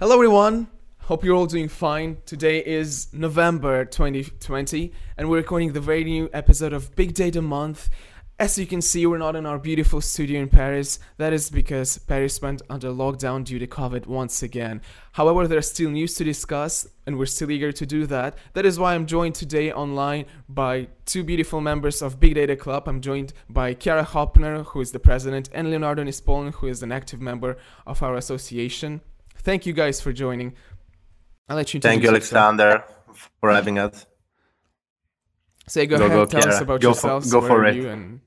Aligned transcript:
Hello, 0.00 0.14
everyone. 0.14 0.68
Hope 1.00 1.24
you're 1.24 1.34
all 1.34 1.46
doing 1.46 1.66
fine. 1.66 2.18
Today 2.24 2.64
is 2.64 3.08
November 3.12 3.84
2020, 3.84 4.92
and 5.16 5.28
we're 5.28 5.38
recording 5.38 5.72
the 5.72 5.80
very 5.80 6.04
new 6.04 6.30
episode 6.32 6.72
of 6.72 6.94
Big 6.94 7.14
Data 7.14 7.42
Month. 7.42 7.90
As 8.38 8.56
you 8.56 8.64
can 8.64 8.80
see, 8.80 9.06
we're 9.06 9.18
not 9.18 9.34
in 9.34 9.44
our 9.44 9.58
beautiful 9.58 10.00
studio 10.00 10.40
in 10.40 10.50
Paris. 10.50 11.00
That 11.16 11.32
is 11.32 11.50
because 11.50 11.98
Paris 11.98 12.40
went 12.40 12.62
under 12.70 12.90
lockdown 12.90 13.42
due 13.42 13.58
to 13.58 13.66
COVID 13.66 14.06
once 14.06 14.40
again. 14.40 14.82
However, 15.14 15.48
there's 15.48 15.68
still 15.68 15.90
news 15.90 16.14
to 16.14 16.22
discuss, 16.22 16.86
and 17.04 17.18
we're 17.18 17.26
still 17.26 17.50
eager 17.50 17.72
to 17.72 17.84
do 17.84 18.06
that. 18.06 18.38
That 18.52 18.66
is 18.66 18.78
why 18.78 18.94
I'm 18.94 19.04
joined 19.04 19.34
today 19.34 19.72
online 19.72 20.26
by 20.48 20.86
two 21.06 21.24
beautiful 21.24 21.60
members 21.60 22.02
of 22.02 22.20
Big 22.20 22.36
Data 22.36 22.54
Club. 22.54 22.86
I'm 22.86 23.00
joined 23.00 23.32
by 23.50 23.74
Chiara 23.74 24.04
Hopner, 24.04 24.64
who 24.66 24.80
is 24.80 24.92
the 24.92 25.00
president, 25.00 25.50
and 25.52 25.72
Leonardo 25.72 26.04
Nispoln, 26.04 26.54
who 26.54 26.68
is 26.68 26.84
an 26.84 26.92
active 26.92 27.20
member 27.20 27.56
of 27.84 28.00
our 28.00 28.14
association. 28.14 29.00
Thank 29.38 29.66
you 29.66 29.72
guys 29.72 30.00
for 30.00 30.12
joining. 30.12 30.54
I'll 31.48 31.56
let 31.56 31.72
you. 31.72 31.80
Thank 31.80 32.02
you, 32.02 32.08
Alexander, 32.10 32.84
for 33.40 33.50
having 33.50 33.78
us. 33.78 34.06
Say, 35.66 35.86
go, 35.86 35.98
Go, 35.98 36.06
ahead, 36.06 36.16
go, 36.16 36.40
tell 36.40 36.48
us 36.48 36.60
about 36.60 36.80
Go 36.80 36.92
for- 36.94 37.06
yourselves. 37.06 37.30
go 37.32 37.40
where 37.40 37.48
for 37.48 37.62
are 37.64 37.66
it. 37.68 37.76
you 37.76 37.88
and 37.88 38.20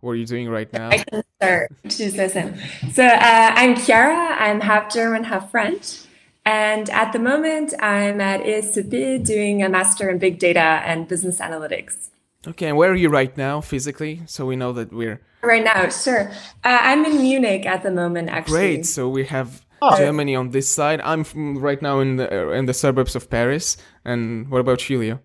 what 0.00 0.12
are 0.12 0.16
you 0.16 0.26
doing 0.26 0.48
right 0.48 0.72
now? 0.72 0.90
I 0.90 0.98
can 0.98 1.22
start. 1.36 1.72
Just 1.86 2.16
listen. 2.16 2.58
So 2.92 3.04
uh, 3.04 3.18
I'm 3.54 3.76
Chiara. 3.76 4.36
I'm 4.38 4.60
half 4.60 4.92
German, 4.92 5.24
half 5.24 5.50
French. 5.50 6.00
And 6.44 6.90
at 6.90 7.12
the 7.12 7.20
moment, 7.20 7.72
I'm 7.80 8.20
at 8.20 8.40
ESCP 8.42 9.24
doing 9.24 9.62
a 9.62 9.68
master 9.68 10.10
in 10.10 10.18
big 10.18 10.40
data 10.40 10.82
and 10.84 11.06
business 11.06 11.38
analytics. 11.38 12.08
Okay, 12.48 12.66
and 12.66 12.76
where 12.76 12.90
are 12.90 12.96
you 12.96 13.08
right 13.08 13.36
now 13.36 13.60
physically? 13.60 14.22
So 14.26 14.44
we 14.46 14.56
know 14.56 14.72
that 14.72 14.92
we're 14.92 15.20
Right 15.44 15.62
now, 15.64 15.88
sure. 15.88 16.30
Uh, 16.64 16.78
I'm 16.82 17.04
in 17.04 17.20
Munich 17.22 17.64
at 17.66 17.82
the 17.84 17.90
moment, 17.92 18.28
actually. 18.28 18.52
great. 18.76 18.86
So 18.86 19.08
we 19.08 19.24
have 19.26 19.64
Oh. 19.84 19.96
Germany 19.96 20.36
on 20.36 20.50
this 20.50 20.70
side. 20.70 21.00
I'm 21.02 21.24
from 21.24 21.58
right 21.58 21.82
now 21.82 21.98
in 21.98 22.14
the 22.14 22.30
uh, 22.30 22.50
in 22.52 22.66
the 22.66 22.74
suburbs 22.74 23.16
of 23.16 23.28
Paris. 23.28 23.76
And 24.04 24.48
what 24.48 24.60
about 24.60 24.88
you, 24.88 24.98
Leo? 24.98 25.20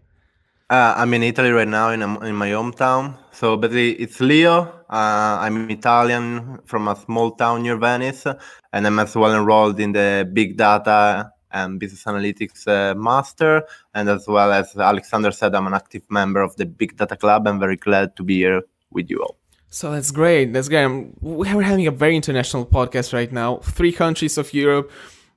Uh, 0.69 0.95
I'm 0.97 1.13
in 1.13 1.21
Italy 1.21 1.51
right 1.51 1.67
now, 1.67 1.91
in, 1.91 2.01
in 2.01 2.35
my 2.35 2.49
hometown. 2.49 3.17
So 3.31 3.55
basically, 3.55 3.91
it's 3.93 4.19
Leo. 4.19 4.63
Uh, 4.89 5.37
I'm 5.39 5.69
Italian 5.69 6.59
from 6.65 6.87
a 6.87 6.95
small 6.95 7.31
town 7.31 7.61
near 7.61 7.77
Venice, 7.77 8.25
and 8.73 8.87
I'm 8.87 8.97
as 8.99 9.15
well 9.15 9.33
enrolled 9.33 9.79
in 9.79 9.93
the 9.93 10.27
big 10.33 10.57
data 10.57 11.31
and 11.51 11.79
business 11.79 12.03
analytics 12.05 12.67
uh, 12.67 12.95
master. 12.95 13.63
And 13.93 14.09
as 14.09 14.27
well 14.27 14.51
as 14.51 14.75
Alexander 14.75 15.31
said, 15.31 15.53
I'm 15.53 15.67
an 15.67 15.75
active 15.75 16.03
member 16.09 16.41
of 16.41 16.55
the 16.55 16.65
Big 16.65 16.97
Data 16.97 17.15
Club. 17.15 17.47
I'm 17.47 17.59
very 17.59 17.77
glad 17.77 18.15
to 18.15 18.23
be 18.23 18.37
here 18.37 18.63
with 18.91 19.09
you 19.09 19.21
all. 19.21 19.37
So 19.77 19.91
that's 19.91 20.09
great. 20.09 20.53
That's 20.53 20.69
great. 20.69 20.85
Um, 20.85 21.13
We're 21.21 21.61
having 21.61 21.85
a 21.85 21.91
very 21.91 22.15
international 22.15 22.65
podcast 22.65 23.13
right 23.13 23.31
now. 23.31 23.57
Three 23.57 23.91
countries 23.91 24.35
of 24.39 24.51
Europe 24.51 24.89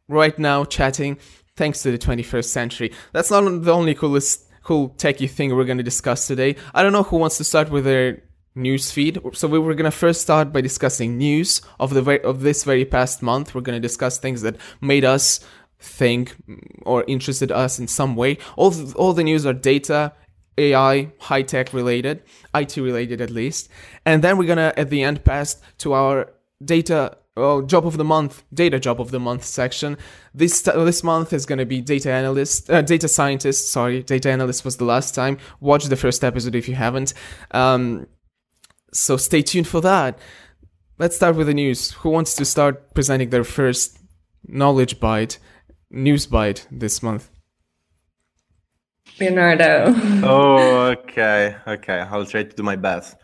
right 0.08 0.38
now 0.38 0.64
chatting 0.64 1.18
thanks 1.56 1.82
to 1.82 1.90
the 1.90 1.98
21st 1.98 2.46
century. 2.46 2.90
That's 3.12 3.30
not 3.30 3.42
the 3.62 3.70
only 3.70 3.94
coolest, 3.94 4.46
cool 4.62 4.94
techie 4.96 5.28
thing 5.28 5.54
we're 5.54 5.66
going 5.66 5.76
to 5.76 5.84
discuss 5.84 6.26
today. 6.26 6.56
I 6.72 6.82
don't 6.82 6.94
know 6.94 7.02
who 7.02 7.18
wants 7.18 7.36
to 7.36 7.44
start 7.44 7.68
with 7.68 7.84
their 7.84 8.22
news 8.54 8.90
feed. 8.90 9.20
So 9.34 9.46
we 9.46 9.58
were 9.58 9.74
going 9.74 9.84
to 9.84 9.98
first 10.04 10.22
start 10.22 10.54
by 10.54 10.62
discussing 10.62 11.18
news 11.18 11.60
of 11.78 11.92
the 11.92 12.00
very, 12.00 12.22
of 12.22 12.40
this 12.40 12.64
very 12.64 12.86
past 12.86 13.20
month. 13.20 13.54
We're 13.54 13.60
going 13.60 13.76
to 13.76 13.88
discuss 13.88 14.16
things 14.16 14.40
that 14.40 14.56
made 14.80 15.04
us 15.04 15.40
think 15.78 16.34
or 16.86 17.04
interested 17.06 17.52
us 17.52 17.78
in 17.78 17.88
some 17.88 18.16
way. 18.16 18.38
All, 18.56 18.72
all 18.96 19.12
the 19.12 19.24
news 19.24 19.44
are 19.44 19.52
data, 19.52 20.14
AI, 20.60 21.12
high 21.18 21.42
tech 21.42 21.72
related, 21.72 22.22
IT 22.54 22.76
related 22.76 23.20
at 23.20 23.30
least. 23.30 23.68
And 24.04 24.22
then 24.22 24.36
we're 24.36 24.46
gonna 24.46 24.72
at 24.76 24.90
the 24.90 25.02
end 25.02 25.24
pass 25.24 25.56
to 25.78 25.92
our 25.94 26.32
data 26.64 27.16
well, 27.36 27.62
job 27.62 27.86
of 27.86 27.96
the 27.96 28.04
month, 28.04 28.42
data 28.52 28.78
job 28.78 29.00
of 29.00 29.10
the 29.12 29.20
month 29.20 29.44
section. 29.44 29.96
This 30.34 30.62
this 30.62 31.02
month 31.02 31.32
is 31.32 31.46
gonna 31.46 31.64
be 31.64 31.80
data 31.80 32.10
analyst, 32.10 32.70
uh, 32.70 32.82
data 32.82 33.08
scientist. 33.08 33.70
Sorry, 33.70 34.02
data 34.02 34.30
analyst 34.30 34.64
was 34.64 34.76
the 34.76 34.84
last 34.84 35.14
time. 35.14 35.38
Watch 35.60 35.84
the 35.86 35.96
first 35.96 36.22
episode 36.24 36.54
if 36.54 36.68
you 36.68 36.74
haven't. 36.74 37.14
Um, 37.52 38.06
so 38.92 39.16
stay 39.16 39.42
tuned 39.42 39.68
for 39.68 39.80
that. 39.80 40.18
Let's 40.98 41.16
start 41.16 41.36
with 41.36 41.46
the 41.46 41.54
news. 41.54 41.92
Who 41.92 42.10
wants 42.10 42.34
to 42.34 42.44
start 42.44 42.94
presenting 42.94 43.30
their 43.30 43.44
first 43.44 43.98
knowledge 44.46 45.00
bite, 45.00 45.38
news 45.90 46.26
bite 46.26 46.66
this 46.70 47.02
month? 47.02 47.30
Leonardo. 49.20 49.94
oh, 50.24 50.86
okay, 50.86 51.56
okay. 51.66 52.00
I'll 52.10 52.24
try 52.24 52.42
to 52.42 52.56
do 52.56 52.62
my 52.62 52.76
best. 52.76 53.16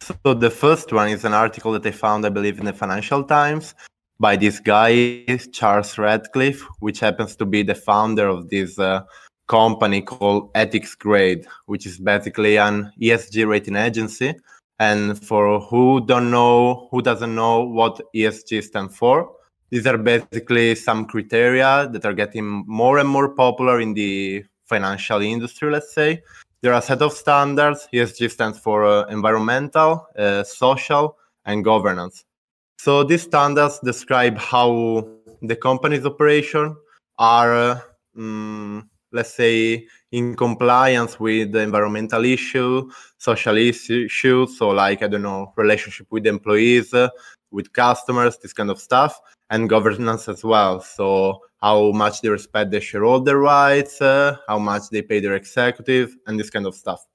So 0.00 0.34
the 0.34 0.50
first 0.50 0.92
one 0.92 1.08
is 1.08 1.24
an 1.24 1.32
article 1.32 1.72
that 1.72 1.86
I 1.86 1.90
found, 1.90 2.26
I 2.26 2.28
believe, 2.28 2.58
in 2.58 2.66
the 2.66 2.72
Financial 2.72 3.22
Times 3.24 3.74
by 4.20 4.36
this 4.36 4.60
guy 4.60 5.24
Charles 5.52 5.94
Radclyffe, 5.94 6.60
which 6.80 7.00
happens 7.00 7.36
to 7.36 7.46
be 7.46 7.62
the 7.62 7.74
founder 7.74 8.28
of 8.28 8.50
this 8.50 8.78
uh, 8.78 9.02
company 9.46 10.02
called 10.02 10.52
EthicsGrade, 10.54 11.46
which 11.66 11.86
is 11.86 11.98
basically 11.98 12.58
an 12.58 12.92
ESG 13.00 13.48
rating 13.48 13.76
agency. 13.76 14.34
And 14.78 15.24
for 15.24 15.60
who 15.60 16.04
don't 16.04 16.30
know, 16.30 16.88
who 16.90 17.00
doesn't 17.00 17.34
know 17.34 17.62
what 17.62 18.00
ESG 18.14 18.62
stands 18.64 18.96
for, 18.96 19.30
these 19.70 19.86
are 19.86 19.98
basically 19.98 20.74
some 20.74 21.06
criteria 21.06 21.88
that 21.92 22.04
are 22.04 22.12
getting 22.12 22.64
more 22.66 22.98
and 22.98 23.08
more 23.08 23.34
popular 23.34 23.80
in 23.80 23.94
the 23.94 24.44
financial 24.74 25.20
industry, 25.22 25.70
let's 25.70 25.92
say. 25.94 26.10
There 26.60 26.72
are 26.72 26.78
a 26.78 26.88
set 26.90 27.02
of 27.02 27.12
standards. 27.12 27.88
ESG 27.92 28.30
stands 28.30 28.58
for 28.58 28.78
uh, 28.84 29.04
environmental, 29.18 29.90
uh, 30.18 30.42
social, 30.42 31.16
and 31.44 31.64
governance. 31.64 32.24
So 32.78 33.04
these 33.04 33.22
standards 33.22 33.78
describe 33.90 34.36
how 34.38 35.08
the 35.42 35.56
company's 35.56 36.06
operation 36.06 36.76
are, 37.18 37.54
uh, 37.54 37.80
mm, 38.16 38.82
let's 39.12 39.34
say, 39.34 39.86
in 40.10 40.34
compliance 40.34 41.20
with 41.20 41.52
the 41.52 41.60
environmental 41.60 42.24
issue, 42.24 42.90
social 43.18 43.56
issues, 43.56 44.58
so 44.58 44.70
like 44.70 45.02
I 45.02 45.08
don't 45.08 45.22
know, 45.30 45.52
relationship 45.56 46.06
with 46.10 46.26
employees, 46.26 46.94
uh, 46.94 47.08
with 47.50 47.72
customers, 47.72 48.38
this 48.38 48.52
kind 48.52 48.70
of 48.70 48.80
stuff, 48.80 49.20
and 49.50 49.68
governance 49.68 50.28
as 50.28 50.42
well. 50.42 50.80
So 50.80 51.40
how 51.64 51.92
much 51.92 52.20
they 52.20 52.28
respect 52.28 52.70
their 52.70 52.80
shareholder 52.82 53.38
rights, 53.38 54.02
uh, 54.02 54.36
how 54.46 54.58
much 54.58 54.82
they 54.90 55.00
pay 55.00 55.18
their 55.18 55.34
executive, 55.34 56.14
and 56.26 56.38
this 56.38 56.50
kind 56.50 56.66
of 56.66 56.74
stuff. 56.74 57.06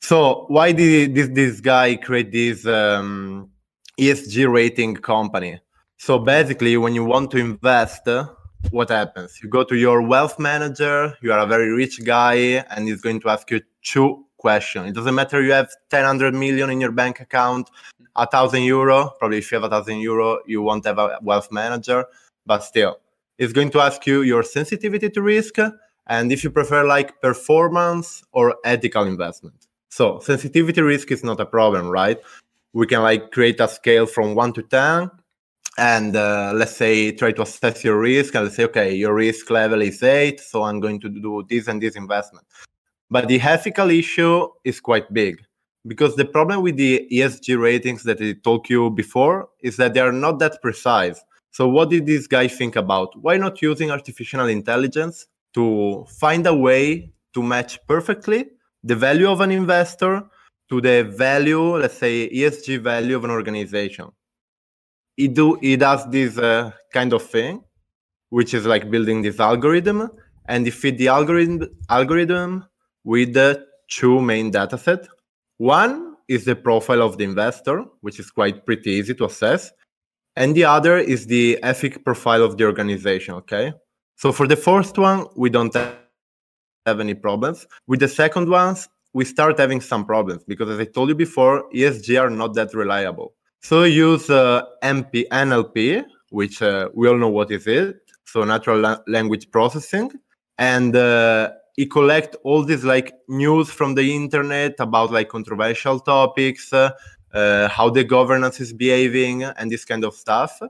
So 0.00 0.44
why 0.46 0.70
did 0.70 1.14
this 1.16 1.28
this 1.40 1.60
guy 1.60 1.96
create 1.96 2.30
this 2.30 2.66
um, 2.66 3.50
ESG 3.98 4.52
rating 4.52 4.94
company? 4.94 5.60
So 5.96 6.20
basically, 6.20 6.76
when 6.76 6.94
you 6.94 7.04
want 7.04 7.32
to 7.32 7.38
invest, 7.38 8.06
uh, 8.06 8.28
what 8.70 8.90
happens? 8.90 9.40
You 9.42 9.48
go 9.48 9.64
to 9.64 9.74
your 9.74 10.02
wealth 10.02 10.38
manager. 10.38 11.16
You 11.20 11.32
are 11.32 11.40
a 11.40 11.46
very 11.46 11.70
rich 11.72 12.04
guy, 12.04 12.62
and 12.70 12.86
he's 12.86 13.00
going 13.00 13.20
to 13.22 13.28
ask 13.28 13.50
you 13.50 13.60
two 13.82 14.24
questions. 14.36 14.88
It 14.90 14.94
doesn't 14.94 15.16
matter 15.16 15.42
you 15.42 15.52
have 15.52 15.70
10 15.90 16.38
million 16.38 16.70
in 16.70 16.80
your 16.80 16.92
bank 16.92 17.18
account, 17.18 17.70
a 18.14 18.26
thousand 18.26 18.62
euro. 18.62 19.14
Probably 19.18 19.38
if 19.38 19.50
you 19.50 19.56
have 19.56 19.64
a 19.64 19.70
thousand 19.74 19.98
euro, 19.98 20.38
you 20.46 20.62
won't 20.62 20.84
have 20.84 20.98
a 20.98 21.18
wealth 21.22 21.50
manager, 21.50 22.04
but 22.46 22.62
still, 22.62 22.98
it's 23.38 23.52
going 23.52 23.70
to 23.70 23.80
ask 23.80 24.06
you 24.06 24.22
your 24.22 24.42
sensitivity 24.42 25.10
to 25.10 25.22
risk 25.22 25.56
and 26.06 26.32
if 26.32 26.44
you 26.44 26.50
prefer 26.50 26.84
like 26.86 27.20
performance 27.20 28.22
or 28.32 28.56
ethical 28.64 29.04
investment. 29.04 29.66
So 29.88 30.18
sensitivity 30.20 30.82
risk 30.82 31.10
is 31.10 31.24
not 31.24 31.40
a 31.40 31.46
problem, 31.46 31.88
right? 31.88 32.18
We 32.72 32.86
can 32.86 33.02
like 33.02 33.30
create 33.30 33.60
a 33.60 33.68
scale 33.68 34.06
from 34.06 34.34
one 34.34 34.52
to 34.54 34.62
10 34.62 35.10
and 35.78 36.16
uh, 36.16 36.52
let's 36.54 36.76
say 36.76 37.12
try 37.12 37.32
to 37.32 37.42
assess 37.42 37.84
your 37.84 37.98
risk 37.98 38.34
and 38.34 38.44
let's 38.44 38.56
say, 38.56 38.64
okay, 38.64 38.94
your 38.94 39.14
risk 39.14 39.50
level 39.50 39.82
is 39.82 40.02
eight. 40.02 40.40
So 40.40 40.62
I'm 40.64 40.80
going 40.80 41.00
to 41.00 41.08
do 41.08 41.44
this 41.48 41.68
and 41.68 41.80
this 41.80 41.96
investment. 41.96 42.46
But 43.10 43.28
the 43.28 43.40
ethical 43.40 43.90
issue 43.90 44.48
is 44.64 44.80
quite 44.80 45.12
big 45.12 45.44
because 45.86 46.16
the 46.16 46.24
problem 46.24 46.62
with 46.62 46.76
the 46.76 47.06
ESG 47.12 47.60
ratings 47.60 48.02
that 48.04 48.20
I 48.20 48.34
told 48.42 48.68
you 48.68 48.90
before 48.90 49.48
is 49.60 49.76
that 49.76 49.94
they 49.94 50.00
are 50.00 50.12
not 50.12 50.38
that 50.40 50.60
precise. 50.62 51.22
So 51.54 51.68
what 51.68 51.90
did 51.90 52.04
this 52.04 52.26
guy 52.26 52.48
think 52.48 52.74
about? 52.74 53.10
Why 53.22 53.36
not 53.36 53.62
using 53.62 53.92
artificial 53.92 54.48
intelligence 54.48 55.28
to 55.54 56.04
find 56.18 56.44
a 56.48 56.52
way 56.52 57.12
to 57.32 57.42
match 57.44 57.78
perfectly 57.86 58.46
the 58.82 58.96
value 58.96 59.30
of 59.30 59.40
an 59.40 59.52
investor 59.52 60.24
to 60.68 60.80
the 60.80 61.04
value, 61.04 61.76
let's 61.76 61.96
say 61.98 62.28
ESG 62.28 62.80
value 62.80 63.14
of 63.14 63.22
an 63.22 63.30
organization? 63.30 64.06
He 65.16 65.28
do 65.28 65.56
he 65.60 65.76
does 65.76 66.10
this 66.10 66.36
uh, 66.38 66.72
kind 66.92 67.12
of 67.12 67.22
thing, 67.22 67.62
which 68.30 68.52
is 68.52 68.66
like 68.66 68.90
building 68.90 69.22
this 69.22 69.38
algorithm, 69.38 70.10
and 70.48 70.66
he 70.66 70.72
feed 70.72 70.98
the 70.98 71.06
algorithm 71.06 71.68
algorithm 71.88 72.64
with 73.04 73.32
the 73.32 73.64
two 73.88 74.20
main 74.20 74.50
data 74.50 74.76
dataset. 74.76 75.06
One 75.58 76.16
is 76.26 76.46
the 76.46 76.56
profile 76.56 77.02
of 77.02 77.16
the 77.16 77.22
investor, 77.22 77.84
which 78.00 78.18
is 78.18 78.32
quite 78.32 78.66
pretty 78.66 78.90
easy 78.90 79.14
to 79.14 79.26
assess 79.26 79.70
and 80.36 80.54
the 80.54 80.64
other 80.64 80.98
is 80.98 81.26
the 81.26 81.58
ethic 81.62 82.04
profile 82.04 82.42
of 82.42 82.56
the 82.56 82.64
organization 82.64 83.34
okay? 83.34 83.72
So 84.16 84.32
for 84.32 84.46
the 84.46 84.56
first 84.56 84.98
one 84.98 85.26
we 85.36 85.50
don't 85.50 85.74
have 85.74 87.00
any 87.00 87.14
problems. 87.14 87.66
With 87.86 88.00
the 88.00 88.08
second 88.08 88.48
ones 88.48 88.88
we 89.12 89.24
start 89.24 89.58
having 89.58 89.80
some 89.80 90.04
problems 90.04 90.42
because 90.44 90.68
as 90.70 90.80
i 90.80 90.84
told 90.84 91.08
you 91.08 91.14
before 91.14 91.70
esg 91.72 92.20
are 92.20 92.30
not 92.30 92.54
that 92.54 92.74
reliable. 92.74 93.34
So 93.60 93.84
use 93.84 94.28
uh, 94.28 94.62
mp 94.82 95.28
nlp 95.28 96.04
which 96.30 96.60
uh, 96.62 96.88
we 96.94 97.08
all 97.08 97.16
know 97.16 97.28
what 97.28 97.50
is 97.50 97.66
it 97.66 98.04
so 98.24 98.44
natural 98.44 98.80
la- 98.80 98.98
language 99.06 99.50
processing, 99.50 100.10
and 100.58 100.96
uh, 100.96 101.50
he 101.76 101.86
collect 101.86 102.36
all 102.42 102.64
this 102.64 102.82
like 102.84 103.12
news 103.28 103.70
from 103.70 103.94
the 103.94 104.14
internet 104.14 104.74
about 104.78 105.12
like 105.12 105.28
controversial 105.28 106.00
topics, 106.00 106.72
uh, 106.72 106.90
uh, 107.34 107.68
how 107.68 107.90
the 107.90 108.04
governance 108.04 108.60
is 108.60 108.72
behaving, 108.72 109.42
and 109.42 109.70
this 109.70 109.84
kind 109.84 110.04
of 110.04 110.14
stuff. 110.14 110.60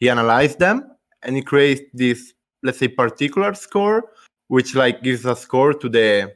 He 0.00 0.08
analyzed 0.08 0.58
them 0.58 0.90
and 1.22 1.36
he 1.36 1.42
creates 1.42 1.82
this, 1.92 2.32
let's 2.62 2.78
say, 2.78 2.88
particular 2.88 3.54
score, 3.54 4.04
which 4.48 4.74
like 4.74 5.02
gives 5.02 5.24
a 5.24 5.34
score 5.34 5.74
to 5.74 5.88
the 5.88 6.34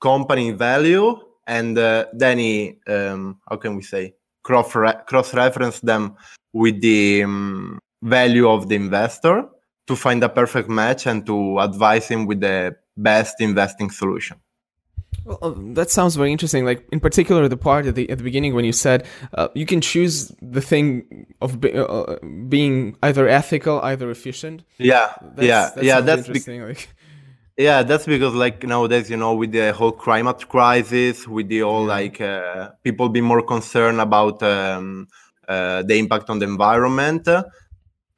company 0.00 0.50
value, 0.50 1.18
and 1.46 1.78
uh, 1.78 2.06
then 2.12 2.38
he, 2.38 2.78
um, 2.86 3.38
how 3.48 3.56
can 3.56 3.76
we 3.76 3.82
say, 3.82 4.14
cross 4.42 4.72
cross 5.06 5.34
reference 5.34 5.80
them 5.80 6.16
with 6.52 6.80
the 6.80 7.22
um, 7.24 7.78
value 8.02 8.48
of 8.48 8.68
the 8.68 8.74
investor 8.74 9.46
to 9.86 9.96
find 9.96 10.22
a 10.22 10.28
perfect 10.28 10.68
match 10.68 11.06
and 11.06 11.26
to 11.26 11.58
advise 11.58 12.08
him 12.08 12.26
with 12.26 12.40
the 12.40 12.74
best 12.96 13.40
investing 13.40 13.90
solution. 13.90 14.36
Well, 15.24 15.38
uh, 15.42 15.52
that 15.74 15.90
sounds 15.90 16.16
very 16.16 16.32
interesting. 16.32 16.64
Like 16.64 16.86
in 16.92 17.00
particular, 17.00 17.46
the 17.48 17.56
part 17.56 17.86
at 17.86 17.94
the 17.94 18.08
at 18.10 18.18
the 18.18 18.24
beginning 18.24 18.54
when 18.54 18.64
you 18.64 18.72
said 18.72 19.06
uh, 19.34 19.48
you 19.54 19.66
can 19.66 19.80
choose 19.80 20.32
the 20.40 20.60
thing 20.60 21.26
of 21.40 21.60
be, 21.60 21.72
uh, 21.74 22.16
being 22.48 22.96
either 23.02 23.28
ethical, 23.28 23.80
either 23.82 24.10
efficient. 24.10 24.64
Yeah, 24.78 25.12
That's, 25.34 25.46
yeah, 25.46 25.70
that 25.74 25.84
yeah. 25.84 26.00
That's 26.00 26.22
be- 26.22 26.28
interesting. 26.28 26.62
like, 26.62 26.88
yeah, 27.56 27.82
that's 27.82 28.06
because 28.06 28.34
like 28.34 28.62
nowadays, 28.62 29.10
you 29.10 29.18
know, 29.18 29.34
with 29.34 29.52
the 29.52 29.72
whole 29.72 29.92
climate 29.92 30.48
crisis, 30.48 31.28
with 31.28 31.48
the 31.48 31.60
whole 31.60 31.84
like 31.84 32.20
uh, 32.20 32.70
people 32.82 33.10
be 33.10 33.20
more 33.20 33.42
concerned 33.42 34.00
about 34.00 34.42
um, 34.42 35.06
uh, 35.46 35.82
the 35.82 35.98
impact 35.98 36.30
on 36.30 36.38
the 36.38 36.46
environment. 36.46 37.28
Uh, 37.28 37.44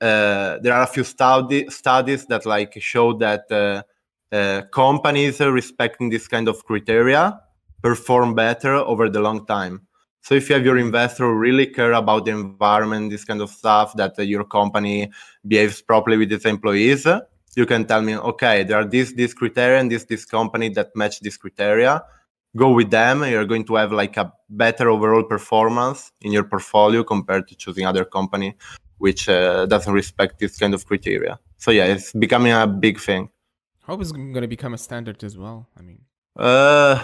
there 0.01 0.73
are 0.73 0.83
a 0.83 0.87
few 0.87 1.03
study 1.03 1.69
studies 1.71 2.27
that 2.27 2.47
like 2.47 2.81
show 2.81 3.13
that 3.15 3.85
uh, 4.33 4.63
companies 4.73 5.41
respecting 5.41 6.11
this 6.11 6.27
kind 6.27 6.49
of 6.49 6.65
criteria 6.65 7.41
perform 7.83 8.35
better 8.35 8.75
over 8.75 9.09
the 9.09 9.21
long 9.21 9.45
time. 9.47 9.87
So 10.23 10.35
if 10.35 10.49
you 10.49 10.55
have 10.55 10.65
your 10.65 10.79
investor 10.79 11.35
really 11.35 11.67
care 11.67 11.93
about 11.93 12.27
the 12.27 12.31
environment, 12.31 13.11
this 13.11 13.25
kind 13.25 13.43
of 13.43 13.51
stuff, 13.51 13.95
that 13.97 14.19
uh, 14.19 14.23
your 14.23 14.45
company 14.45 15.11
behaves 15.47 15.83
properly 15.83 16.17
with 16.17 16.33
its 16.33 16.45
employees, 16.45 17.07
you 17.57 17.67
can 17.67 17.85
tell 17.85 18.03
me, 18.03 18.17
okay, 18.17 18.63
there 18.63 18.79
are 18.79 18.85
these 18.85 19.15
these 19.15 19.35
criteria 19.35 19.81
and 19.81 19.91
this 19.91 20.05
this 20.05 20.25
company 20.25 20.69
that 20.71 20.95
match 20.95 21.21
this 21.21 21.37
criteria. 21.37 22.03
Go 22.55 22.71
with 22.71 22.91
them. 22.91 23.25
You're 23.25 23.47
going 23.47 23.65
to 23.65 23.77
have 23.77 23.93
like 23.93 24.17
a 24.17 24.33
better 24.49 24.91
overall 24.91 25.25
performance 25.25 26.13
in 26.21 26.33
your 26.33 26.45
portfolio 26.45 27.03
compared 27.03 27.49
to 27.49 27.57
choosing 27.57 27.87
other 27.87 28.05
company 28.05 28.55
which 29.03 29.29
uh, 29.29 29.67
doesn't 29.67 29.93
respect 29.93 30.39
this 30.39 30.57
kind 30.57 30.75
of 30.75 30.87
criteria. 30.87 31.37
So 31.59 31.73
yeah, 31.73 31.87
it's 31.87 32.13
becoming 32.13 32.53
a 32.53 32.69
big 32.69 33.01
thing. 33.01 33.31
Hope 33.87 34.01
it's 34.01 34.13
going 34.13 34.35
to 34.35 34.49
become 34.49 34.75
a 34.75 34.79
standard 34.79 35.23
as 35.25 35.37
well. 35.37 35.69
I 35.79 35.83
mean, 35.83 36.01
Uh, 36.37 37.03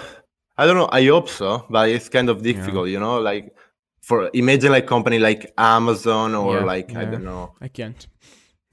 I 0.57 0.67
don't 0.67 0.77
know. 0.77 0.89
I 0.91 1.05
hope 1.05 1.29
so, 1.29 1.67
but 1.71 1.89
it's 1.89 2.09
kind 2.09 2.29
of 2.29 2.43
difficult, 2.43 2.89
you 2.89 2.99
know. 2.99 3.21
Like 3.21 3.55
for 4.01 4.31
imagine 4.33 4.73
like 4.73 4.87
company 4.87 5.19
like 5.19 5.53
Amazon 5.57 6.35
or 6.35 6.57
Yeah, 6.57 6.65
like 6.65 6.97
I 6.97 7.05
don't 7.05 7.25
know. 7.25 7.55
I 7.61 7.69
can't. 7.69 8.07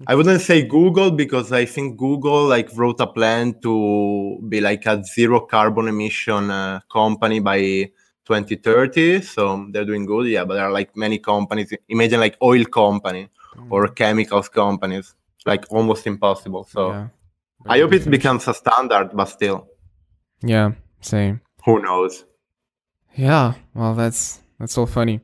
I 0.08 0.16
wouldn't 0.16 0.42
say 0.42 0.62
Google 0.68 1.12
because 1.12 1.52
I 1.52 1.66
think 1.66 1.98
Google 1.98 2.46
like 2.46 2.70
wrote 2.76 3.00
a 3.00 3.08
plan 3.08 3.60
to 3.62 4.40
be 4.50 4.60
like 4.62 4.86
a 4.86 5.04
zero 5.04 5.40
carbon 5.40 5.88
emission 5.88 6.52
uh, 6.52 6.82
company 6.92 7.40
by 7.40 7.60
2030. 8.26 9.22
So 9.22 9.68
they're 9.72 9.86
doing 9.86 10.06
good, 10.06 10.28
yeah. 10.28 10.44
But 10.44 10.56
there 10.56 10.66
are 10.66 10.72
like 10.72 10.96
many 10.98 11.18
companies. 11.18 11.74
Imagine 11.88 12.20
like 12.20 12.38
oil 12.42 12.66
company 12.66 13.30
or 13.70 13.88
chemicals 13.88 14.50
companies, 14.50 15.16
like 15.46 15.66
almost 15.70 16.06
impossible. 16.08 16.66
So 16.66 16.90
yeah. 16.90 17.08
I 17.66 17.80
hope 17.80 17.94
it 17.94 18.10
becomes 18.10 18.48
a 18.48 18.54
standard, 18.54 19.10
but 19.14 19.26
still, 19.26 19.68
Yeah, 20.44 20.72
same. 21.02 21.42
who 21.66 21.82
knows? 21.82 22.26
Yeah, 23.16 23.54
well, 23.74 23.94
that's 23.96 24.42
that's 24.60 24.78
all 24.78 24.86
funny. 24.86 25.22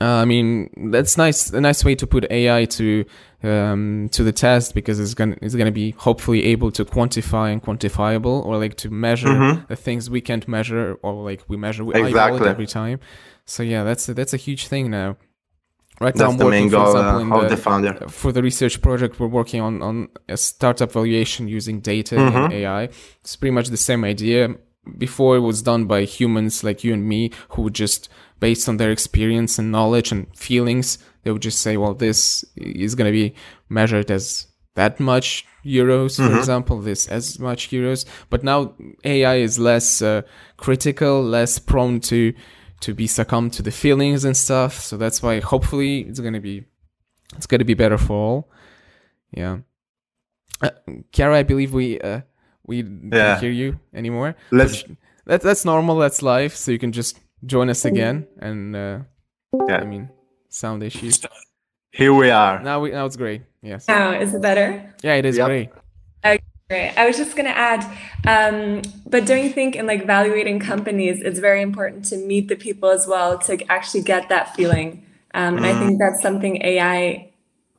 Uh, 0.00 0.04
I 0.22 0.24
mean, 0.24 0.90
that's 0.90 1.16
nice. 1.16 1.50
A 1.52 1.60
nice 1.60 1.84
way 1.84 1.94
to 1.94 2.06
put 2.06 2.30
AI 2.30 2.64
to 2.64 3.04
um, 3.44 4.08
to 4.12 4.24
the 4.24 4.32
test 4.32 4.74
because 4.74 4.98
it's 4.98 5.14
gonna 5.14 5.36
it's 5.40 5.54
gonna 5.54 5.70
be 5.72 5.92
hopefully 5.92 6.44
able 6.46 6.70
to 6.72 6.84
quantify 6.84 7.52
and 7.52 7.62
quantifiable, 7.62 8.44
or 8.44 8.58
like 8.58 8.76
to 8.78 8.90
measure 8.90 9.28
Mhm. 9.28 9.68
the 9.68 9.76
things 9.76 10.10
we 10.10 10.20
can't 10.20 10.46
measure, 10.48 10.94
or 11.02 11.12
like 11.30 11.42
we 11.48 11.56
measure 11.56 11.84
we 11.84 11.94
Exactly. 11.94 12.40
it 12.46 12.50
every 12.50 12.66
time. 12.66 12.98
So 13.46 13.62
yeah, 13.62 13.84
that's 13.84 14.08
a, 14.08 14.14
that's 14.14 14.34
a 14.34 14.36
huge 14.38 14.66
thing 14.66 14.90
now. 14.90 15.16
Right 16.00 16.14
now, 16.16 16.24
That's 16.24 16.32
I'm 16.32 16.38
the 16.38 16.44
working, 16.46 16.60
main 16.62 16.70
for 16.70 16.76
goal 16.76 16.96
example, 16.96 17.32
uh, 17.32 17.36
of 17.36 17.48
the, 17.50 17.56
the 17.56 17.62
founder. 17.62 17.94
for 18.08 18.32
the 18.32 18.42
research 18.42 18.82
project 18.82 19.20
we're 19.20 19.28
working 19.28 19.60
on 19.60 19.80
on 19.80 20.08
a 20.28 20.36
startup 20.36 20.90
valuation 20.92 21.46
using 21.48 21.80
data 21.80 22.16
Mhm. 22.16 22.34
and 22.44 22.52
AI. 22.52 22.82
It's 23.20 23.36
pretty 23.36 23.52
much 23.54 23.68
the 23.68 23.76
same 23.76 24.02
idea. 24.04 24.56
Before 24.98 25.36
it 25.36 25.40
was 25.40 25.62
done 25.62 25.86
by 25.86 26.04
humans 26.04 26.62
like 26.64 26.82
you 26.84 26.92
and 26.92 27.04
me, 27.08 27.30
who 27.50 27.62
would 27.62 27.74
just 27.74 28.08
based 28.40 28.68
on 28.68 28.76
their 28.76 28.90
experience 28.90 29.58
and 29.58 29.70
knowledge 29.70 30.10
and 30.12 30.26
feelings, 30.36 30.98
they 31.22 31.30
would 31.30 31.42
just 31.42 31.60
say, 31.60 31.76
"Well, 31.76 31.94
this 31.94 32.44
is 32.56 32.94
going 32.96 33.10
to 33.10 33.18
be 33.22 33.34
measured 33.68 34.10
as 34.10 34.46
that 34.74 34.98
much 35.00 35.46
euros, 35.64 36.16
for 36.16 36.28
Mhm. 36.28 36.38
example, 36.38 36.80
this 36.82 37.06
as 37.08 37.38
much 37.38 37.70
euros." 37.70 38.04
But 38.30 38.42
now 38.42 38.74
AI 39.04 39.36
is 39.36 39.58
less 39.58 40.02
uh, 40.02 40.22
critical, 40.56 41.22
less 41.22 41.58
prone 41.60 42.00
to 42.00 42.32
to 42.84 42.94
be 42.94 43.06
succumbed 43.06 43.52
to 43.54 43.62
the 43.62 43.70
feelings 43.70 44.24
and 44.24 44.36
stuff. 44.36 44.72
So 44.80 44.96
that's 44.96 45.22
why 45.22 45.40
hopefully 45.40 46.00
it's 46.08 46.20
going 46.20 46.34
to 46.34 46.40
be 46.50 46.64
it's 47.36 47.46
going 47.46 47.58
to 47.60 47.64
be 47.64 47.74
better 47.74 47.98
for 47.98 48.16
all. 48.16 48.50
Yeah. 49.32 49.58
Uh, 50.62 50.70
Chiara, 51.12 51.38
I 51.38 51.42
believe 51.42 51.72
we 51.74 52.00
uh, 52.00 52.20
we 52.66 52.76
Yeah. 52.82 53.10
don't 53.10 53.40
hear 53.40 53.50
you 53.52 53.80
anymore. 53.92 54.34
Let's 54.50 54.82
But 54.82 54.96
that, 55.26 55.40
that's 55.42 55.64
normal. 55.64 55.96
That's 55.98 56.20
life. 56.22 56.54
So 56.56 56.70
you 56.72 56.78
can 56.78 56.92
just 56.92 57.18
join 57.44 57.68
us 57.70 57.84
again. 57.84 58.26
And 58.38 58.76
uh, 58.76 58.98
Yeah. 59.68 59.80
I 59.82 59.84
mean, 59.84 60.08
sound 60.48 60.82
issues. 60.82 61.20
here 61.92 62.12
we 62.12 62.30
are. 62.30 62.62
Now 62.62 62.80
we 62.80 62.90
now 62.90 63.06
it's 63.06 63.16
great. 63.16 63.42
Yes. 63.62 63.88
Now, 63.88 64.12
is 64.12 64.34
it 64.34 64.42
better? 64.42 64.94
Yeah, 65.02 65.14
it 65.18 65.24
is 65.24 65.36
Yep. 65.38 65.46
great. 65.46 65.70
Great. 66.70 66.94
I 66.96 67.06
was 67.06 67.18
just 67.18 67.36
going 67.36 67.44
to 67.44 67.56
add, 67.56 67.84
um, 68.26 68.80
but 69.06 69.26
don't 69.26 69.42
you 69.42 69.50
think 69.50 69.76
in 69.76 69.86
like 69.86 70.02
evaluating 70.02 70.60
companies, 70.60 71.20
it's 71.20 71.38
very 71.38 71.60
important 71.60 72.06
to 72.06 72.16
meet 72.16 72.48
the 72.48 72.56
people 72.56 72.88
as 72.88 73.06
well 73.06 73.38
to 73.40 73.70
actually 73.70 74.02
get 74.02 74.30
that 74.30 74.56
feeling? 74.56 75.04
Um, 75.34 75.58
and 75.58 75.66
I 75.66 75.78
think 75.78 75.98
that's 75.98 76.22
something 76.22 76.62
AI 76.62 77.32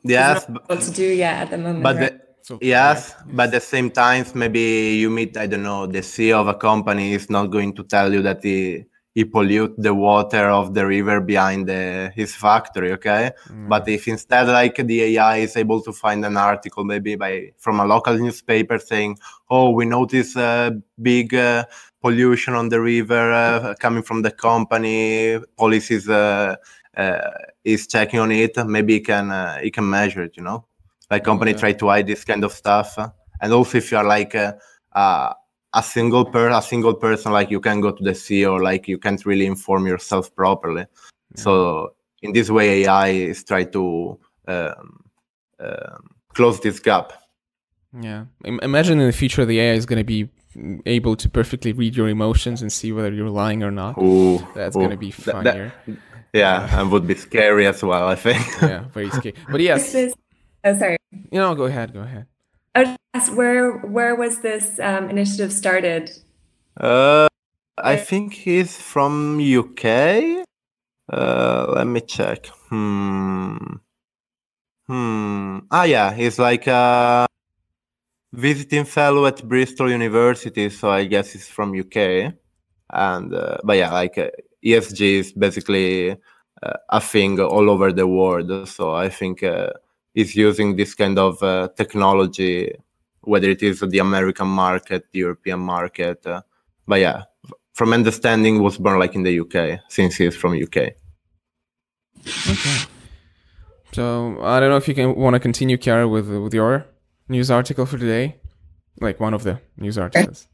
Yes, 0.04 0.44
is 0.44 0.50
not 0.50 0.62
able 0.70 0.82
to 0.82 0.92
do 0.92 1.04
yet 1.04 1.42
at 1.44 1.50
the 1.50 1.58
moment. 1.58 1.84
but 1.84 1.96
right? 1.96 2.12
the, 2.12 2.26
So 2.44 2.60
Yes, 2.62 3.16
but 3.26 3.46
at 3.46 3.52
the 3.54 3.60
same 3.60 3.90
time, 3.90 4.24
maybe 4.36 4.60
you 5.02 5.10
meet, 5.10 5.36
I 5.36 5.48
don't 5.48 5.64
know, 5.64 5.88
the 5.88 6.04
CEO 6.04 6.40
of 6.40 6.48
a 6.48 6.54
company 6.54 7.14
is 7.14 7.28
not 7.28 7.48
going 7.48 7.74
to 7.74 7.84
tell 7.84 8.14
you 8.14 8.22
that 8.22 8.44
he, 8.44 8.86
he 9.16 9.24
pollute 9.24 9.74
the 9.78 9.94
water 9.94 10.50
of 10.50 10.74
the 10.74 10.86
river 10.86 11.22
behind 11.22 11.68
the, 11.68 12.12
his 12.14 12.36
factory, 12.36 12.92
okay? 12.92 13.32
Mm. 13.48 13.70
But 13.70 13.88
if 13.88 14.10
instead, 14.10 14.48
like 14.50 14.76
the 14.76 15.16
AI 15.16 15.38
is 15.38 15.56
able 15.56 15.82
to 15.84 15.94
find 15.94 16.26
an 16.26 16.36
article 16.36 16.84
maybe 16.84 17.16
by 17.16 17.54
from 17.58 17.80
a 17.80 17.86
local 17.86 18.18
newspaper 18.18 18.78
saying, 18.78 19.18
"Oh, 19.50 19.70
we 19.72 19.86
notice 19.86 20.36
a 20.36 20.78
big 21.02 21.34
uh, 21.34 21.64
pollution 22.02 22.56
on 22.56 22.68
the 22.68 22.82
river 22.82 23.32
uh, 23.32 23.74
coming 23.80 24.04
from 24.04 24.22
the 24.22 24.32
company. 24.32 25.40
Policies 25.56 26.10
uh, 26.10 26.58
uh, 26.98 27.32
is 27.64 27.88
checking 27.88 28.20
on 28.20 28.34
it. 28.34 28.58
Maybe 28.68 28.96
he 28.96 29.00
can 29.00 29.32
uh, 29.32 29.60
he 29.60 29.72
can 29.72 29.90
measure 29.90 30.24
it. 30.24 30.36
You 30.36 30.44
know, 30.44 30.66
like 31.10 31.24
company 31.24 31.52
Yeah. 31.52 31.58
try 31.58 31.72
to 31.72 31.88
hide 31.88 32.08
this 32.08 32.26
kind 32.26 32.44
of 32.44 32.52
stuff. 32.52 32.98
And 33.40 33.54
also, 33.54 33.78
if 33.78 33.92
you 33.94 33.98
are 33.98 34.04
like 34.04 34.36
uh, 34.36 34.54
uh, 34.92 35.34
a 35.76 35.84
single 35.84 36.26
per 36.26 36.50
a 36.50 36.62
single 36.62 36.94
person, 36.96 37.32
like 37.32 37.52
you 37.52 37.60
can 37.60 37.82
go 37.82 37.92
to 37.92 38.04
the 38.04 38.12
CEO, 38.12 38.60
like 38.62 38.88
you 38.88 38.98
can't 38.98 39.24
really 39.26 39.46
inform 39.46 39.86
yourself 39.86 40.34
properly. 40.36 40.86
So 41.36 41.94
in 42.22 42.32
this 42.34 42.50
way, 42.50 42.84
AI 42.86 43.10
is 43.10 43.44
trying 43.44 43.72
to 43.72 44.18
um, 44.48 45.00
um, 45.60 46.10
close 46.34 46.60
this 46.62 46.80
gap. 46.80 47.14
Yeah. 48.00 48.26
Im- 48.46 48.60
Imagine 48.64 49.00
in 49.00 49.08
the 49.08 49.14
future 49.14 49.46
the 49.46 49.60
AI 49.60 49.74
is 49.74 49.86
going 49.86 50.00
to 50.00 50.04
be 50.06 50.30
able 50.86 51.16
to 51.18 51.30
perfectly 51.30 51.74
read 51.74 51.96
your 51.96 52.08
emotions 52.08 52.62
and 52.62 52.72
see 52.72 52.92
whether 52.94 53.12
you're 53.14 53.30
lying 53.30 53.62
or 53.64 53.72
not. 53.72 53.98
Ooh, 53.98 54.40
That's 54.56 54.76
ooh. 54.76 54.80
going 54.80 54.92
to 54.92 54.98
be 54.98 55.12
That- 55.12 55.44
that- 55.44 55.54
funnier. 55.54 55.74
yeah, 56.34 56.80
and 56.80 56.92
would 56.92 57.06
be 57.08 57.16
scary 57.16 57.68
as 57.68 57.84
well. 57.84 58.08
I 58.08 58.16
think. 58.16 58.46
yeah, 58.62 58.86
very 58.94 59.10
scary. 59.12 59.36
But 59.52 59.60
yes, 59.62 59.92
This 59.92 59.96
is- 59.96 60.14
oh, 60.64 60.78
sorry. 60.78 60.98
you 61.32 61.40
know, 61.40 61.54
go 61.56 61.66
ahead, 61.66 61.94
go 61.94 62.00
ahead. 62.02 62.28
Ask, 62.76 63.36
where 63.36 63.78
where 63.80 64.16
was 64.16 64.42
this 64.42 64.80
um, 64.80 65.10
initiative 65.10 65.54
started? 65.54 66.12
Uh, 66.78 67.28
I 67.78 67.96
think 67.96 68.34
he's 68.34 68.78
from 68.78 69.40
UK. 69.40 70.44
Uh, 71.12 71.66
let 71.70 71.88
me 71.88 72.02
check. 72.02 72.48
Hmm. 72.70 73.58
Hmm. 74.88 75.60
Ah, 75.72 75.84
yeah, 75.84 76.14
he's 76.14 76.38
like 76.38 76.68
a 76.68 77.26
visiting 78.34 78.84
fellow 78.84 79.26
at 79.26 79.48
Bristol 79.48 79.90
University, 79.90 80.70
so 80.70 80.90
I 80.90 81.06
guess 81.06 81.32
he's 81.32 81.48
from 81.48 81.74
UK. 81.74 82.34
And 82.92 83.34
uh, 83.34 83.58
but 83.64 83.78
yeah, 83.78 83.94
like 83.94 84.18
uh, 84.18 84.30
ESG 84.64 85.20
is 85.20 85.32
basically 85.32 86.12
uh, 86.12 86.78
a 86.90 87.00
thing 87.00 87.40
all 87.40 87.70
over 87.70 87.94
the 87.94 88.08
world. 88.08 88.68
So 88.68 88.94
I 88.94 89.10
think 89.10 89.44
uh, 89.44 89.70
is 90.16 90.36
using 90.36 90.76
this 90.76 90.96
kind 90.96 91.20
of 91.20 91.44
uh, 91.44 91.68
technology, 91.76 92.74
whether 93.22 93.50
it 93.50 93.62
is 93.62 93.82
the 93.82 94.00
American 94.00 94.48
market, 94.48 95.06
the 95.12 95.20
European 95.20 95.60
market. 95.60 96.26
Uh, 96.26 96.42
but 96.88 97.02
yeah, 97.02 97.24
from 97.74 97.94
understanding, 97.94 98.64
was 98.64 98.78
born 98.78 98.98
like 98.98 99.14
in 99.14 99.24
the 99.24 99.40
UK 99.40 99.82
since 99.90 100.16
he's 100.16 100.36
from 100.36 100.54
UK. 100.54 100.78
Okay. 102.50 102.88
So 103.92 104.38
I 104.42 104.60
don't 104.60 104.70
know 104.70 104.78
if 104.78 104.88
you 104.88 104.96
can 104.96 105.16
want 105.16 105.36
to 105.36 105.40
continue, 105.40 105.78
Chiara, 105.78 106.08
with 106.08 106.28
with 106.30 106.54
your 106.54 106.86
news 107.30 107.52
article 107.52 107.86
for 107.86 107.98
today, 107.98 108.36
like 109.00 109.20
one 109.20 109.34
of 109.34 109.44
the 109.44 109.60
news 109.78 109.98
articles. 109.98 110.48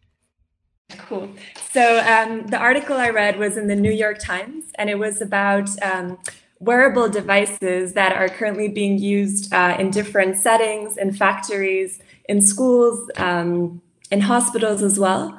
Cool. 1.07 1.29
So 1.71 1.99
um, 1.99 2.47
the 2.47 2.57
article 2.57 2.97
I 2.97 3.09
read 3.09 3.39
was 3.39 3.57
in 3.57 3.67
the 3.67 3.75
New 3.75 3.91
York 3.91 4.19
Times, 4.19 4.65
and 4.75 4.89
it 4.89 4.99
was 4.99 5.21
about 5.21 5.69
um, 5.81 6.19
wearable 6.61 7.09
devices 7.09 7.93
that 7.93 8.13
are 8.13 8.29
currently 8.29 8.69
being 8.69 8.99
used 8.99 9.51
uh, 9.51 9.75
in 9.79 9.89
different 9.89 10.37
settings, 10.37 10.95
in 10.95 11.11
factories, 11.11 11.99
in 12.29 12.39
schools, 12.39 13.09
um, 13.17 13.81
in 14.11 14.21
hospitals 14.21 14.83
as 14.83 14.99
well, 14.99 15.37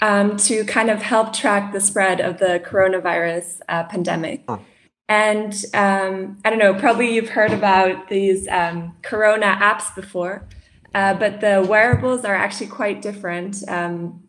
um, 0.00 0.36
to 0.38 0.64
kind 0.64 0.90
of 0.90 1.02
help 1.02 1.34
track 1.34 1.72
the 1.72 1.80
spread 1.80 2.20
of 2.20 2.38
the 2.38 2.60
coronavirus 2.64 3.60
uh, 3.68 3.84
pandemic. 3.84 4.42
Oh. 4.48 4.60
And 5.08 5.52
um, 5.74 6.38
I 6.42 6.48
don't 6.48 6.58
know, 6.58 6.72
probably 6.72 7.14
you've 7.14 7.28
heard 7.28 7.52
about 7.52 8.08
these 8.08 8.48
um, 8.48 8.96
Corona 9.02 9.58
apps 9.60 9.94
before, 9.94 10.48
uh, 10.94 11.12
but 11.14 11.42
the 11.42 11.66
wearables 11.68 12.24
are 12.24 12.34
actually 12.34 12.68
quite 12.68 13.02
different 13.02 13.62
um, 13.68 14.22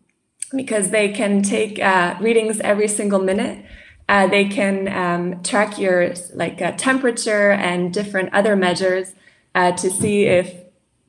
because 0.54 0.90
they 0.90 1.08
can 1.08 1.42
take 1.42 1.80
uh, 1.80 2.16
readings 2.20 2.60
every 2.60 2.88
single 2.88 3.20
minute. 3.20 3.64
Uh, 4.08 4.26
they 4.26 4.44
can 4.44 4.88
um, 4.88 5.42
track 5.42 5.78
your 5.78 6.14
like 6.34 6.60
uh, 6.60 6.72
temperature 6.72 7.52
and 7.52 7.92
different 7.92 8.32
other 8.34 8.54
measures 8.54 9.14
uh, 9.54 9.72
to 9.72 9.90
see 9.90 10.24
if 10.24 10.54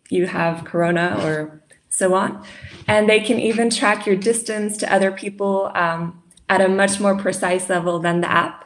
you 0.10 0.28
have 0.28 0.64
corona 0.64 1.20
or 1.24 1.62
so 1.90 2.14
on. 2.14 2.46
And 2.88 3.10
they 3.10 3.20
can 3.20 3.40
even 3.40 3.70
track 3.70 4.06
your 4.06 4.16
distance 4.16 4.78
to 4.78 4.94
other 4.94 5.12
people 5.12 5.72
um, 5.76 6.22
at 6.48 6.62
a 6.62 6.68
much 6.68 7.00
more 7.00 7.18
precise 7.18 7.70
level 7.70 8.00
than 8.00 8.22
the 8.22 8.32
app. 8.32 8.66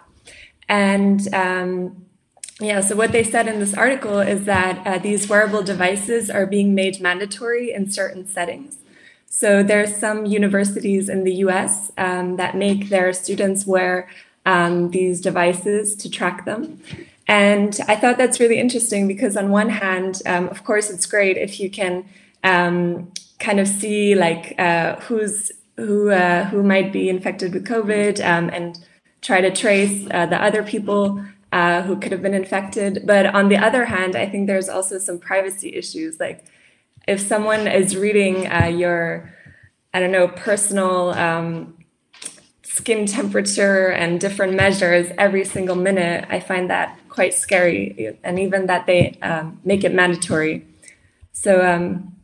And 0.68 1.34
um, 1.34 2.06
yeah, 2.60 2.82
so 2.82 2.96
what 2.96 3.12
they 3.12 3.24
said 3.24 3.48
in 3.48 3.60
this 3.60 3.74
article 3.74 4.20
is 4.20 4.44
that 4.46 4.86
uh, 4.86 4.98
these 4.98 5.30
wearable 5.30 5.64
devices 5.64 6.30
are 6.30 6.46
being 6.46 6.76
made 6.76 7.00
mandatory 7.00 7.72
in 7.72 7.90
certain 7.90 8.28
settings. 8.28 8.79
So 9.30 9.64
there 9.64 9.82
are 9.82 9.88
some 9.88 10.26
universities 10.26 11.08
in 11.08 11.24
the 11.24 11.36
US 11.46 11.92
um, 11.98 12.36
that 12.38 12.58
make 12.58 12.90
their 12.90 13.14
students 13.14 13.66
wear 13.66 14.10
um, 14.46 14.92
these 14.92 15.22
devices 15.22 15.96
to 15.98 16.10
track 16.10 16.46
them. 16.46 16.82
And 17.28 17.80
I 17.88 17.96
thought 17.96 18.18
that's 18.18 18.40
really 18.40 18.60
interesting 18.60 19.08
because, 19.08 19.38
on 19.38 19.52
one 19.52 19.70
hand, 19.70 20.22
um, 20.26 20.50
of 20.50 20.64
course, 20.64 20.90
it's 20.90 21.06
great 21.06 21.38
if 21.38 21.60
you 21.60 21.70
can 21.70 22.06
um, 22.44 23.12
kind 23.38 23.60
of 23.60 23.68
see 23.68 24.16
like 24.16 24.56
uh, 24.60 24.96
who's 25.02 25.52
who 25.76 26.10
uh, 26.10 26.46
who 26.46 26.64
might 26.64 26.92
be 26.92 27.08
infected 27.08 27.54
with 27.54 27.68
COVID 27.68 28.20
um, 28.26 28.50
and 28.50 28.80
try 29.22 29.42
to 29.42 29.52
trace 29.52 30.08
uh, 30.10 30.26
the 30.26 30.42
other 30.42 30.64
people 30.64 31.24
uh, 31.52 31.84
who 31.84 32.00
could 32.00 32.12
have 32.12 32.24
been 32.24 32.34
infected. 32.34 33.04
But 33.06 33.28
on 33.28 33.50
the 33.50 33.58
other 33.58 33.86
hand, 33.86 34.16
I 34.16 34.26
think 34.26 34.48
there's 34.48 34.68
also 34.68 34.98
some 34.98 35.20
privacy 35.20 35.76
issues. 35.76 36.20
Like 36.20 36.44
if 37.08 37.20
someone 37.20 37.68
is 37.68 37.96
reading 37.96 38.52
uh, 38.52 38.66
your, 38.66 39.34
I 39.94 40.00
don't 40.00 40.12
know, 40.12 40.28
personal 40.28 41.10
um, 41.12 41.78
skin 42.64 43.06
temperature 43.06 43.88
and 43.88 44.20
different 44.20 44.54
measures 44.54 45.12
every 45.18 45.46
single 45.46 45.76
minute, 45.76 46.26
I 46.30 46.40
find 46.40 46.70
that 46.70 46.98
quite 47.10 47.34
scary. 47.34 48.18
And 48.24 48.40
even 48.40 48.68
that 48.68 48.86
they 48.86 49.18
um, 49.22 49.60
make 49.64 49.84
it 49.84 49.94
mandatory. 49.94 50.66
So, 51.32 51.66
um, 51.66 52.16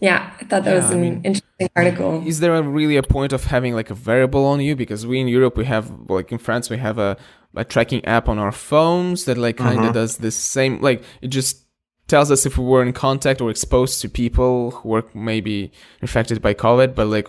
yeah, 0.00 0.32
I 0.40 0.44
thought 0.44 0.64
that 0.64 0.70
yeah, 0.70 0.82
was 0.82 0.90
an 0.90 0.98
I 0.98 1.00
mean, 1.00 1.20
interesting 1.24 1.68
article. 1.74 2.22
Is 2.26 2.40
there 2.40 2.54
a 2.54 2.62
really 2.62 2.96
a 2.96 3.02
point 3.02 3.32
of 3.32 3.44
having 3.44 3.74
like 3.74 3.90
a 3.90 3.94
variable 3.94 4.44
on 4.44 4.60
you? 4.60 4.76
Because 4.76 5.06
we 5.06 5.20
in 5.20 5.28
Europe 5.28 5.56
we 5.56 5.64
have 5.64 5.90
like 6.08 6.30
in 6.30 6.38
France 6.38 6.70
we 6.70 6.76
have 6.78 6.98
a, 6.98 7.16
a 7.56 7.64
tracking 7.64 8.04
app 8.04 8.28
on 8.28 8.38
our 8.38 8.52
phones 8.52 9.24
that 9.24 9.38
like 9.38 9.56
kind 9.56 9.78
of 9.78 9.84
uh-huh. 9.84 9.92
does 9.92 10.18
the 10.18 10.30
same. 10.30 10.80
Like 10.80 11.02
it 11.22 11.28
just 11.28 11.64
tells 12.08 12.30
us 12.30 12.46
if 12.46 12.58
we 12.58 12.64
were 12.64 12.82
in 12.82 12.92
contact 12.92 13.40
or 13.40 13.50
exposed 13.50 14.00
to 14.00 14.08
people 14.08 14.72
who 14.72 14.88
were 14.88 15.04
maybe 15.14 15.70
infected 16.02 16.42
by 16.42 16.54
COVID. 16.54 16.94
But 16.94 17.06
like, 17.06 17.28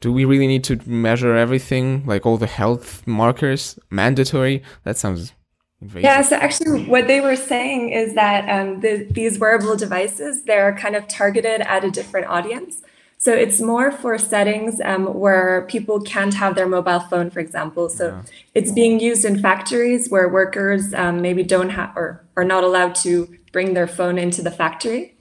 do 0.00 0.12
we 0.12 0.24
really 0.24 0.46
need 0.46 0.64
to 0.64 0.80
measure 0.88 1.36
everything, 1.36 2.06
like 2.06 2.24
all 2.24 2.38
the 2.38 2.46
health 2.46 3.06
markers, 3.06 3.78
mandatory? 3.90 4.62
That 4.84 4.96
sounds 4.96 5.32
Invasive. 5.80 6.02
Yeah, 6.02 6.22
so 6.22 6.36
actually, 6.36 6.86
what 6.86 7.06
they 7.06 7.20
were 7.20 7.36
saying 7.36 7.90
is 7.90 8.14
that 8.14 8.48
um, 8.48 8.80
the, 8.80 9.06
these 9.12 9.38
wearable 9.38 9.76
devices 9.76 10.42
they're 10.42 10.74
kind 10.74 10.96
of 10.96 11.06
targeted 11.06 11.60
at 11.60 11.84
a 11.84 11.90
different 11.90 12.26
audience. 12.26 12.82
So 13.16 13.32
it's 13.32 13.60
more 13.60 13.90
for 13.90 14.16
settings 14.18 14.80
um, 14.80 15.06
where 15.14 15.66
people 15.68 16.00
can't 16.00 16.34
have 16.34 16.54
their 16.54 16.68
mobile 16.68 17.00
phone, 17.00 17.30
for 17.30 17.40
example. 17.40 17.88
So 17.88 18.08
yeah. 18.08 18.22
it's 18.54 18.72
being 18.72 19.00
used 19.00 19.24
in 19.24 19.40
factories 19.40 20.08
where 20.08 20.28
workers 20.28 20.94
um, 20.94 21.20
maybe 21.20 21.42
don't 21.42 21.70
have 21.70 21.96
or 21.96 22.24
are 22.36 22.44
not 22.44 22.64
allowed 22.64 22.94
to 22.96 23.37
bring 23.52 23.74
their 23.74 23.86
phone 23.86 24.18
into 24.18 24.42
the 24.42 24.50
factory. 24.50 25.16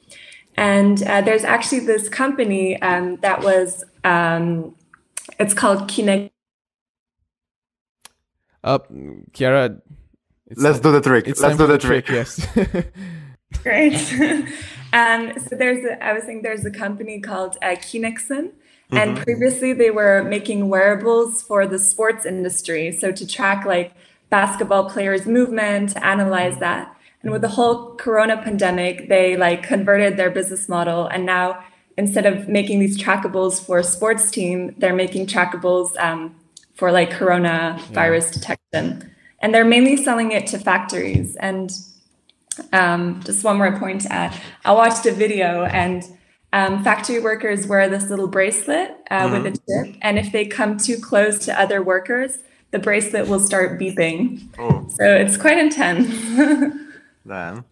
And 0.55 1.01
uh, 1.03 1.21
there's 1.21 1.43
actually 1.43 1.81
this 1.81 2.09
company 2.09 2.81
um, 2.81 3.17
that 3.17 3.43
was 3.43 3.83
um, 4.03 4.75
it's 5.39 5.53
called 5.53 5.87
Kinect. 5.87 6.31
Uh, 8.63 8.79
Chiara, 9.33 9.77
it's 10.47 10.61
Let's 10.61 10.79
do 10.79 10.91
the 10.91 11.01
trick. 11.01 11.27
Let's 11.27 11.57
do 11.57 11.67
the 11.67 11.77
trick. 11.77 12.05
trick. 12.05 12.15
Yes. 12.15 12.47
Great. 13.63 13.93
um, 14.93 15.33
so 15.39 15.55
there's, 15.55 15.85
a, 15.85 16.03
I 16.03 16.13
was 16.13 16.23
saying 16.23 16.41
there's 16.41 16.65
a 16.65 16.71
company 16.71 17.19
called 17.19 17.57
uh, 17.61 17.75
Kinexon, 17.75 18.51
mm-hmm. 18.51 18.97
and 18.97 19.17
previously 19.17 19.73
they 19.73 19.91
were 19.91 20.23
making 20.23 20.69
wearables 20.69 21.41
for 21.41 21.67
the 21.67 21.79
sports 21.79 22.25
industry. 22.25 22.91
So 22.91 23.11
to 23.11 23.27
track 23.27 23.65
like 23.65 23.93
basketball 24.29 24.89
players' 24.89 25.25
movement, 25.25 25.91
to 25.91 26.05
analyze 26.05 26.57
that. 26.59 26.93
And 27.21 27.31
with 27.31 27.41
the 27.41 27.49
whole 27.49 27.95
Corona 27.95 28.37
pandemic, 28.41 29.09
they 29.09 29.35
like 29.35 29.63
converted 29.63 30.17
their 30.17 30.29
business 30.29 30.69
model, 30.69 31.07
and 31.07 31.25
now 31.25 31.63
instead 31.97 32.25
of 32.25 32.47
making 32.47 32.79
these 32.79 32.97
trackables 32.97 33.63
for 33.65 33.79
a 33.79 33.83
sports 33.83 34.29
team, 34.29 34.75
they're 34.77 34.93
making 34.95 35.25
trackables 35.25 35.97
um, 35.97 36.35
for 36.75 36.91
like 36.91 37.09
Corona 37.09 37.75
yeah. 37.77 37.85
virus 37.93 38.29
detection 38.29 39.11
and 39.39 39.53
they're 39.53 39.65
mainly 39.65 39.97
selling 39.97 40.31
it 40.31 40.47
to 40.47 40.59
factories. 40.59 41.35
And 41.37 41.71
um, 42.73 43.21
just 43.23 43.43
one 43.43 43.57
more 43.57 43.77
point 43.77 44.01
to 44.01 44.11
add 44.11 44.33
I 44.65 44.71
watched 44.73 45.05
a 45.05 45.11
video, 45.11 45.65
and 45.65 46.03
um, 46.53 46.83
factory 46.83 47.19
workers 47.19 47.67
wear 47.67 47.87
this 47.89 48.09
little 48.09 48.27
bracelet 48.27 48.95
uh, 49.11 49.21
mm-hmm. 49.21 49.43
with 49.43 49.53
a 49.53 49.85
chip, 49.85 49.95
and 50.01 50.17
if 50.17 50.31
they 50.31 50.45
come 50.45 50.77
too 50.77 50.97
close 50.97 51.39
to 51.45 51.59
other 51.59 51.83
workers, 51.83 52.39
the 52.71 52.79
bracelet 52.79 53.27
will 53.27 53.39
start 53.39 53.79
beeping. 53.79 54.47
Oh. 54.57 54.87
So 54.89 55.15
it's 55.15 55.37
quite 55.37 55.57
intense. 55.57 56.07
Then. 57.27 57.65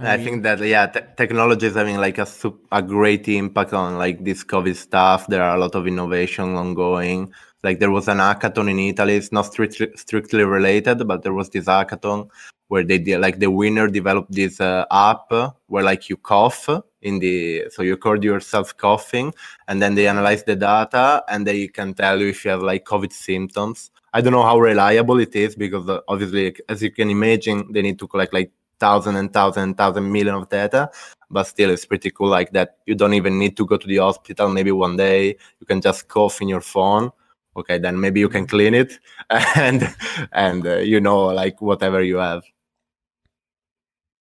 I, 0.00 0.14
I 0.14 0.18
think 0.18 0.42
that 0.44 0.60
yeah, 0.60 0.86
te- 0.86 1.00
technology 1.16 1.66
is 1.66 1.74
having 1.74 1.96
like 1.96 2.18
a 2.18 2.26
a 2.72 2.82
great 2.82 3.28
impact 3.28 3.72
on 3.72 3.98
like 3.98 4.24
this 4.24 4.44
COVID 4.44 4.76
stuff. 4.76 5.26
There 5.26 5.42
are 5.42 5.56
a 5.56 5.60
lot 5.60 5.74
of 5.74 5.86
innovation 5.86 6.54
ongoing. 6.54 7.32
Like 7.64 7.80
there 7.80 7.90
was 7.90 8.06
an 8.08 8.18
hackathon 8.18 8.70
in 8.70 8.78
Italy. 8.78 9.16
It's 9.16 9.32
not 9.32 9.46
strictly 9.46 9.88
strictly 9.96 10.44
related, 10.44 11.06
but 11.06 11.22
there 11.22 11.34
was 11.34 11.50
this 11.50 11.66
hackathon 11.66 12.30
where 12.68 12.84
they 12.84 12.98
did 12.98 13.20
like 13.20 13.38
the 13.38 13.50
winner 13.50 13.88
developed 13.88 14.32
this 14.32 14.60
uh, 14.60 14.84
app 14.90 15.30
where 15.66 15.82
like 15.82 16.08
you 16.08 16.16
cough 16.16 16.68
in 17.02 17.18
the 17.18 17.64
so 17.70 17.82
you 17.82 17.92
record 17.92 18.22
yourself 18.22 18.76
coughing 18.76 19.32
and 19.66 19.82
then 19.82 19.94
they 19.94 20.06
analyze 20.06 20.44
the 20.44 20.54
data 20.54 21.22
and 21.28 21.46
they 21.46 21.66
can 21.66 21.94
tell 21.94 22.20
you 22.20 22.28
if 22.28 22.44
you 22.44 22.50
have 22.50 22.62
like 22.62 22.84
covid 22.84 23.12
symptoms 23.12 23.90
i 24.12 24.20
don't 24.20 24.32
know 24.32 24.42
how 24.42 24.58
reliable 24.58 25.18
it 25.18 25.34
is 25.34 25.54
because 25.54 25.88
uh, 25.88 26.00
obviously 26.08 26.54
as 26.68 26.82
you 26.82 26.90
can 26.90 27.08
imagine 27.10 27.72
they 27.72 27.82
need 27.82 27.98
to 27.98 28.06
collect 28.06 28.34
like 28.34 28.50
thousand 28.78 29.16
and 29.16 29.32
thousand 29.32 29.62
and 29.62 29.76
thousand 29.76 30.10
million 30.10 30.34
of 30.34 30.48
data 30.48 30.90
but 31.30 31.44
still 31.44 31.70
it's 31.70 31.84
pretty 31.84 32.10
cool 32.10 32.28
like 32.28 32.52
that 32.52 32.78
you 32.86 32.94
don't 32.94 33.14
even 33.14 33.38
need 33.38 33.56
to 33.56 33.66
go 33.66 33.76
to 33.76 33.86
the 33.86 33.98
hospital. 33.98 34.48
Maybe 34.48 34.72
one 34.72 34.96
day 34.96 35.36
you 35.60 35.66
can 35.66 35.80
just 35.80 36.08
cough 36.08 36.40
in 36.40 36.48
your 36.48 36.60
phone. 36.60 37.10
Okay 37.56 37.78
then 37.78 38.00
maybe 38.00 38.20
you 38.20 38.28
can 38.28 38.46
clean 38.46 38.74
it 38.74 38.98
and 39.56 39.94
and 40.32 40.66
uh, 40.66 40.76
you 40.78 41.00
know 41.00 41.26
like 41.26 41.60
whatever 41.60 42.02
you 42.02 42.16
have. 42.16 42.42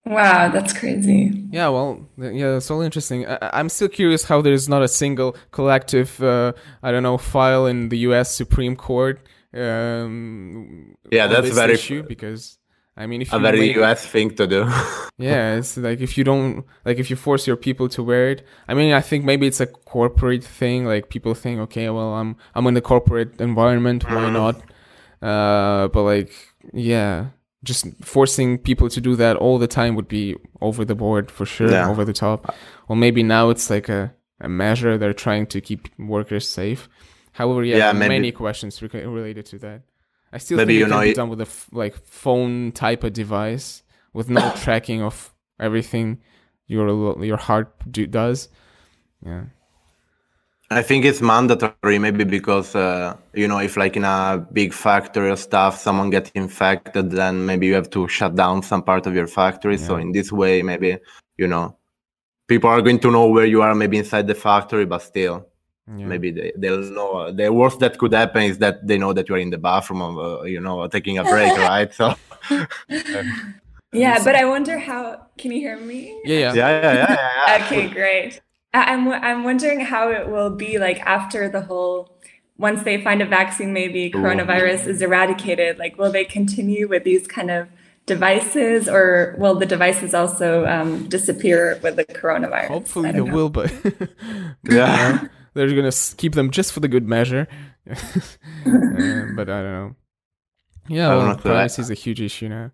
Wow 0.06 0.50
that's 0.50 0.74
crazy. 0.74 1.46
Yeah 1.52 1.70
well 1.70 2.08
yeah 2.18 2.58
it's 2.58 2.72
all 2.72 2.82
interesting. 2.82 3.26
I- 3.28 3.60
am 3.60 3.70
still 3.70 3.90
curious 3.90 4.24
how 4.24 4.42
there's 4.42 4.68
not 4.68 4.82
a 4.82 4.88
single 4.88 5.36
collective 5.52 6.22
uh, 6.22 6.54
i 6.84 6.92
don't 6.92 7.04
know 7.04 7.18
file 7.18 7.66
in 7.66 7.90
the 7.90 7.98
us 8.00 8.34
supreme 8.34 8.76
court 8.76 9.20
um, 9.54 10.96
yeah 11.12 11.28
that's 11.28 11.50
very 11.50 11.74
issue 11.74 12.04
because 12.04 12.58
I 12.98 13.06
mean, 13.06 13.22
if 13.22 13.32
a 13.32 13.40
very 13.40 13.76
US 13.80 14.06
thing 14.06 14.36
to 14.36 14.48
do. 14.48 14.66
yeah, 15.18 15.56
it's 15.56 15.78
like 15.78 16.02
if 16.02 16.18
you 16.18 16.24
don't 16.24 16.66
like 16.84 16.98
if 16.98 17.10
you 17.12 17.16
force 17.16 17.46
your 17.46 17.56
people 17.56 17.88
to 17.90 18.02
wear 18.02 18.32
it. 18.32 18.46
I 18.68 18.74
mean, 18.74 18.92
I 18.92 19.02
think 19.02 19.24
maybe 19.24 19.46
it's 19.46 19.60
a 19.60 19.68
corporate 19.68 20.44
thing. 20.44 20.86
Like 20.86 21.10
people 21.10 21.36
think, 21.36 21.60
okay, 21.60 21.90
well, 21.90 22.16
I'm 22.16 22.36
I'm 22.56 22.66
in 22.66 22.74
the 22.74 22.82
corporate 22.82 23.40
environment, 23.40 24.04
why 24.04 24.30
mm. 24.30 24.34
not? 24.34 24.56
Uh, 25.22 25.88
but 25.90 26.04
like, 26.04 26.32
yeah, 26.74 27.28
just 27.64 27.86
forcing 28.02 28.58
people 28.58 28.90
to 28.90 29.02
do 29.02 29.16
that 29.16 29.38
all 29.38 29.60
the 29.60 29.68
time 29.68 29.96
would 29.96 30.08
be 30.08 30.36
over 30.62 30.84
the 30.86 30.96
board 30.96 31.30
for 31.30 31.46
sure, 31.46 31.70
Yeah. 31.70 31.90
over 31.90 32.04
the 32.06 32.14
top. 32.14 32.56
Well, 32.88 32.96
maybe 32.96 33.24
now 33.24 33.50
it's 33.50 33.70
like 33.70 33.90
a, 33.90 34.14
a 34.40 34.50
measure 34.50 34.98
they're 34.98 35.14
trying 35.14 35.48
to 35.48 35.62
keep 35.62 35.88
workers 36.00 36.48
safe. 36.48 36.88
However, 37.34 37.64
yeah, 37.64 37.78
Yeah, 37.78 37.92
maybe- 37.92 38.10
many 38.10 38.32
questions 38.32 38.82
related 38.82 39.46
to 39.48 39.58
that. 39.60 39.82
I 40.38 40.40
still 40.40 40.58
Maybe, 40.58 40.74
think 40.74 40.80
you 40.82 40.86
it 40.86 40.90
can 40.90 41.00
know, 41.00 41.04
be 41.04 41.14
done 41.16 41.30
with 41.30 41.42
a 41.42 41.50
f- 41.50 41.68
like 41.72 41.96
phone 42.06 42.72
type 42.72 43.04
of 43.04 43.12
device 43.14 43.82
with 44.14 44.30
no 44.30 44.52
tracking 44.64 45.02
of 45.02 45.34
everything 45.60 46.20
your 46.68 46.86
your 47.26 47.38
heart 47.38 47.74
do- 47.90 48.06
does. 48.06 48.50
Yeah. 49.26 49.46
I 50.70 50.84
think 50.84 51.06
it's 51.06 51.22
mandatory, 51.22 51.98
maybe 51.98 52.24
because 52.24 52.76
uh, 52.76 53.16
you 53.34 53.48
know, 53.48 53.58
if 53.58 53.78
like 53.78 53.98
in 53.98 54.04
a 54.04 54.46
big 54.54 54.74
factory 54.74 55.32
or 55.32 55.38
stuff, 55.38 55.80
someone 55.80 56.12
gets 56.12 56.30
infected, 56.36 57.10
then 57.10 57.48
maybe 57.48 57.66
you 57.66 57.74
have 57.74 57.90
to 57.90 58.08
shut 58.08 58.36
down 58.36 58.62
some 58.62 58.84
part 58.84 59.08
of 59.08 59.16
your 59.16 59.26
factory. 59.28 59.78
So 59.80 59.96
in 59.96 60.12
this 60.12 60.32
way, 60.32 60.62
maybe 60.62 61.00
you 61.38 61.48
know, 61.48 61.76
people 62.48 62.70
are 62.70 62.84
going 62.84 63.00
to 63.00 63.10
know 63.10 63.28
where 63.28 63.48
you 63.48 63.64
are, 63.64 63.74
maybe 63.74 63.98
inside 63.98 64.28
the 64.28 64.36
factory, 64.36 64.86
but 64.86 65.02
still, 65.02 65.48
yeah. 65.96 66.06
maybe 66.06 66.32
they, 66.32 66.52
they'll 66.58 66.82
know. 66.82 67.32
The 67.32 67.52
worst 67.52 67.80
that 67.80 67.98
could 67.98 68.14
happen 68.14 68.44
is 68.44 68.58
that 68.60 68.86
they 68.88 68.98
know 68.98 69.14
that 69.14 69.30
you're 69.30 69.38
in 69.38 69.50
the 69.50 69.58
bathroom, 69.58 70.02
uh, 70.02 70.44
you 70.44 70.60
know, 70.60 70.88
taking 70.88 71.18
a 71.18 71.24
break, 71.24 71.56
right? 71.58 71.94
So 71.94 72.16
Yeah, 73.94 74.22
but 74.24 74.36
I 74.36 74.46
wonder 74.46 74.78
how. 74.78 75.28
Can 75.38 75.52
you 75.52 75.60
hear 75.60 75.80
me? 75.80 76.20
Yeah, 76.26 76.40
yeah. 76.40 76.54
yeah, 76.54 76.70
yeah, 76.70 76.82
yeah, 76.82 76.94
yeah. 77.10 77.58
yeah. 77.58 77.66
Okay, 77.66 77.88
great. 77.90 78.42
I- 78.74 78.94
I'm 78.94 79.08
I'm 79.12 79.44
wondering 79.44 79.80
how 79.80 80.10
it 80.12 80.30
will 80.30 80.50
be 80.50 80.78
like 80.78 81.00
after 81.02 81.50
the 81.50 81.62
whole. 81.62 82.14
Once 82.58 82.82
they 82.84 83.00
find 83.02 83.22
a 83.22 83.26
vaccine, 83.26 83.72
maybe 83.72 84.10
coronavirus 84.10 84.88
is 84.88 85.02
eradicated. 85.02 85.78
Like, 85.78 85.98
will 85.98 86.12
they 86.12 86.26
continue 86.26 86.88
with 86.88 87.04
these 87.04 87.28
kind 87.28 87.52
of 87.52 87.68
devices, 88.08 88.90
or 88.90 89.36
will 89.38 89.54
the 89.56 89.66
devices 89.66 90.14
also 90.16 90.66
um, 90.66 91.08
disappear 91.08 91.80
with 91.84 91.96
the 91.98 92.06
coronavirus? 92.06 92.68
Hopefully 92.68 93.10
I 93.10 93.12
they 93.14 93.20
know. 93.22 93.34
will, 93.34 93.50
but 93.50 93.72
Yeah. 94.70 95.28
They're 95.58 95.76
gonna 95.76 95.92
keep 96.18 96.34
them 96.36 96.50
just 96.52 96.72
for 96.72 96.80
the 96.80 96.88
good 96.88 97.08
measure. 97.08 97.48
Uh, 97.90 97.96
but 99.36 99.50
I 99.50 99.62
don't 99.62 99.74
know. 99.74 99.96
Yeah, 100.90 101.10
well, 101.10 101.26
know, 101.28 101.34
so 101.34 101.40
I- 101.40 101.42
privacy 101.42 101.82
is 101.82 101.90
a 101.90 101.94
huge 101.96 102.22
issue 102.22 102.48
now. 102.50 102.72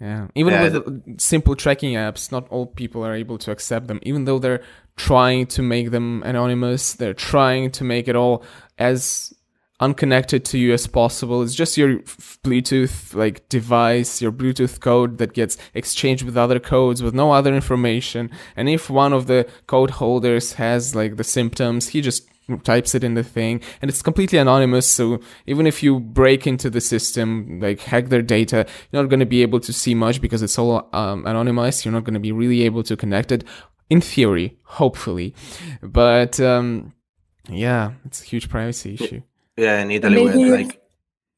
Yeah, 0.00 0.28
even 0.34 0.54
Yeah, 0.54 0.62
with 0.78 1.20
simple 1.20 1.54
tracking 1.54 1.92
apps, 1.94 2.32
not 2.32 2.48
all 2.48 2.66
people 2.66 3.04
are 3.04 3.14
able 3.14 3.36
to 3.38 3.50
accept 3.50 3.86
them. 3.86 3.98
Even 4.02 4.24
though 4.24 4.38
they're 4.38 4.62
trying 4.96 5.46
to 5.48 5.62
make 5.62 5.90
them 5.90 6.22
anonymous, 6.24 6.94
they're 6.94 7.12
trying 7.12 7.70
to 7.72 7.84
make 7.84 8.08
it 8.08 8.16
all 8.16 8.42
as 8.78 9.34
unconnected 9.80 10.44
to 10.44 10.58
you 10.58 10.72
as 10.72 10.86
possible. 10.86 11.42
It's 11.42 11.54
just 11.54 11.76
your 11.76 11.98
Bluetooth 12.44 13.14
like 13.14 13.48
device, 13.48 14.20
your 14.20 14.32
Bluetooth 14.32 14.80
code 14.80 15.18
that 15.18 15.32
gets 15.32 15.56
exchanged 15.74 16.24
with 16.24 16.36
other 16.36 16.60
codes 16.60 17.02
with 17.02 17.14
no 17.14 17.32
other 17.32 17.54
information. 17.54 18.30
And 18.56 18.68
if 18.68 18.90
one 18.90 19.12
of 19.12 19.26
the 19.26 19.48
code 19.66 19.90
holders 19.90 20.54
has 20.54 20.94
like 20.94 21.16
the 21.16 21.24
symptoms, 21.24 21.88
he 21.88 22.00
just 22.00 22.28
types 22.64 22.96
it 22.96 23.04
in 23.04 23.14
the 23.14 23.22
thing 23.22 23.60
and 23.80 23.88
it's 23.88 24.02
completely 24.02 24.36
anonymous 24.36 24.84
so 24.84 25.20
even 25.46 25.68
if 25.68 25.84
you 25.84 26.00
break 26.00 26.48
into 26.48 26.68
the 26.68 26.80
system 26.80 27.60
like 27.60 27.78
hack 27.78 28.08
their 28.08 28.22
data 28.22 28.66
you're 28.90 29.00
not 29.00 29.08
going 29.08 29.20
to 29.20 29.26
be 29.26 29.42
able 29.42 29.60
to 29.60 29.72
see 29.72 29.94
much 29.94 30.20
because 30.20 30.42
it's 30.42 30.58
all 30.58 30.88
um, 30.92 31.22
anonymized 31.26 31.84
you're 31.84 31.94
not 31.94 32.02
going 32.02 32.14
to 32.14 32.18
be 32.18 32.32
really 32.32 32.62
able 32.62 32.82
to 32.82 32.96
connect 32.96 33.30
it 33.30 33.44
in 33.88 34.00
theory 34.00 34.58
hopefully 34.64 35.32
but 35.80 36.40
um 36.40 36.92
yeah 37.48 37.92
it's 38.04 38.20
a 38.20 38.24
huge 38.24 38.48
privacy 38.48 38.94
issue 38.94 39.22
Yeah, 39.60 39.82
in 39.82 39.90
Italy, 39.90 40.24
we 40.24 40.28
had 40.30 40.50
like 40.60 40.80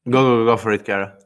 go 0.09 0.21
go 0.23 0.45
go 0.45 0.57
for 0.57 0.71
it, 0.71 0.85
Chiara. 0.85 1.17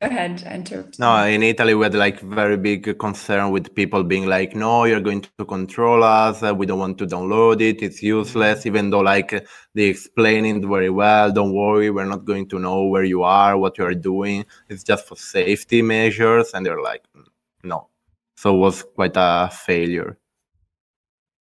Go 0.00 0.08
ahead, 0.08 0.42
enter. 0.46 0.88
No, 0.98 1.24
in 1.26 1.42
Italy 1.42 1.74
we 1.74 1.84
had 1.84 1.94
like 1.94 2.20
very 2.20 2.56
big 2.56 2.98
concern 2.98 3.50
with 3.52 3.74
people 3.74 4.04
being 4.04 4.26
like, 4.26 4.54
"No, 4.56 4.84
you're 4.84 5.00
going 5.00 5.22
to 5.22 5.44
control 5.44 6.04
us. 6.04 6.42
uh, 6.42 6.54
We 6.54 6.66
don't 6.66 6.78
want 6.80 6.98
to 6.98 7.06
download 7.06 7.60
it. 7.60 7.82
It's 7.82 8.02
useless." 8.02 8.66
Even 8.66 8.90
though 8.90 9.00
like 9.00 9.32
uh, 9.32 9.40
they 9.74 9.84
explain 9.84 10.44
it 10.46 10.64
very 10.64 10.90
well. 10.90 11.32
Don't 11.32 11.54
worry, 11.54 11.90
we're 11.90 12.04
not 12.14 12.24
going 12.24 12.48
to 12.50 12.58
know 12.58 12.84
where 12.86 13.04
you 13.04 13.22
are, 13.24 13.58
what 13.58 13.78
you 13.78 13.84
are 13.84 13.94
doing. 13.94 14.44
It's 14.68 14.84
just 14.84 15.06
for 15.08 15.16
safety 15.16 15.82
measures, 15.82 16.52
and 16.54 16.66
they're 16.66 16.82
like, 16.82 17.02
"Mm, 17.16 17.26
"No." 17.64 17.88
So 18.36 18.54
it 18.54 18.58
was 18.58 18.82
quite 18.94 19.16
a 19.16 19.50
failure. 19.52 20.18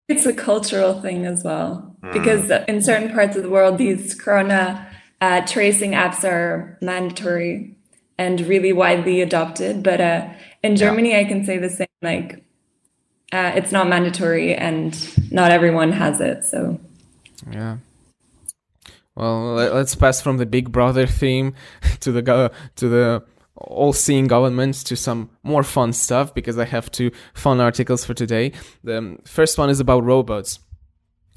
It's 0.09 0.25
a 0.25 0.33
cultural 0.33 1.01
thing 1.01 1.25
as 1.25 1.43
well, 1.45 1.88
Mm. 2.03 2.13
because 2.13 2.49
in 2.67 2.81
certain 2.81 3.11
parts 3.11 3.35
of 3.35 3.43
the 3.43 3.49
world, 3.49 3.77
these 3.77 4.13
corona 4.15 4.87
uh, 5.21 5.45
tracing 5.45 5.91
apps 5.91 6.23
are 6.23 6.77
mandatory 6.81 7.75
and 8.17 8.41
really 8.41 8.73
widely 8.73 9.21
adopted. 9.21 9.83
But 9.83 10.01
uh, 10.01 10.29
in 10.63 10.75
Germany, 10.75 11.15
I 11.15 11.25
can 11.25 11.45
say 11.45 11.57
the 11.57 11.69
same. 11.69 11.87
Like, 12.01 12.43
uh, 13.31 13.51
it's 13.55 13.71
not 13.71 13.87
mandatory, 13.87 14.55
and 14.55 14.97
not 15.31 15.51
everyone 15.51 15.91
has 15.91 16.19
it. 16.21 16.45
So 16.45 16.79
yeah 17.51 17.77
well 19.15 19.53
let- 19.53 19.73
let's 19.73 19.95
pass 19.95 20.21
from 20.21 20.37
the 20.37 20.45
big 20.45 20.71
brother 20.71 21.05
theme 21.05 21.53
to 21.99 22.11
the 22.11 22.51
to 22.75 22.89
the 22.89 23.23
all-seeing 23.55 24.27
governments 24.27 24.83
to 24.83 24.95
some 24.95 25.29
more 25.43 25.63
fun 25.63 25.91
stuff 25.91 26.33
because 26.33 26.57
i 26.57 26.65
have 26.65 26.89
two 26.91 27.11
fun 27.33 27.59
articles 27.59 28.05
for 28.05 28.13
today 28.13 28.51
the 28.83 29.17
first 29.25 29.57
one 29.57 29.69
is 29.69 29.79
about 29.79 30.03
robots 30.03 30.59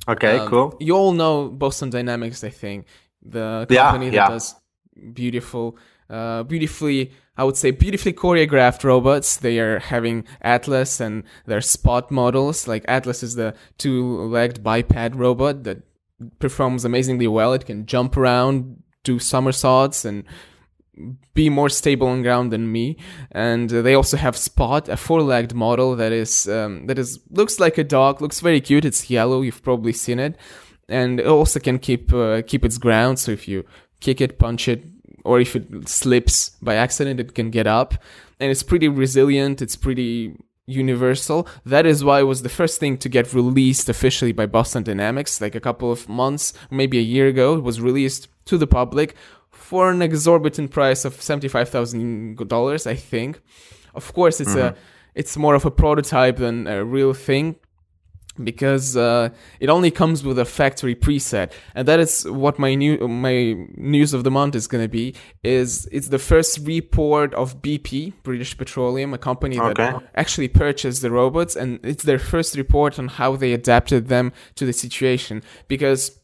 Okay, 0.09 0.39
Um, 0.39 0.49
cool. 0.49 0.77
You 0.81 0.97
all 0.97 1.13
know 1.13 1.49
Boston 1.49 1.91
Dynamics, 1.91 2.43
I 2.45 2.51
think, 2.51 2.87
the 3.23 3.67
Yeah, 3.71 3.91
company 3.91 4.11
that 4.11 4.29
does 4.29 4.55
beautiful, 5.13 5.77
uh, 6.11 6.43
beautifully, 6.43 7.13
I 7.37 7.45
would 7.45 7.57
say, 7.57 7.71
beautifully 7.71 8.13
choreographed 8.13 8.85
robots. 8.85 9.37
They 9.37 9.59
are 9.59 9.79
having 9.79 10.25
Atlas 10.41 11.01
and 11.01 11.23
their 11.47 11.61
Spot 11.61 12.11
models. 12.11 12.67
Like 12.67 12.85
Atlas 12.89 13.23
is 13.23 13.37
the 13.37 13.55
two-legged 13.79 14.63
biped 14.63 15.15
robot 15.15 15.63
that 15.65 15.83
performs 16.39 16.85
amazingly 16.85 17.27
well. 17.29 17.53
It 17.53 17.67
can 17.67 17.87
jump 17.87 18.17
around, 18.17 18.83
do 19.05 19.19
somersaults, 19.19 20.05
and 20.05 20.25
be 21.35 21.49
more 21.49 21.69
stable 21.69 22.09
on 22.09 22.23
ground 22.23 22.53
than 22.53 22.71
me. 22.71 22.97
And 23.31 23.73
uh, 23.73 23.83
they 23.83 23.95
also 23.95 24.17
have 24.17 24.37
Spot, 24.37 24.89
a 24.89 24.97
four-legged 24.97 25.55
model 25.55 25.97
that 25.97 26.13
is 26.13 26.49
um, 26.49 26.87
that 26.87 26.99
is 26.99 27.19
looks 27.31 27.59
like 27.59 27.79
a 27.79 27.85
dog, 27.85 28.21
looks 28.21 28.41
very 28.41 28.61
cute. 28.61 28.85
It's 28.85 29.11
yellow. 29.11 29.43
You've 29.43 29.63
probably 29.63 29.93
seen 29.93 30.19
it, 30.19 30.37
and 30.89 31.21
it 31.21 31.27
also 31.27 31.61
can 31.61 31.79
keep 31.79 32.13
uh, 32.13 32.43
keep 32.47 32.65
its 32.65 32.79
ground. 32.79 33.19
So 33.19 33.33
if 33.33 33.49
you 33.49 33.65
kick 34.01 34.21
it, 34.21 34.39
punch 34.39 34.69
it, 34.69 34.85
or 35.25 35.41
if 35.41 35.57
it 35.57 35.89
slips 35.89 36.51
by 36.61 36.75
accident, 36.75 37.21
it 37.21 37.35
can 37.35 37.51
get 37.51 37.67
up, 37.67 37.95
and 38.39 38.51
it's 38.51 38.63
pretty 38.63 38.89
resilient. 38.89 39.63
It's 39.63 39.77
pretty 39.77 40.37
universal. 40.67 41.49
That 41.67 41.87
is 41.87 42.05
why 42.05 42.21
it 42.21 42.25
was 42.25 42.43
the 42.43 42.49
first 42.49 42.79
thing 42.79 42.97
to 42.99 43.09
get 43.09 43.35
released 43.35 43.89
officially 43.89 44.33
by 44.33 44.47
Boston 44.47 44.83
Dynamics, 44.83 45.41
like 45.41 45.55
a 45.55 45.61
couple 45.61 45.91
of 45.91 46.09
months, 46.09 46.53
maybe 46.71 46.99
a 46.99 47.03
year 47.03 47.29
ago. 47.29 47.55
It 47.57 47.65
was 47.65 47.81
released 47.81 48.29
to 48.45 48.59
the 48.59 48.67
public 48.67 49.17
for 49.53 49.91
an 49.91 50.03
exorbitant 50.03 50.71
price 50.71 51.05
of 51.05 51.21
seventy-five 51.21 51.69
thousand 51.69 52.37
dollars, 52.49 52.87
I 52.87 52.95
think. 52.95 53.41
Of 53.95 54.13
course, 54.13 54.41
it's 54.41 54.55
a 54.55 54.75
it's 55.15 55.37
more 55.37 55.55
of 55.55 55.65
a 55.65 55.71
prototype 55.71 56.37
than 56.39 56.67
a 56.67 56.85
real 56.85 57.13
thing 57.15 57.57
because 58.43 58.97
uh, 58.97 59.29
it 59.61 59.69
only 59.69 59.91
comes 59.91 60.25
with 60.25 60.39
a 60.39 60.45
factory 60.47 60.95
preset, 60.95 61.53
and 61.75 61.87
that 61.87 62.01
is 62.01 62.25
what 62.31 62.59
my 62.59 62.75
new 62.75 62.97
my 63.07 63.55
news 63.77 64.15
of 64.15 64.25
the 64.25 64.31
month 64.31 64.55
is 64.55 64.67
going 64.67 64.83
to 64.83 64.89
be. 64.89 65.15
Is 65.43 65.87
it's 65.93 66.09
the 66.09 66.19
first 66.19 66.59
report 66.67 67.35
of 67.35 67.61
BP, 67.61 68.15
British 68.23 68.57
Petroleum, 68.57 69.13
a 69.13 69.19
company 69.19 69.57
that 69.57 69.79
Okay. 69.79 69.93
actually 70.15 70.49
purchased 70.49 71.03
the 71.03 71.11
robots, 71.11 71.57
and 71.57 71.79
it's 71.85 72.05
their 72.05 72.19
first 72.19 72.57
report 72.57 72.99
on 72.99 73.09
how 73.09 73.37
they 73.37 73.53
adapted 73.53 74.09
them 74.09 74.33
to 74.55 74.65
the 74.65 74.73
situation 74.73 75.43
because 75.69 76.19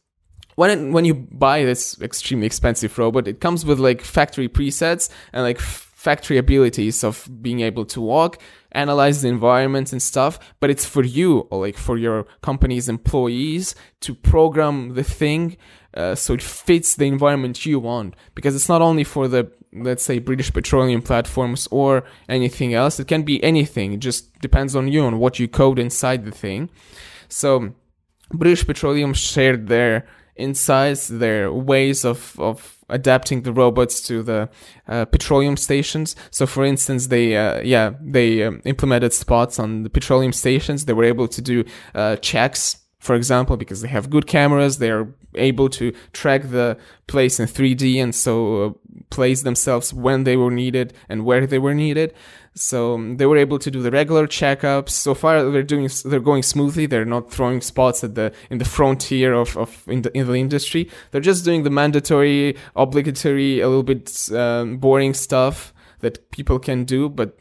when 0.59 0.71
it, 0.71 0.93
when 0.93 1.05
you 1.05 1.15
buy 1.15 1.65
this 1.65 2.01
extremely 2.03 2.45
expensive 2.45 2.99
robot, 2.99 3.29
it 3.29 3.41
comes 3.41 3.65
with 3.65 3.79
like 3.79 4.03
factory 4.03 4.49
presets 4.49 5.09
and 5.33 5.45
like 5.45 5.61
factory 5.61 6.37
abilities 6.37 7.05
of 7.05 7.29
being 7.41 7.61
able 7.61 7.85
to 7.85 8.01
walk, 8.01 8.43
analyze 8.73 9.23
the 9.23 9.29
environment 9.29 9.93
and 9.93 10.03
stuff. 10.03 10.37
But 10.59 10.71
it's 10.71 10.85
for 10.85 11.05
you 11.05 11.47
or 11.53 11.61
like 11.61 11.77
for 11.77 11.97
your 11.97 12.27
company's 12.43 12.89
employees 12.89 13.77
to 14.01 14.17
program 14.17 14.95
the 14.95 15.05
thing 15.05 15.57
uh, 15.95 16.17
so 16.17 16.35
it 16.35 16.43
fits 16.43 16.97
the 16.97 17.07
environment 17.07 17.65
you 17.65 17.79
want. 17.79 18.17
Because 18.35 18.57
it's 18.57 18.69
not 18.69 18.83
only 18.83 19.05
for 19.05 19.29
the 19.29 19.53
let's 19.73 20.03
say 20.03 20.19
British 20.19 20.53
Petroleum 20.53 21.03
platforms 21.03 21.69
or 21.71 22.03
anything 22.29 22.75
else. 22.75 22.99
It 22.99 23.07
can 23.07 23.23
be 23.23 23.41
anything. 23.45 23.93
It 23.93 24.01
just 24.01 24.37
depends 24.41 24.75
on 24.75 24.89
you 24.89 25.05
on 25.05 25.21
what 25.21 25.39
you 25.39 25.47
code 25.47 25.79
inside 25.79 26.25
the 26.25 26.33
thing. 26.33 26.69
So 27.29 27.75
British 28.33 28.67
Petroleum 28.67 29.15
shared 29.15 29.69
their 29.69 30.07
insights, 30.39 31.09
their 31.09 31.53
ways 31.53 32.05
of, 32.05 32.39
of 32.39 32.79
adapting 32.89 33.43
the 33.43 33.53
robots 33.53 34.01
to 34.03 34.23
the 34.23 34.49
uh, 34.87 35.05
petroleum 35.07 35.57
stations. 35.57 36.17
So, 36.31 36.47
for 36.47 36.65
instance, 36.65 37.09
they 37.09 37.37
uh, 37.37 37.61
yeah 37.61 37.93
they 38.01 38.43
um, 38.43 38.63
implemented 38.65 39.13
spots 39.13 39.59
on 39.59 39.83
the 39.83 39.91
petroleum 39.91 40.33
stations. 40.33 40.85
They 40.85 40.93
were 40.93 41.05
able 41.05 41.29
to 41.29 41.43
do 41.43 41.65
uh, 41.95 42.17
checks, 42.17 42.79
for 42.99 43.15
example, 43.15 43.57
because 43.57 43.83
they 43.83 43.89
have 43.89 44.11
good 44.11 44.27
cameras. 44.27 44.79
They 44.79 44.91
are 44.91 45.09
able 45.35 45.69
to 45.71 45.93
track 46.13 46.51
the 46.51 46.79
place 47.07 47.39
in 47.39 47.47
3D, 47.47 48.03
and 48.03 48.15
so 48.15 48.65
uh, 48.65 48.71
place 49.11 49.43
themselves 49.43 49.93
when 49.93 50.25
they 50.25 50.37
were 50.37 50.51
needed 50.51 50.95
and 51.09 51.25
where 51.25 51.47
they 51.47 51.59
were 51.59 51.75
needed. 51.75 52.15
So 52.61 52.95
um, 52.95 53.17
they 53.17 53.27
were 53.27 53.37
able 53.37 53.59
to 53.59 53.71
do 53.71 53.83
the 53.83 53.91
regular 53.91 54.27
checkups. 54.27 54.91
So 54.91 55.15
far, 55.15 55.51
they're 55.51 55.63
doing 55.63 55.89
they're 56.05 56.21
going 56.21 56.43
smoothly. 56.43 56.87
They're 56.87 57.05
not 57.05 57.31
throwing 57.31 57.61
spots 57.61 58.05
at 58.05 58.15
the 58.15 58.33
in 58.51 58.59
the 58.59 58.65
frontier 58.65 59.33
of, 59.33 59.57
of 59.57 59.85
in 59.87 60.03
the 60.03 60.17
in 60.17 60.27
the 60.27 60.35
industry. 60.35 60.91
They're 61.11 61.21
just 61.21 61.45
doing 61.45 61.63
the 61.63 61.71
mandatory, 61.71 62.57
obligatory, 62.77 63.61
a 63.61 63.69
little 63.69 63.83
bit 63.83 64.31
um, 64.33 64.79
boring 64.79 65.15
stuff 65.15 65.73
that 66.01 66.31
people 66.31 66.59
can 66.59 66.85
do, 66.85 67.09
but 67.09 67.39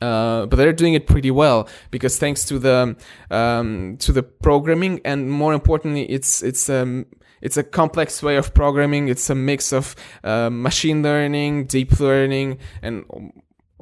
uh, 0.00 0.46
but 0.46 0.56
they're 0.56 0.72
doing 0.72 0.94
it 0.94 1.06
pretty 1.06 1.30
well 1.30 1.68
because 1.90 2.18
thanks 2.18 2.44
to 2.46 2.58
the 2.58 2.96
um, 3.30 3.96
to 3.98 4.12
the 4.12 4.22
programming 4.22 5.00
and 5.04 5.30
more 5.30 5.54
importantly, 5.54 6.04
it's 6.10 6.42
it's 6.42 6.68
um 6.68 7.06
it's 7.40 7.56
a 7.56 7.62
complex 7.62 8.22
way 8.22 8.36
of 8.36 8.54
programming. 8.54 9.08
It's 9.08 9.28
a 9.28 9.34
mix 9.34 9.72
of 9.72 9.94
uh, 10.24 10.48
machine 10.50 11.02
learning, 11.02 11.66
deep 11.66 11.98
learning, 12.00 12.58
and 12.82 13.04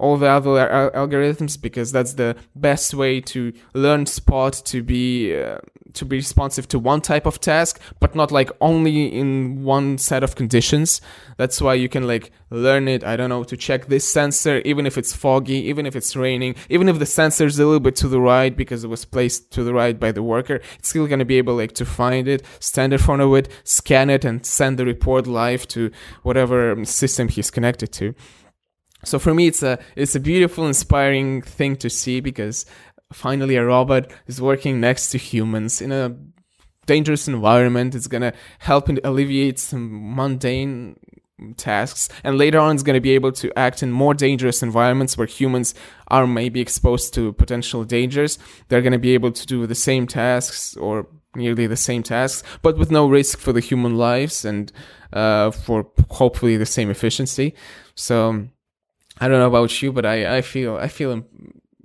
all 0.00 0.16
the 0.16 0.26
other 0.26 0.58
al- 0.58 0.90
algorithms 0.92 1.60
because 1.60 1.92
that's 1.92 2.14
the 2.14 2.34
best 2.56 2.94
way 2.94 3.20
to 3.20 3.52
learn 3.74 4.06
spot 4.06 4.54
to 4.64 4.82
be 4.82 5.36
uh, 5.36 5.58
to 5.92 6.04
be 6.04 6.16
responsive 6.16 6.66
to 6.68 6.78
one 6.78 7.00
type 7.00 7.26
of 7.26 7.40
task 7.40 7.80
but 8.00 8.14
not 8.14 8.32
like 8.32 8.50
only 8.60 9.06
in 9.06 9.62
one 9.62 9.98
set 9.98 10.22
of 10.22 10.34
conditions. 10.34 11.00
That's 11.36 11.60
why 11.60 11.74
you 11.74 11.88
can 11.88 12.06
like 12.06 12.32
learn 12.50 12.88
it 12.88 13.04
i 13.04 13.16
don't 13.16 13.28
know 13.28 13.44
to 13.44 13.56
check 13.56 13.86
this 13.86 14.06
sensor 14.06 14.58
even 14.64 14.84
if 14.84 14.98
it's 14.98 15.14
foggy 15.14 15.54
even 15.54 15.86
if 15.86 15.94
it's 15.94 16.16
raining 16.16 16.54
even 16.68 16.88
if 16.88 16.98
the 16.98 17.06
sensor 17.06 17.46
is 17.46 17.58
a 17.58 17.64
little 17.64 17.80
bit 17.80 17.94
to 17.94 18.08
the 18.08 18.20
right 18.20 18.56
because 18.56 18.82
it 18.82 18.88
was 18.88 19.04
placed 19.04 19.50
to 19.52 19.62
the 19.62 19.72
right 19.72 20.00
by 20.00 20.10
the 20.10 20.22
worker 20.22 20.60
it's 20.78 20.88
still 20.88 21.06
to 21.06 21.24
be 21.24 21.38
able 21.38 21.54
like 21.54 21.72
to 21.72 21.86
find 21.86 22.26
it 22.26 22.44
stand 22.58 22.92
in 22.92 22.98
front 22.98 23.22
of 23.22 23.32
it 23.34 23.48
scan 23.62 24.10
it 24.10 24.24
and 24.24 24.44
send 24.44 24.78
the 24.78 24.84
report 24.84 25.26
live 25.26 25.66
to 25.68 25.90
whatever 26.22 26.84
system 26.84 27.28
he's 27.28 27.50
connected 27.50 27.92
to 27.92 28.14
so 29.04 29.18
for 29.18 29.34
me, 29.34 29.46
it's 29.46 29.62
a 29.62 29.78
it's 29.96 30.14
a 30.14 30.20
beautiful, 30.20 30.66
inspiring 30.66 31.42
thing 31.42 31.76
to 31.76 31.90
see 31.90 32.20
because 32.20 32.66
finally 33.12 33.56
a 33.56 33.64
robot 33.64 34.10
is 34.26 34.40
working 34.40 34.80
next 34.80 35.10
to 35.10 35.18
humans 35.18 35.80
in 35.80 35.92
a 35.92 36.16
dangerous 36.86 37.28
environment. 37.28 37.94
It's 37.94 38.06
gonna 38.06 38.32
help 38.58 38.88
and 38.88 39.00
alleviate 39.04 39.58
some 39.58 40.14
mundane 40.14 40.96
tasks. 41.56 42.08
And 42.24 42.38
later 42.38 42.58
on 42.58 42.74
it's 42.74 42.82
going 42.82 42.94
to 42.94 43.00
be 43.00 43.12
able 43.12 43.32
to 43.32 43.50
act 43.58 43.82
in 43.82 43.90
more 43.90 44.14
dangerous 44.14 44.62
environments 44.62 45.16
where 45.16 45.26
humans 45.26 45.74
are 46.08 46.26
maybe 46.26 46.60
exposed 46.60 47.14
to 47.14 47.32
potential 47.32 47.84
dangers. 47.84 48.38
They're 48.68 48.82
going 48.82 48.92
to 48.92 48.98
be 48.98 49.14
able 49.14 49.32
to 49.32 49.46
do 49.46 49.66
the 49.66 49.74
same 49.74 50.06
tasks 50.06 50.76
or 50.76 51.06
nearly 51.34 51.66
the 51.66 51.76
same 51.76 52.02
tasks 52.02 52.42
but 52.60 52.76
with 52.76 52.90
no 52.90 53.08
risk 53.08 53.38
for 53.38 53.52
the 53.52 53.60
human 53.60 53.96
lives 53.96 54.44
and 54.44 54.72
uh, 55.12 55.50
for 55.52 55.86
hopefully 56.10 56.56
the 56.56 56.66
same 56.66 56.90
efficiency. 56.90 57.54
So 57.94 58.48
I 59.20 59.28
don't 59.28 59.38
know 59.38 59.48
about 59.48 59.83
you, 59.83 59.92
but 59.92 60.06
I, 60.06 60.38
I 60.38 60.42
feel 60.42 60.76
I 60.76 60.88
feel 60.88 61.22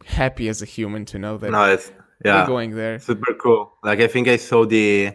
happy 0.06 0.48
as 0.48 0.62
a 0.62 0.66
human 0.66 1.06
to 1.06 1.20
know 1.20 1.38
that 1.38 1.52
no, 1.52 1.66
it's, 1.66 1.92
yeah, 2.24 2.42
we're 2.42 2.48
going 2.48 2.76
there. 2.76 3.00
Super 3.00 3.34
cool. 3.34 3.74
Like 3.84 4.00
I 4.00 4.08
think 4.08 4.28
I 4.28 4.38
saw 4.38 4.66
the 4.66 5.12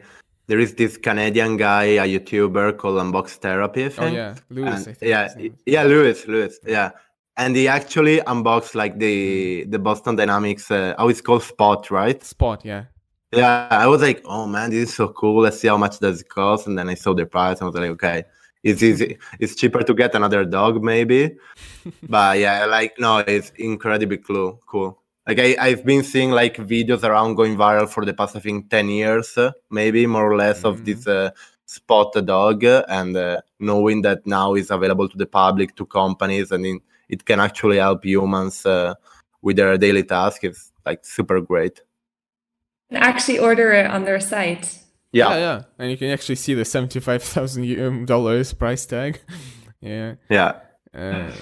there 0.47 0.59
is 0.59 0.75
this 0.75 0.97
Canadian 0.97 1.57
guy, 1.57 1.85
a 1.85 2.07
YouTuber 2.07 2.77
called 2.77 2.99
Unbox 2.99 3.37
Therapy. 3.37 3.85
I 3.85 3.93
oh 3.99 4.07
yeah, 4.07 4.35
Lewis. 4.51 4.87
And, 4.87 4.97
yeah, 5.01 5.33
yeah, 5.65 5.85
Lewis, 5.85 6.27
Lewis. 6.27 6.59
Yeah, 6.67 6.91
and 7.37 7.57
he 7.57 7.69
actually 7.69 8.21
unboxed 8.27 8.75
like 8.75 8.99
the 8.99 9.65
the 9.69 9.79
Boston 9.79 10.17
Dynamics. 10.17 10.71
Uh, 10.71 10.95
how 10.99 11.09
it's 11.09 11.21
called 11.21 11.43
Spot, 11.43 11.91
right? 11.91 12.23
Spot, 12.23 12.65
yeah. 12.65 12.85
Yeah, 13.33 13.69
I 13.71 13.87
was 13.87 14.03
like, 14.03 14.23
oh 14.25 14.47
man, 14.47 14.71
this 14.71 14.89
is 14.89 14.95
so 14.97 15.09
cool. 15.09 15.43
Let's 15.43 15.61
see 15.61 15.69
how 15.69 15.77
much 15.77 16.01
does 16.01 16.21
it 16.21 16.29
cost. 16.29 16.67
And 16.67 16.77
then 16.77 16.89
I 16.89 16.95
saw 16.95 17.15
the 17.15 17.27
price, 17.27 17.61
and 17.61 17.63
I 17.63 17.67
was 17.67 17.77
like, 17.77 17.91
okay, 17.91 18.25
it's 18.63 18.83
easy. 18.83 19.19
It's 19.39 19.55
cheaper 19.55 19.83
to 19.83 19.95
get 19.95 20.15
another 20.15 20.45
dog, 20.45 20.83
maybe. 20.83 21.37
but 22.09 22.39
yeah, 22.39 22.67
like 22.67 22.95
no, 22.99 23.19
it's 23.19 23.51
incredibly 23.57 24.19
cool. 24.19 24.61
Cool. 24.67 24.99
Like 25.27 25.39
I, 25.39 25.57
I've 25.61 25.85
been 25.85 26.03
seeing 26.03 26.31
like 26.31 26.57
videos 26.57 27.05
around 27.05 27.37
going 27.37 27.57
viral 27.57 27.89
for 27.89 28.05
the 28.05 28.15
past 28.15 28.37
I 28.37 28.41
think 28.41 28.71
ten 28.71 28.89
years, 28.89 29.37
uh, 29.39 29.53
maybe 29.71 30.07
more 30.07 30.31
or 30.31 30.37
less, 30.37 30.59
mm-hmm. 30.59 30.69
of 30.69 30.85
this 30.85 31.07
uh, 31.07 31.31
spot 31.67 32.13
dog, 32.25 32.65
and 32.65 33.17
uh, 33.17 33.41
knowing 33.59 34.03
that 34.03 34.27
now 34.27 34.55
is 34.55 34.71
available 34.71 35.09
to 35.09 35.17
the 35.17 35.27
public, 35.27 35.77
to 35.77 35.87
companies, 35.87 36.51
and 36.51 36.67
in, 36.67 36.81
it 37.09 37.25
can 37.25 37.41
actually 37.41 37.79
help 37.79 38.05
humans 38.05 38.67
uh, 38.67 38.95
with 39.43 39.57
their 39.57 39.77
daily 39.79 40.03
tasks. 40.03 40.45
It's 40.45 40.73
like 40.85 41.05
super 41.05 41.41
great. 41.41 41.81
Actually, 42.93 43.39
order 43.39 43.73
it 43.73 43.87
on 43.87 44.05
their 44.05 44.21
site. 44.21 44.81
Yeah. 45.13 45.31
yeah, 45.31 45.37
yeah, 45.39 45.63
and 45.79 45.91
you 45.91 45.97
can 45.97 46.11
actually 46.11 46.37
see 46.37 46.55
the 46.55 46.65
seventy-five 46.65 47.23
thousand 47.23 47.81
um, 47.81 48.07
dollars 48.07 48.53
price 48.53 48.87
tag. 48.87 49.21
yeah, 49.81 50.15
yeah. 50.29 50.61
Uh, 50.95 51.33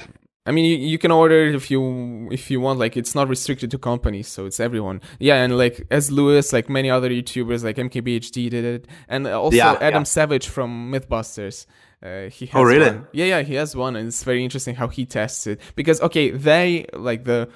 I 0.47 0.51
mean, 0.51 0.65
you, 0.65 0.79
you 0.79 0.97
can 0.97 1.11
order 1.11 1.49
it 1.49 1.55
if 1.55 1.71
you 1.71 2.29
if 2.33 2.51
you 2.51 2.61
want. 2.61 2.79
Like, 2.79 2.97
it's 2.97 3.15
not 3.15 3.29
restricted 3.29 3.71
to 3.73 3.79
companies, 3.79 4.27
so 4.29 4.47
it's 4.47 4.59
everyone. 4.59 5.03
Yeah, 5.19 5.43
and 5.43 5.59
like 5.59 5.87
as 5.91 6.11
Lewis, 6.11 6.55
like 6.55 6.71
many 6.71 6.89
other 6.89 7.11
YouTubers, 7.11 7.63
like 7.63 7.77
MKBHD 7.77 8.49
did 8.49 8.65
it, 8.65 8.89
and 9.07 9.27
also 9.27 9.59
yeah, 9.59 9.73
Adam 9.75 10.01
yeah. 10.01 10.05
Savage 10.05 10.49
from 10.49 10.91
MythBusters. 10.91 11.67
Uh, 12.03 12.31
he 12.31 12.47
oh, 12.47 12.49
has 12.49 12.55
oh 12.55 12.63
really? 12.63 12.91
One. 12.91 13.07
Yeah, 13.13 13.27
yeah, 13.27 13.43
he 13.43 13.55
has 13.55 13.77
one, 13.77 13.97
and 13.97 14.09
it's 14.09 14.23
very 14.23 14.43
interesting 14.43 14.77
how 14.77 14.89
he 14.89 15.05
tests 15.05 15.47
it 15.47 15.61
because 15.77 16.01
okay, 16.01 16.31
they 16.31 16.87
like 16.95 17.25
the 17.25 17.51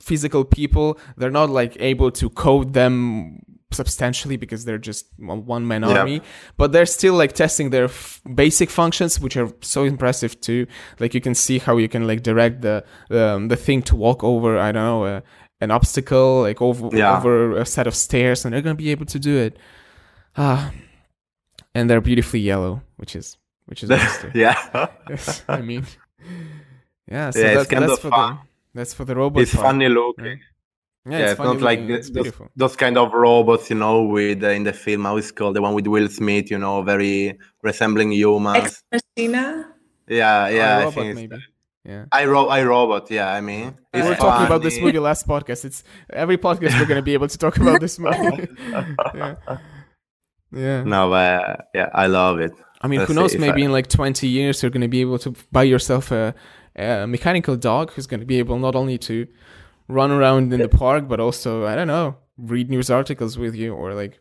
physical 0.00 0.44
people, 0.44 0.98
they're 1.16 1.30
not 1.30 1.50
like 1.50 1.76
able 1.80 2.12
to 2.12 2.30
code 2.30 2.72
them 2.74 3.42
substantially 3.72 4.36
because 4.36 4.64
they're 4.64 4.78
just 4.78 5.06
one 5.18 5.66
man 5.66 5.82
yeah. 5.82 5.98
army 5.98 6.20
but 6.56 6.72
they're 6.72 6.86
still 6.86 7.14
like 7.14 7.32
testing 7.32 7.70
their 7.70 7.84
f- 7.84 8.20
basic 8.34 8.68
functions 8.68 9.20
which 9.20 9.36
are 9.36 9.50
so 9.60 9.84
impressive 9.84 10.40
too 10.40 10.66
like 10.98 11.14
you 11.14 11.20
can 11.20 11.34
see 11.34 11.58
how 11.58 11.76
you 11.76 11.88
can 11.88 12.06
like 12.06 12.22
direct 12.22 12.62
the 12.62 12.84
um, 13.10 13.48
the 13.48 13.56
thing 13.56 13.80
to 13.80 13.94
walk 13.94 14.24
over 14.24 14.58
i 14.58 14.72
don't 14.72 14.82
know 14.82 15.04
uh, 15.04 15.20
an 15.60 15.70
obstacle 15.70 16.42
like 16.42 16.60
over 16.60 16.88
yeah. 16.96 17.16
over 17.16 17.56
a 17.56 17.66
set 17.66 17.86
of 17.86 17.94
stairs 17.94 18.44
and 18.44 18.52
they're 18.52 18.62
going 18.62 18.76
to 18.76 18.82
be 18.82 18.90
able 18.90 19.06
to 19.06 19.18
do 19.18 19.36
it 19.36 19.56
ah 20.36 20.72
and 21.74 21.88
they're 21.88 22.00
beautifully 22.00 22.40
yellow 22.40 22.82
which 22.96 23.14
is 23.14 23.36
which 23.66 23.84
is 23.84 23.90
nice 23.90 24.24
yeah 24.34 24.88
i 25.48 25.60
mean 25.60 25.86
yeah 27.08 27.30
so 27.30 27.38
yeah, 27.38 27.54
that's, 27.54 27.68
that's 27.68 27.98
for 28.00 28.10
fun. 28.10 28.34
the 28.34 28.40
that's 28.74 28.94
for 28.94 29.04
the 29.04 29.14
robot 29.14 29.42
it's 29.42 29.54
part, 29.54 29.66
funny 29.66 29.88
looking 29.88 30.24
right? 30.24 30.38
Yeah, 31.10 31.18
yeah 31.18 31.24
it's, 31.24 31.32
it's 31.32 31.40
not 31.40 31.60
like 31.60 31.80
it's 31.80 32.10
those, 32.10 32.32
those, 32.56 32.76
kind 32.76 32.96
of 32.96 33.12
robots, 33.12 33.70
you 33.70 33.76
know, 33.76 34.02
with 34.02 34.42
uh, 34.42 34.48
in 34.48 34.64
the 34.64 34.72
film 34.72 35.04
how 35.04 35.16
it's 35.16 35.30
called 35.30 35.56
the 35.56 35.62
one 35.62 35.74
with 35.74 35.86
Will 35.86 36.08
Smith, 36.08 36.50
you 36.50 36.58
know, 36.58 36.82
very 36.82 37.38
resembling 37.62 38.12
humans. 38.12 38.82
Ex 38.92 39.02
Machina. 39.16 39.74
Yeah, 40.08 40.48
yeah, 40.48 40.78
I, 40.78 40.78
robot, 40.84 40.94
think 40.94 41.14
maybe. 41.14 41.36
Yeah. 41.84 42.04
I 42.12 42.24
ro- 42.26 42.48
I 42.48 42.62
robot. 42.64 43.10
Yeah, 43.10 43.32
I 43.32 43.40
mean, 43.40 43.76
we 43.94 44.02
were 44.02 44.14
talking 44.14 44.46
about 44.46 44.62
this 44.62 44.78
movie 44.80 44.98
last 44.98 45.26
podcast. 45.26 45.64
It's 45.64 45.82
every 46.12 46.36
podcast 46.36 46.78
we're 46.78 46.86
gonna 46.86 47.02
be 47.02 47.14
able 47.14 47.28
to 47.28 47.38
talk 47.38 47.56
about 47.56 47.80
this 47.80 47.98
movie. 48.04 48.48
yeah. 49.14 49.36
Yeah. 50.52 50.82
No, 50.82 51.12
uh, 51.12 51.56
yeah, 51.74 51.90
I 51.94 52.06
love 52.06 52.40
it. 52.40 52.52
I 52.80 52.88
mean, 52.88 53.00
Let's 53.00 53.08
who 53.08 53.14
knows? 53.14 53.36
Maybe 53.36 53.62
I... 53.62 53.66
in 53.66 53.72
like 53.72 53.88
20 53.88 54.26
years, 54.26 54.62
you're 54.62 54.70
going 54.70 54.80
to 54.80 54.88
be 54.88 55.00
able 55.00 55.18
to 55.20 55.34
buy 55.52 55.64
yourself 55.64 56.10
a, 56.10 56.34
a 56.76 57.06
mechanical 57.06 57.56
dog 57.56 57.92
who's 57.92 58.06
going 58.06 58.20
to 58.20 58.26
be 58.26 58.38
able 58.38 58.58
not 58.58 58.74
only 58.74 58.98
to 58.98 59.26
run 59.90 60.10
around 60.10 60.52
in 60.52 60.60
the 60.60 60.68
park, 60.68 61.08
but 61.08 61.20
also 61.20 61.66
I 61.66 61.74
don't 61.74 61.88
know, 61.88 62.16
read 62.38 62.70
news 62.70 62.90
articles 62.90 63.38
with 63.38 63.54
you 63.54 63.74
or 63.74 63.94
like 63.94 64.20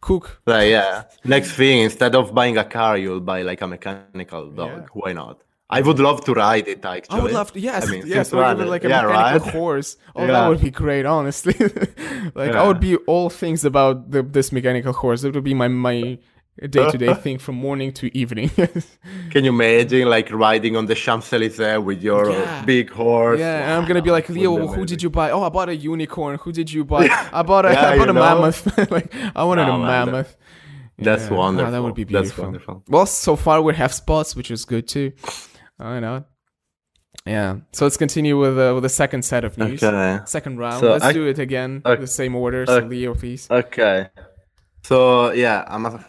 cook. 0.00 0.40
Uh, 0.46 0.58
yeah. 0.58 1.04
Next 1.24 1.52
thing, 1.52 1.80
instead 1.80 2.14
of 2.14 2.34
buying 2.34 2.56
a 2.58 2.64
car, 2.64 2.96
you'll 2.96 3.20
buy 3.20 3.42
like 3.42 3.60
a 3.60 3.66
mechanical 3.66 4.50
dog. 4.50 4.82
Yeah. 4.82 4.86
Why 4.92 5.12
not? 5.12 5.42
I 5.72 5.82
would 5.82 6.00
love 6.00 6.24
to 6.24 6.32
ride 6.34 6.66
it 6.66 6.84
actually. 6.84 7.20
I 7.20 7.22
would 7.22 7.32
love 7.32 7.52
to. 7.52 7.60
Yes, 7.60 7.86
I 7.86 7.90
mean, 7.92 8.02
yes, 8.04 8.32
or 8.32 8.50
even 8.50 8.68
like 8.68 8.82
a 8.84 8.88
yeah, 8.88 9.02
mechanical 9.02 9.46
right? 9.46 9.54
horse. 9.54 9.96
Oh, 10.16 10.22
yeah. 10.22 10.32
that 10.32 10.48
would 10.48 10.60
be 10.60 10.70
great. 10.70 11.06
Honestly, 11.06 11.54
like 12.34 12.52
yeah. 12.52 12.62
I 12.62 12.66
would 12.66 12.80
be 12.80 12.96
all 13.06 13.30
things 13.30 13.64
about 13.64 14.10
the, 14.10 14.22
this 14.24 14.50
mechanical 14.50 14.92
horse. 14.92 15.22
It 15.22 15.32
would 15.32 15.44
be 15.44 15.54
my 15.54 15.68
my 15.68 16.18
a 16.62 16.68
day-to-day 16.68 17.14
thing 17.24 17.38
from 17.38 17.56
morning 17.56 17.92
to 17.92 18.16
evening. 18.16 18.50
Can 19.30 19.44
you 19.44 19.50
imagine 19.50 20.08
like 20.08 20.30
riding 20.30 20.76
on 20.76 20.86
the 20.86 20.94
Champs-Elysees 20.94 21.78
with 21.78 22.02
your 22.02 22.30
yeah. 22.30 22.64
big 22.64 22.90
horse? 22.90 23.40
Yeah, 23.40 23.62
and 23.62 23.72
I'm 23.72 23.88
gonna 23.88 24.02
be 24.02 24.10
like, 24.10 24.28
Leo, 24.28 24.66
who 24.66 24.84
did 24.84 25.02
you 25.02 25.10
buy? 25.10 25.30
Oh, 25.30 25.42
I 25.42 25.48
bought 25.48 25.68
a 25.68 25.76
unicorn. 25.76 26.38
Who 26.38 26.52
did 26.52 26.72
you 26.72 26.84
buy? 26.84 27.08
I 27.32 27.42
bought 27.42 27.66
a, 27.66 27.72
yeah, 27.72 27.90
I 27.90 27.98
bought 27.98 28.10
a 28.10 28.12
know? 28.12 28.20
mammoth. 28.20 28.90
like 28.90 29.12
I 29.34 29.44
wanted 29.44 29.68
oh, 29.68 29.74
a 29.74 29.78
mammoth. 29.78 30.36
That's 30.98 31.30
wonderful. 31.30 31.68
Oh, 31.68 31.70
that 31.70 31.82
would 31.82 31.94
be 31.94 32.04
beautiful. 32.04 32.28
That's 32.28 32.38
wonderful. 32.38 32.84
Well, 32.88 33.06
so 33.06 33.36
far 33.36 33.62
we 33.62 33.74
have 33.74 33.92
spots, 33.94 34.36
which 34.36 34.50
is 34.50 34.64
good 34.66 34.86
too. 34.86 35.12
I 35.78 35.98
know. 36.00 36.24
Yeah. 37.26 37.56
So 37.72 37.84
let's 37.84 37.96
continue 37.96 38.38
with 38.38 38.58
uh, 38.58 38.72
with 38.74 38.82
the 38.82 38.88
second 38.88 39.24
set 39.24 39.44
of 39.44 39.56
news. 39.56 39.82
Okay. 39.82 40.22
Second 40.26 40.58
round. 40.58 40.80
So 40.80 40.92
let's 40.92 41.04
I, 41.04 41.12
do 41.12 41.26
it 41.26 41.38
again. 41.38 41.82
Okay. 41.84 42.00
The 42.00 42.06
same 42.06 42.34
order. 42.34 42.66
So 42.66 42.78
Leo, 42.80 43.14
please. 43.14 43.50
Okay. 43.50 44.08
So 44.82 45.32
yeah, 45.32 45.64
I'm 45.66 45.86
a 45.86 46.04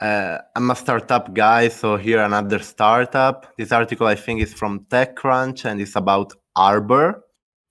uh, 0.00 0.38
I'm 0.56 0.70
a 0.70 0.76
startup 0.76 1.34
guy, 1.34 1.68
so 1.68 1.96
here 1.96 2.20
another 2.22 2.58
startup. 2.60 3.52
This 3.58 3.72
article 3.72 4.06
I 4.06 4.14
think 4.14 4.40
is 4.42 4.54
from 4.54 4.80
TechCrunch 4.90 5.64
and 5.64 5.80
it's 5.80 5.96
about 5.96 6.32
Harbr, 6.56 7.20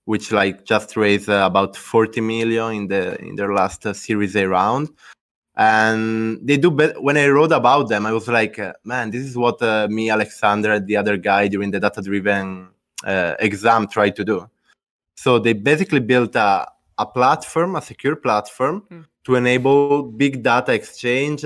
which 0.05 0.31
like 0.31 0.63
just 0.65 0.95
raised 0.95 1.29
uh, 1.29 1.43
about 1.45 1.75
40 1.75 2.21
million 2.21 2.71
in 2.73 2.87
the 2.87 3.19
in 3.21 3.35
their 3.35 3.53
last 3.53 3.85
uh, 3.85 3.93
Series 3.93 4.35
A 4.35 4.45
round. 4.47 4.89
and 5.57 6.39
they 6.47 6.57
do 6.57 6.69
be- 6.71 6.93
when 7.05 7.17
i 7.17 7.27
wrote 7.27 7.51
about 7.51 7.89
them 7.89 8.05
i 8.05 8.13
was 8.13 8.27
like 8.29 8.55
uh, 8.59 8.71
man 8.85 9.09
this 9.11 9.23
is 9.29 9.35
what 9.35 9.61
uh, 9.61 9.87
me 9.89 10.09
alexander 10.09 10.71
and 10.75 10.87
the 10.87 10.95
other 10.95 11.17
guy 11.17 11.49
during 11.49 11.69
the 11.71 11.79
data 11.85 12.01
driven 12.01 12.69
uh, 13.11 13.33
exam 13.39 13.81
tried 13.95 14.15
to 14.15 14.23
do 14.23 14.37
so 15.23 15.29
they 15.45 15.53
basically 15.53 15.99
built 15.99 16.33
a, 16.35 16.65
a 16.99 17.05
platform 17.05 17.75
a 17.75 17.81
secure 17.81 18.15
platform 18.15 18.75
Mm. 18.91 19.03
to 19.25 19.35
enable 19.35 20.03
big 20.23 20.33
data 20.43 20.71
exchange 20.79 21.43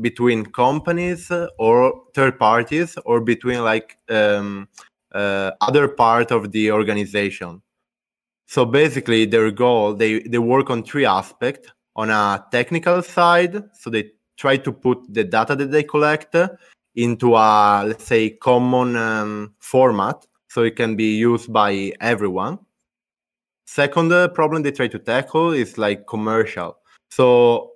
between 0.00 0.46
companies 0.46 1.30
uh, 1.30 1.48
or 1.58 2.04
third 2.14 2.38
parties 2.38 2.96
or 3.04 3.20
between 3.20 3.62
like 3.62 3.96
um, 4.08 4.68
uh, 5.12 5.50
other 5.60 5.88
part 5.88 6.30
of 6.30 6.52
the 6.52 6.70
organization. 6.72 7.62
So 8.46 8.64
basically 8.64 9.26
their 9.26 9.50
goal 9.50 9.94
they, 9.94 10.20
they 10.20 10.38
work 10.38 10.70
on 10.70 10.82
three 10.82 11.06
aspects. 11.06 11.70
On 11.96 12.08
a 12.08 12.46
technical 12.50 13.02
side 13.02 13.62
so 13.74 13.90
they 13.90 14.12
try 14.36 14.56
to 14.56 14.72
put 14.72 14.98
the 15.12 15.24
data 15.24 15.56
that 15.56 15.70
they 15.70 15.82
collect 15.82 16.36
into 16.94 17.34
a 17.34 17.84
let's 17.86 18.04
say 18.04 18.30
common 18.30 18.96
um, 18.96 19.54
format 19.58 20.24
so 20.48 20.62
it 20.62 20.76
can 20.76 20.96
be 20.96 21.16
used 21.16 21.52
by 21.52 21.92
everyone. 22.00 22.58
Second 23.66 24.12
uh, 24.12 24.28
problem 24.28 24.62
they 24.62 24.72
try 24.72 24.88
to 24.88 24.98
tackle 24.98 25.52
is 25.52 25.78
like 25.78 26.06
commercial. 26.06 26.76
So 27.10 27.72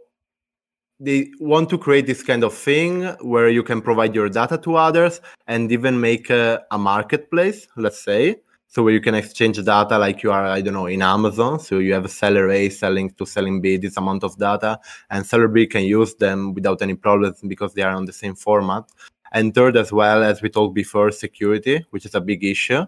they 1.05 1.31
want 1.39 1.69
to 1.71 1.79
create 1.79 2.07
this 2.07 2.23
kind 2.23 2.43
of 2.45 2.55
thing 2.55 3.05
where 3.21 3.49
you 3.49 3.63
can 3.63 3.81
provide 3.81 4.15
your 4.15 4.29
data 4.29 4.57
to 4.59 4.77
others 4.77 5.21
and 5.47 5.71
even 5.71 6.01
make 6.01 6.31
a, 6.31 6.63
a 6.71 6.79
marketplace 6.79 7.69
let's 7.77 8.03
say. 8.03 8.37
So 8.69 8.83
where 8.83 8.93
you 8.93 9.01
can 9.01 9.15
exchange 9.15 9.63
data 9.63 9.99
like 9.99 10.25
you 10.25 10.33
are 10.33 10.47
i 10.47 10.61
don't 10.61 10.75
know 10.75 10.87
in 10.87 11.03
amazon. 11.03 11.61
So 11.61 11.79
you 11.79 11.93
have 11.95 12.05
a 12.05 12.09
seller 12.09 12.51
a 12.51 12.69
selling 12.71 13.11
to 13.19 13.27
selling 13.27 13.61
b 13.61 13.77
this 13.77 13.97
amount 13.97 14.25
of 14.25 14.37
data 14.39 14.81
and 15.11 15.25
seller 15.25 15.49
b 15.49 15.67
can 15.67 15.85
use 15.85 16.15
them 16.15 16.55
without 16.55 16.83
any 16.83 16.95
problems 16.95 17.41
because 17.47 17.75
they 17.75 17.83
are 17.83 17.95
on 17.95 18.07
the 18.07 18.13
same 18.13 18.35
format. 18.35 18.85
And 19.33 19.55
third 19.55 19.77
as 19.77 19.93
well 19.93 20.23
as 20.23 20.43
we 20.43 20.49
talked 20.49 20.75
before 20.75 21.11
security 21.11 21.85
which 21.91 22.07
is 22.07 22.15
a 22.15 22.21
big 22.21 22.43
issue. 22.45 22.85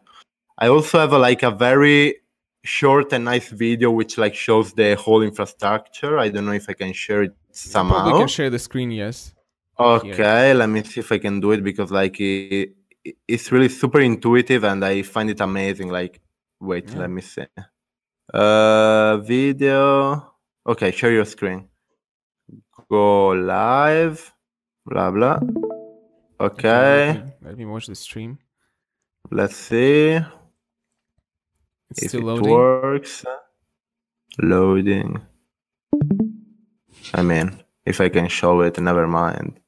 I 0.58 0.68
also 0.68 0.98
have 0.98 1.12
a, 1.12 1.18
like 1.18 1.42
a 1.42 1.50
very 1.50 2.16
short 2.66 3.12
and 3.14 3.24
nice 3.24 3.48
video 3.48 3.88
which 3.90 4.18
like 4.18 4.34
shows 4.34 4.72
the 4.80 4.94
whole 4.96 5.22
infrastructure 5.30 6.18
i 6.18 6.28
don't 6.28 6.44
know 6.48 6.52
if 6.62 6.68
i 6.68 6.74
can 6.82 6.92
share 6.92 7.22
it 7.22 7.34
somehow 7.52 8.02
Probably 8.02 8.20
can 8.20 8.28
share 8.28 8.50
the 8.50 8.58
screen. 8.58 8.90
Yes. 8.90 9.32
Okay, 9.78 10.52
let 10.54 10.68
me 10.74 10.82
see 10.82 11.00
if 11.00 11.10
I 11.12 11.18
can 11.18 11.38
do 11.40 11.52
it 11.52 11.62
because 11.62 11.90
like 11.90 12.16
it, 12.20 12.72
it- 13.04 13.16
it's 13.28 13.52
really 13.52 13.68
super 13.68 14.00
intuitive 14.00 14.62
and 14.64 14.84
I 14.84 15.02
find 15.02 15.28
it 15.30 15.40
amazing. 15.40 15.88
Like, 15.98 16.14
wait, 16.60 16.90
Yeah. 16.90 16.98
let 17.02 17.10
me 17.10 17.22
see. 17.22 17.46
Uh, 18.34 19.18
video. 19.18 20.32
Okay, 20.66 20.90
share 20.90 21.12
your 21.12 21.24
screen. 21.24 21.68
Go 22.90 23.28
live. 23.28 24.32
Blah 24.84 25.10
blah. 25.12 25.38
Okay, 26.40 27.06
Let 27.06 27.24
me, 27.24 27.32
let 27.42 27.58
me 27.58 27.64
watch 27.66 27.86
the 27.86 27.94
stream. 27.94 28.38
let's 29.30 29.56
see 29.56 30.18
It's 31.90 32.02
if 32.04 32.08
still 32.10 32.20
it 32.22 32.24
loading. 32.24 32.50
works. 32.52 33.24
Loading. 34.38 35.20
I 37.14 37.22
mean, 37.22 37.56
if 37.84 38.00
I 38.00 38.08
can 38.08 38.28
show 38.28 38.60
it, 38.62 38.78
never 38.80 39.06
mind. 39.06 39.60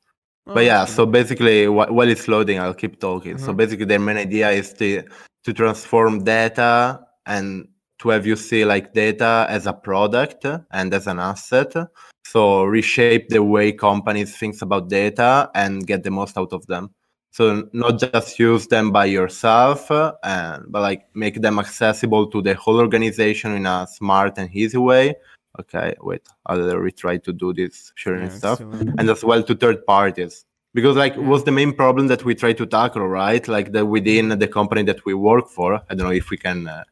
but 0.46 0.64
yeah 0.64 0.82
Oh, 0.82 0.86
so 0.86 1.04
basically 1.06 1.66
wh- 1.66 1.92
while 1.92 2.08
it's 2.08 2.26
loading 2.26 2.58
i'll 2.58 2.72
keep 2.82 2.98
talking 3.00 3.36
so 3.36 3.52
Mhm. 3.52 3.56
basically 3.58 3.84
their 3.84 3.98
main 4.00 4.16
idea 4.16 4.48
is 4.50 4.72
to 4.80 5.02
to 5.44 5.52
transform 5.52 6.24
data 6.24 7.00
and 7.26 7.68
to 7.98 8.08
have 8.08 8.24
you 8.26 8.34
see 8.34 8.64
like 8.64 8.94
data 8.94 9.44
as 9.50 9.66
a 9.66 9.74
product 9.74 10.46
and 10.78 10.94
as 10.94 11.06
an 11.06 11.18
asset 11.18 11.74
so 12.24 12.64
reshape 12.64 13.28
the 13.28 13.42
way 13.42 13.72
companies 13.72 14.38
thinks 14.38 14.62
about 14.62 14.88
data 14.88 15.50
and 15.54 15.86
get 15.86 16.02
the 16.02 16.10
most 16.10 16.38
out 16.38 16.52
of 16.54 16.64
them 16.66 16.84
so 17.30 17.68
not 17.72 17.98
just 18.00 18.38
use 18.38 18.66
them 18.66 18.90
by 18.90 19.04
yourself 19.04 19.90
uh, 19.90 20.12
and 20.24 20.64
but 20.68 20.80
like 20.82 21.06
make 21.14 21.40
them 21.40 21.58
accessible 21.58 22.26
to 22.30 22.42
the 22.42 22.54
whole 22.54 22.78
organization 22.78 23.54
in 23.54 23.66
a 23.66 23.86
smart 23.86 24.38
and 24.38 24.50
easy 24.54 24.78
way. 24.78 25.14
Okay 25.60 25.94
wait 26.00 26.22
i'll 26.46 26.58
retry 26.58 27.22
to 27.22 27.32
do 27.32 27.52
this 27.52 27.92
sharing 27.96 28.24
yeah, 28.30 28.36
stuff. 28.38 28.60
loading. 28.60 28.94
and 28.98 29.10
as 29.10 29.24
well 29.24 29.42
to 29.42 29.54
third 29.54 29.84
parties. 29.86 30.44
Because 30.74 30.96
like 30.96 31.16
Yeah. 31.16 31.22
was 31.22 31.44
the 31.44 31.50
main 31.52 31.72
problem 31.72 32.06
that 32.08 32.24
we 32.24 32.34
try 32.34 32.52
to 32.52 32.66
tackle 32.66 33.08
right? 33.08 33.46
Like 33.48 33.72
the 33.72 33.84
within 33.86 34.28
the 34.38 34.48
company 34.48 34.82
that 34.84 35.04
we 35.04 35.14
work 35.14 35.48
for 35.48 35.74
i 35.90 35.94
don't 35.94 36.06
know 36.06 36.12
if 36.12 36.30
we 36.30 36.36
can 36.36 36.68
uh, 36.68 36.84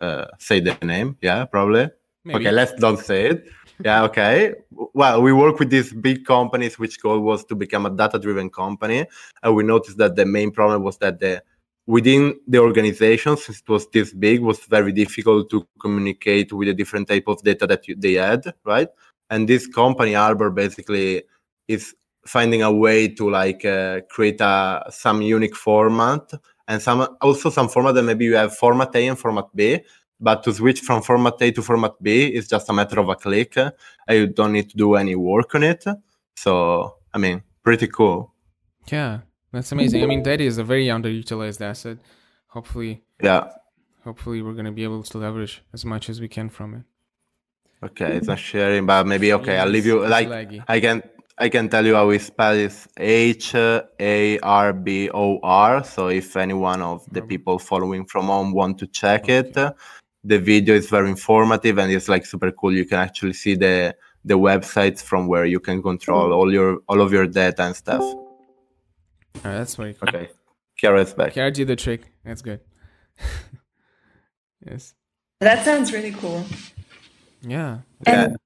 uh, 0.00 0.26
say 0.38 0.60
the 0.60 0.76
name 0.82 1.16
yeah 1.22 1.44
probably 1.44 1.90
Maybe. 2.24 2.40
okay 2.40 2.50
let's 2.52 2.72
don't 2.74 2.98
say 2.98 3.26
it. 3.30 3.48
Yeah 3.84 4.02
okay. 4.04 4.54
Well 4.70 5.22
we 5.22 5.32
work 5.32 5.58
with 5.58 5.70
these 5.70 5.92
big 5.92 6.24
companies 6.24 6.78
which 6.78 7.00
goal 7.00 7.20
was 7.20 7.44
to 7.46 7.54
become 7.54 7.86
a 7.86 7.90
data 7.90 8.18
driven 8.18 8.50
company 8.50 9.06
and 9.42 9.54
we 9.54 9.62
noticed 9.62 9.98
that 9.98 10.16
the 10.16 10.26
main 10.26 10.50
problem 10.50 10.82
was 10.82 10.98
that 10.98 11.20
the 11.20 11.42
within 11.86 12.38
the 12.46 12.58
organization 12.58 13.36
since 13.36 13.60
it 13.60 13.68
was 13.68 13.88
this 13.90 14.12
big 14.12 14.40
was 14.40 14.58
very 14.66 14.92
difficult 14.92 15.48
to 15.50 15.66
communicate 15.80 16.52
with 16.52 16.68
the 16.68 16.74
different 16.74 17.08
type 17.08 17.24
of 17.28 17.42
data 17.42 17.66
that 17.66 17.86
you, 17.88 17.94
they 17.96 18.14
had 18.14 18.52
right? 18.64 18.88
And 19.30 19.48
this 19.48 19.66
company 19.66 20.12
Harbr 20.12 20.54
basically 20.54 21.22
is 21.68 21.94
finding 22.26 22.62
a 22.62 22.72
way 22.72 23.08
to 23.08 23.30
like 23.30 23.64
uh, 23.64 24.00
create 24.10 24.40
a 24.40 24.84
some 24.90 25.22
unique 25.22 25.56
format 25.56 26.30
and 26.66 26.82
some 26.82 27.16
also 27.20 27.48
some 27.48 27.68
format 27.68 27.94
that 27.94 28.02
maybe 28.02 28.26
you 28.26 28.36
have 28.36 28.54
format 28.56 28.94
a 28.94 29.06
and 29.06 29.18
format 29.18 29.46
b 29.54 29.80
but 30.20 30.42
to 30.44 30.52
switch 30.52 30.80
from 30.80 31.02
format 31.02 31.40
a 31.40 31.50
to 31.52 31.62
format 31.62 31.94
b 32.02 32.26
is 32.26 32.48
just 32.48 32.68
a 32.68 32.72
matter 32.72 32.98
of 33.00 33.08
a 33.08 33.14
click 33.14 33.56
and 33.56 33.72
you 34.18 34.26
don't 34.26 34.52
need 34.52 34.68
to 34.70 34.76
do 34.76 34.94
any 34.94 35.14
work 35.14 35.54
on 35.54 35.62
it 35.62 35.84
so 36.34 36.96
i 37.14 37.18
mean 37.18 37.42
pretty 37.62 37.86
cool 37.88 38.32
Yeah, 38.90 39.20
that's 39.52 39.70
amazing. 39.72 40.02
I 40.02 40.06
mean, 40.06 40.22
that 40.22 40.40
is 40.40 40.56
a 40.56 40.64
very 40.64 40.86
underutilized 40.96 41.60
asset. 41.60 41.98
Hopefully, 42.56 43.02
yeah 43.22 43.42
hopefully, 44.08 44.40
we're 44.40 44.54
gonna 44.54 44.72
be 44.72 44.84
able 44.84 45.02
to 45.02 45.18
leverage 45.18 45.62
as 45.76 45.84
much 45.84 46.08
as 46.08 46.16
we 46.20 46.28
can 46.28 46.48
from 46.48 46.68
it. 46.78 46.84
okay 47.88 48.10
it's 48.16 48.26
not 48.32 48.38
sharing 48.38 48.84
but 48.90 49.06
maybe 49.06 49.28
okay 49.38 49.56
i'll 49.60 49.68
leave 49.76 49.86
you 49.90 49.96
like 50.16 50.28
laggy. 50.28 50.58
i 50.74 50.80
can 50.84 50.96
i 51.44 51.48
can 51.54 51.68
tell 51.68 51.84
you 51.88 51.94
how 51.98 52.06
we 52.12 52.18
spell 52.18 52.54
this 52.62 52.76
h 52.98 53.54
a 54.14 54.38
r 54.42 54.72
b 54.72 55.08
o 55.24 55.38
r 55.42 55.84
so 55.84 56.08
if 56.20 56.28
any 56.44 56.56
one 56.72 56.82
of 56.82 56.98
the 57.14 57.22
people 57.30 57.56
following 57.70 58.04
from 58.12 58.24
home 58.32 58.50
want 58.60 58.74
to 58.82 58.86
check 59.00 59.28
it 59.28 59.52
the 60.28 60.38
video 60.38 60.74
is 60.74 60.88
very 60.90 61.08
informative 61.08 61.78
and 61.78 61.90
it's 61.90 62.08
like 62.08 62.24
super 62.26 62.52
cool 62.52 62.72
you 62.72 62.84
can 62.84 62.98
actually 62.98 63.32
see 63.32 63.54
the 63.54 63.94
the 64.24 64.38
websites 64.38 65.00
from 65.00 65.26
where 65.26 65.46
you 65.46 65.60
can 65.60 65.82
control 65.82 66.28
mm. 66.28 66.36
all 66.36 66.52
your 66.52 66.78
all 66.88 67.00
of 67.00 67.12
your 67.12 67.26
data 67.26 67.62
and 67.62 67.74
stuff 67.74 68.02
All 68.02 68.18
right, 69.44 69.58
that's 69.58 69.76
very 69.76 69.94
cool. 69.94 70.08
okay 70.08 70.28
Chiara 70.76 71.00
is 71.02 71.14
back 71.14 71.32
Chiara 71.32 71.50
did 71.50 71.68
the 71.68 71.76
trick. 71.76 72.02
That's 72.24 72.42
good. 72.42 72.60
yes. 74.66 74.94
That 75.40 75.64
sounds 75.64 75.92
really 75.92 76.12
cool. 76.12 76.44
Yeah. 77.42 77.78
yeah. 78.06 78.24
And 78.24 78.36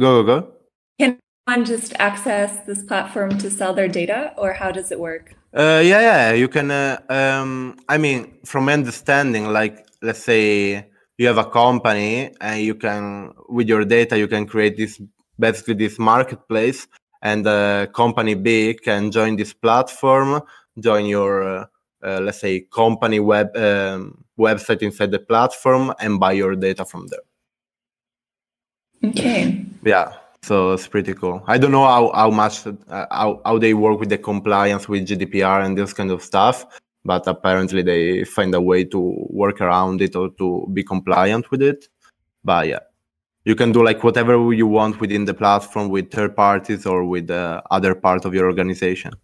go 0.00 0.22
go 0.22 0.40
go 0.40 0.52
can 0.98 1.18
one 1.44 1.64
just 1.64 1.92
access 1.98 2.64
this 2.66 2.82
platform 2.82 3.38
to 3.38 3.50
sell 3.50 3.74
their 3.74 3.88
data, 3.88 4.34
or 4.36 4.54
how 4.54 4.70
does 4.72 4.90
it 4.90 4.98
work? 4.98 5.36
Uh, 5.54 5.80
yeah, 5.84 6.00
yeah, 6.00 6.32
you 6.32 6.48
can. 6.48 6.70
Uh, 6.70 6.98
um, 7.08 7.76
I 7.88 7.96
mean, 7.96 8.38
from 8.44 8.68
understanding, 8.68 9.52
like 9.52 9.86
let's 10.02 10.24
say 10.24 10.88
you 11.16 11.26
have 11.28 11.38
a 11.38 11.44
company 11.44 12.34
and 12.40 12.60
you 12.60 12.74
can, 12.74 13.32
with 13.48 13.68
your 13.68 13.84
data, 13.84 14.18
you 14.18 14.26
can 14.26 14.46
create 14.46 14.76
this 14.76 15.00
basically 15.38 15.74
this 15.74 15.96
marketplace, 15.96 16.88
and 17.22 17.46
uh, 17.46 17.86
company 17.94 18.34
B 18.34 18.74
can 18.74 19.12
join 19.12 19.36
this 19.36 19.52
platform, 19.52 20.42
join 20.80 21.06
your, 21.06 21.44
uh, 21.44 21.66
uh, 22.02 22.20
let's 22.20 22.40
say, 22.40 22.66
company 22.72 23.20
web 23.20 23.56
um, 23.56 24.24
website 24.36 24.82
inside 24.82 25.12
the 25.12 25.20
platform, 25.20 25.94
and 26.00 26.18
buy 26.18 26.32
your 26.32 26.56
data 26.56 26.84
from 26.84 27.06
there. 27.06 29.10
Okay. 29.10 29.64
Yeah, 29.84 30.14
so 30.44 30.72
it's 30.72 30.86
pretty 30.86 31.14
cool. 31.14 31.42
I 31.46 31.56
don't 31.56 31.72
know 31.72 31.86
how 31.86 32.12
how 32.14 32.30
much 32.30 32.66
uh, 32.66 33.06
how 33.10 33.40
how 33.44 33.58
they 33.58 33.72
work 33.72 33.98
with 33.98 34.10
the 34.10 34.18
compliance 34.18 34.88
with 34.88 35.06
GDPR 35.08 35.64
and 35.64 35.76
this 35.76 35.94
kind 35.94 36.10
of 36.10 36.22
stuff, 36.22 36.66
but 37.04 37.26
apparently 37.26 37.82
they 37.82 38.24
find 38.24 38.54
a 38.54 38.60
way 38.60 38.84
to 38.84 39.00
work 39.30 39.60
around 39.62 40.02
it 40.02 40.14
or 40.14 40.28
to 40.38 40.68
be 40.72 40.82
compliant 40.84 41.50
with 41.50 41.62
it. 41.62 41.88
But 42.44 42.68
yeah, 42.68 42.80
you 43.44 43.54
can 43.54 43.72
do 43.72 43.82
like 43.82 44.04
whatever 44.04 44.52
you 44.52 44.66
want 44.66 45.00
within 45.00 45.24
the 45.24 45.32
platform 45.32 45.88
with 45.88 46.10
third 46.10 46.36
parties 46.36 46.84
or 46.84 47.06
with 47.06 47.30
uh, 47.30 47.62
other 47.70 47.94
part 47.94 48.26
of 48.26 48.34
your 48.34 48.44
organization. 48.44 49.14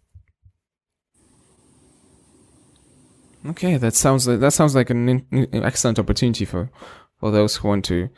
Okay, 3.45 3.77
that 3.77 3.93
sounds 3.93 4.27
like 4.27 4.39
that 4.39 4.53
sounds 4.53 4.73
like 4.73 4.89
an 4.89 5.07
in- 5.09 5.47
excellent 5.53 5.99
opportunity 5.99 6.45
for 6.45 6.71
for 7.19 7.29
those 7.29 7.57
who 7.57 7.67
want 7.67 7.85
to 7.85 8.09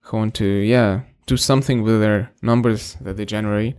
who 0.00 0.16
want 0.18 0.34
to 0.34 0.44
yeah 0.44 1.00
do 1.26 1.36
something 1.36 1.82
with 1.82 2.00
their 2.00 2.30
numbers 2.42 2.96
that 3.00 3.16
they 3.16 3.24
generate, 3.24 3.76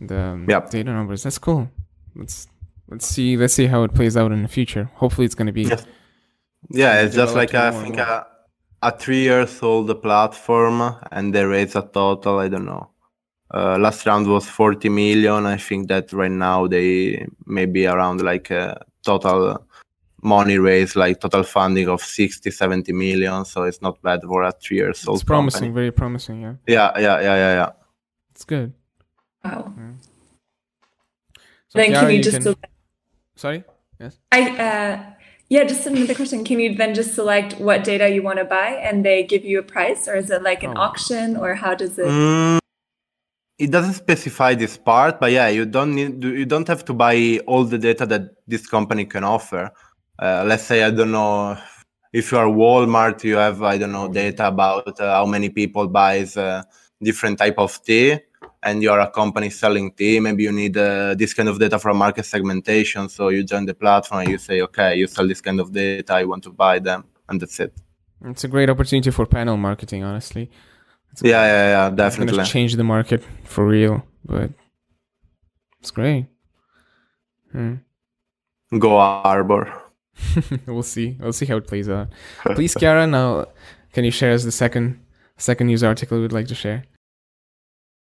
the 0.00 0.44
Yep. 0.48 0.70
data 0.70 0.92
numbers. 0.92 1.22
That's 1.22 1.38
cool. 1.38 1.68
Let's 2.14 2.46
let's 2.88 3.06
see 3.06 3.36
let's 3.36 3.54
see 3.54 3.66
how 3.66 3.82
it 3.84 3.94
plays 3.94 4.16
out 4.16 4.32
in 4.32 4.42
the 4.42 4.48
future. 4.48 4.90
Hopefully, 4.94 5.24
it's 5.24 5.34
going 5.34 5.46
to 5.48 5.52
be 5.52 5.62
Yes. 5.62 5.84
Yeah, 6.70 7.00
it's 7.02 7.14
just 7.14 7.34
like 7.34 7.54
I 7.54 7.70
developed 7.70 7.74
more 7.74 7.84
and 7.86 7.96
think 7.96 8.08
a, 8.08 8.26
a 8.82 8.98
three 8.98 9.22
years 9.22 9.62
old 9.62 10.02
platform, 10.02 10.96
and 11.12 11.34
they 11.34 11.44
raise 11.44 11.76
a 11.76 11.82
total 11.82 12.38
I 12.38 12.48
don't 12.48 12.64
know 12.64 12.90
uh, 13.54 13.78
last 13.78 14.06
round 14.06 14.26
was 14.26 14.48
40 14.48 14.88
million. 14.88 15.46
I 15.46 15.56
think 15.56 15.88
that 15.88 16.12
right 16.12 16.30
now 16.30 16.66
they 16.66 17.26
maybe 17.46 17.86
around 17.86 18.20
like 18.22 18.50
a 18.50 18.84
total 19.04 19.65
money 20.26 20.58
raised, 20.58 20.96
like 20.96 21.20
total 21.20 21.42
funding 21.44 21.88
of 21.88 22.02
60, 22.02 22.50
70 22.50 22.92
million. 22.92 23.44
So 23.44 23.62
it's 23.62 23.80
not 23.80 24.02
bad 24.02 24.20
for 24.22 24.42
a 24.42 24.52
three 24.52 24.78
years 24.78 25.06
old. 25.06 25.18
It's 25.18 25.24
promising, 25.24 25.60
company. 25.60 25.74
very 25.74 25.90
promising. 25.92 26.40
Yeah, 26.42 26.54
Yeah, 26.66 26.98
yeah, 26.98 27.20
yeah, 27.20 27.36
yeah, 27.36 27.54
yeah. 27.54 27.70
it's 28.32 28.44
good. 28.44 28.72
Wow. 29.44 29.72
So 31.68 31.78
then 31.78 31.90
Chiara, 31.90 32.06
can 32.06 32.14
you 32.16 32.22
just 32.22 32.36
can- 32.36 32.42
select, 32.42 32.66
Sorry. 33.36 33.64
Yes. 34.00 34.18
I 34.32 34.40
uh, 34.66 35.02
yeah, 35.48 35.64
just 35.64 35.86
another 35.86 36.14
question. 36.14 36.44
Can 36.44 36.58
you 36.60 36.74
then 36.74 36.94
just 36.94 37.14
select 37.14 37.58
what 37.60 37.84
data 37.84 38.08
you 38.08 38.22
want 38.22 38.38
to 38.38 38.44
buy 38.44 38.70
and 38.86 39.04
they 39.04 39.22
give 39.22 39.44
you 39.44 39.58
a 39.58 39.62
price, 39.62 40.08
or 40.08 40.16
is 40.16 40.30
it 40.30 40.42
like 40.42 40.62
an 40.62 40.74
Oh. 40.76 40.80
auction, 40.86 41.36
or 41.36 41.54
how 41.54 41.74
does 41.74 41.98
it? 41.98 42.06
Mm, 42.06 42.58
it 43.58 43.70
doesn't 43.70 43.94
specify 43.94 44.54
this 44.54 44.76
part, 44.76 45.18
but 45.20 45.30
yeah, 45.32 45.48
you 45.48 45.64
don't 45.64 45.94
need 45.94 46.22
you 46.24 46.44
don't 46.46 46.68
have 46.68 46.84
to 46.86 46.92
buy 46.94 47.40
all 47.46 47.64
the 47.64 47.78
data 47.78 48.04
that 48.06 48.22
this 48.46 48.66
company 48.66 49.04
can 49.06 49.24
offer. 49.24 49.70
Uh, 50.18 50.44
let's 50.46 50.64
say 50.64 50.82
I 50.82 50.90
don't 50.90 51.12
know 51.12 51.58
if 52.12 52.32
you 52.32 52.38
are 52.38 52.46
Walmart, 52.46 53.22
you 53.24 53.36
have 53.36 53.62
I 53.62 53.76
don't 53.78 53.92
know 53.92 54.08
data 54.08 54.48
about 54.48 54.98
uh, 55.00 55.14
how 55.14 55.26
many 55.26 55.50
people 55.50 55.86
buys 55.88 56.36
uh, 56.36 56.62
different 57.02 57.38
type 57.38 57.58
of 57.58 57.82
tea, 57.84 58.18
and 58.62 58.82
you 58.82 58.90
are 58.90 59.00
a 59.00 59.10
company 59.10 59.50
selling 59.50 59.92
tea. 59.92 60.18
Maybe 60.20 60.44
you 60.44 60.52
need 60.52 60.76
uh, 60.76 61.14
this 61.14 61.34
kind 61.34 61.48
of 61.48 61.58
data 61.58 61.78
for 61.78 61.92
market 61.92 62.24
segmentation. 62.24 63.08
So 63.10 63.28
you 63.28 63.44
join 63.44 63.66
the 63.66 63.74
platform 63.74 64.22
and 64.22 64.30
you 64.30 64.38
say, 64.38 64.62
okay, 64.62 64.96
you 64.96 65.06
sell 65.06 65.28
this 65.28 65.42
kind 65.42 65.60
of 65.60 65.72
data, 65.72 66.14
I 66.14 66.24
want 66.24 66.42
to 66.44 66.50
buy 66.50 66.78
them, 66.78 67.04
and 67.28 67.40
that's 67.40 67.60
it. 67.60 67.74
It's 68.24 68.44
a 68.44 68.48
great 68.48 68.70
opportunity 68.70 69.10
for 69.10 69.26
panel 69.26 69.58
marketing, 69.58 70.02
honestly. 70.02 70.50
Yeah, 71.22 71.44
yeah, 71.44 71.68
yeah, 71.68 71.90
definitely. 71.90 72.30
It's 72.30 72.36
gonna 72.38 72.48
change 72.48 72.76
the 72.76 72.84
market 72.84 73.22
for 73.44 73.66
real, 73.66 74.06
but 74.24 74.50
it's 75.80 75.90
great. 75.90 76.26
Hmm. 77.52 77.74
Go 78.78 78.90
Harbr. 78.90 79.85
we'll 80.66 80.82
see. 80.82 81.16
We'll 81.20 81.32
see 81.32 81.46
how 81.46 81.56
it 81.56 81.66
plays 81.66 81.88
out. 81.88 82.08
Please, 82.54 82.74
Chiara, 82.74 83.06
now 83.06 83.46
can 83.92 84.04
you 84.04 84.10
share 84.10 84.32
us 84.32 84.44
the 84.44 84.52
second 84.52 85.00
second 85.36 85.66
news 85.66 85.82
article 85.82 86.20
we'd 86.20 86.32
like 86.32 86.48
to 86.48 86.54
share? 86.54 86.84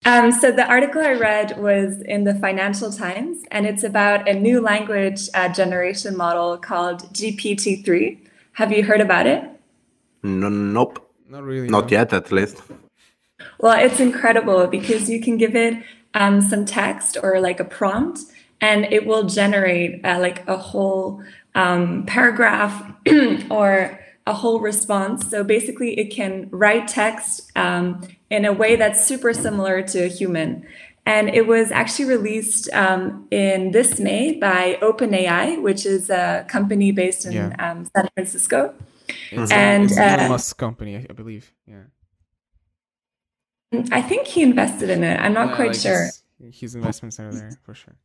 Um, 0.05 0.33
so 0.33 0.51
the 0.51 0.67
article 0.67 1.01
I 1.01 1.13
read 1.13 1.59
was 1.59 2.03
in 2.03 2.25
the 2.25 2.35
Financial 2.35 2.91
Times, 2.91 3.45
and 3.53 3.67
it's 3.67 3.85
about 3.85 4.29
a 4.29 4.35
new 4.35 4.61
language 4.61 5.29
uh, 5.33 5.49
generation 5.49 6.17
model 6.17 6.59
called 6.59 7.03
GPT-3. 7.13 8.19
Have 8.55 8.73
you 8.73 8.83
heard 8.83 9.01
about 9.01 9.27
it? 9.29 9.49
No, 10.25 10.49
nope. 10.49 11.09
Not 11.29 11.45
really. 11.45 11.69
Not 11.69 11.91
no. 11.91 11.99
yet, 11.99 12.13
at 12.13 12.33
least. 12.33 12.63
Well, 13.59 13.79
it's 13.79 14.01
incredible 14.01 14.67
because 14.67 15.09
you 15.09 15.21
can 15.21 15.37
give 15.37 15.55
it 15.55 15.83
um, 16.15 16.41
some 16.41 16.65
text 16.65 17.17
or 17.23 17.41
like 17.41 17.61
a 17.61 17.65
prompt, 17.65 18.21
and 18.61 18.85
it 18.93 19.07
will 19.07 19.25
generate 19.25 20.05
uh, 20.05 20.19
like 20.19 20.47
a 20.49 20.57
whole 20.57 21.23
um, 21.55 22.05
paragraph 22.07 22.93
or 23.51 23.99
a 24.27 24.33
whole 24.35 24.61
response. 24.61 25.29
So 25.29 25.43
basically, 25.45 25.99
it 25.99 26.11
can 26.15 26.49
write 26.51 26.89
text 26.89 27.51
um, 27.57 28.07
in 28.31 28.45
a 28.45 28.53
way 28.53 28.77
that's 28.77 29.05
super 29.05 29.33
similar 29.33 29.83
to 29.83 30.05
a 30.05 30.09
human. 30.09 30.67
And 31.05 31.29
it 31.29 31.49
was 31.49 31.73
actually 31.73 32.05
released 32.05 32.73
um, 32.73 33.27
in 33.33 33.73
this 33.73 33.99
May 33.99 34.39
by 34.39 34.79
OpenAI, 34.81 35.61
which 35.61 35.85
is 35.85 36.11
a 36.11 36.45
company 36.49 36.93
based 36.93 37.27
in 37.27 37.33
Yeah. 37.33 37.57
um, 37.59 37.89
San 37.97 38.09
Francisco. 38.15 38.75
It's, 39.33 39.51
And, 39.51 39.85
it's 39.85 39.99
Elon 39.99 40.21
uh, 40.21 40.29
Musk's 40.29 40.53
company, 40.53 40.97
I, 40.97 41.07
I 41.11 41.13
believe. 41.13 41.53
Yeah. 41.67 41.83
I 43.91 44.01
think 44.03 44.27
he 44.29 44.43
invested 44.43 44.91
in 44.91 45.03
it. 45.03 45.19
I'm 45.19 45.33
not 45.33 45.49
Yeah, 45.49 45.57
quite 45.57 45.69
like 45.73 45.81
sure. 45.81 46.05
His, 46.39 46.61
his 46.61 46.75
investments 46.77 47.19
are 47.19 47.33
there 47.33 47.59
for 47.65 47.75
sure. 47.75 47.97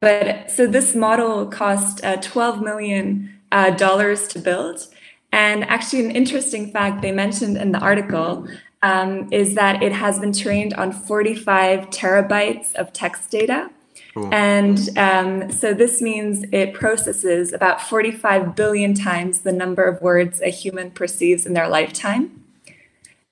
But 0.00 0.50
so 0.50 0.66
this 0.66 0.94
model 0.94 1.46
cost 1.46 2.04
uh, 2.04 2.16
12 2.16 2.60
million 2.62 3.38
uh, 3.50 3.70
dollars 3.70 4.28
to 4.28 4.38
build. 4.38 4.86
And 5.32 5.64
actually, 5.64 6.04
an 6.04 6.12
interesting 6.12 6.70
fact 6.70 7.02
they 7.02 7.12
mentioned 7.12 7.56
in 7.56 7.72
the 7.72 7.78
article 7.78 8.48
um, 8.82 9.28
is 9.32 9.54
that 9.56 9.82
it 9.82 9.92
has 9.92 10.18
been 10.18 10.32
trained 10.32 10.74
on 10.74 10.92
45 10.92 11.90
terabytes 11.90 12.74
of 12.74 12.92
text 12.92 13.30
data. 13.30 13.70
Cool. 14.14 14.32
And 14.32 14.96
um, 14.96 15.52
so 15.52 15.74
this 15.74 16.00
means 16.00 16.44
it 16.52 16.72
processes 16.72 17.52
about 17.52 17.82
45 17.82 18.54
billion 18.54 18.94
times 18.94 19.40
the 19.40 19.52
number 19.52 19.84
of 19.84 20.00
words 20.00 20.40
a 20.40 20.48
human 20.48 20.90
perceives 20.90 21.44
in 21.44 21.52
their 21.52 21.68
lifetime, 21.68 22.44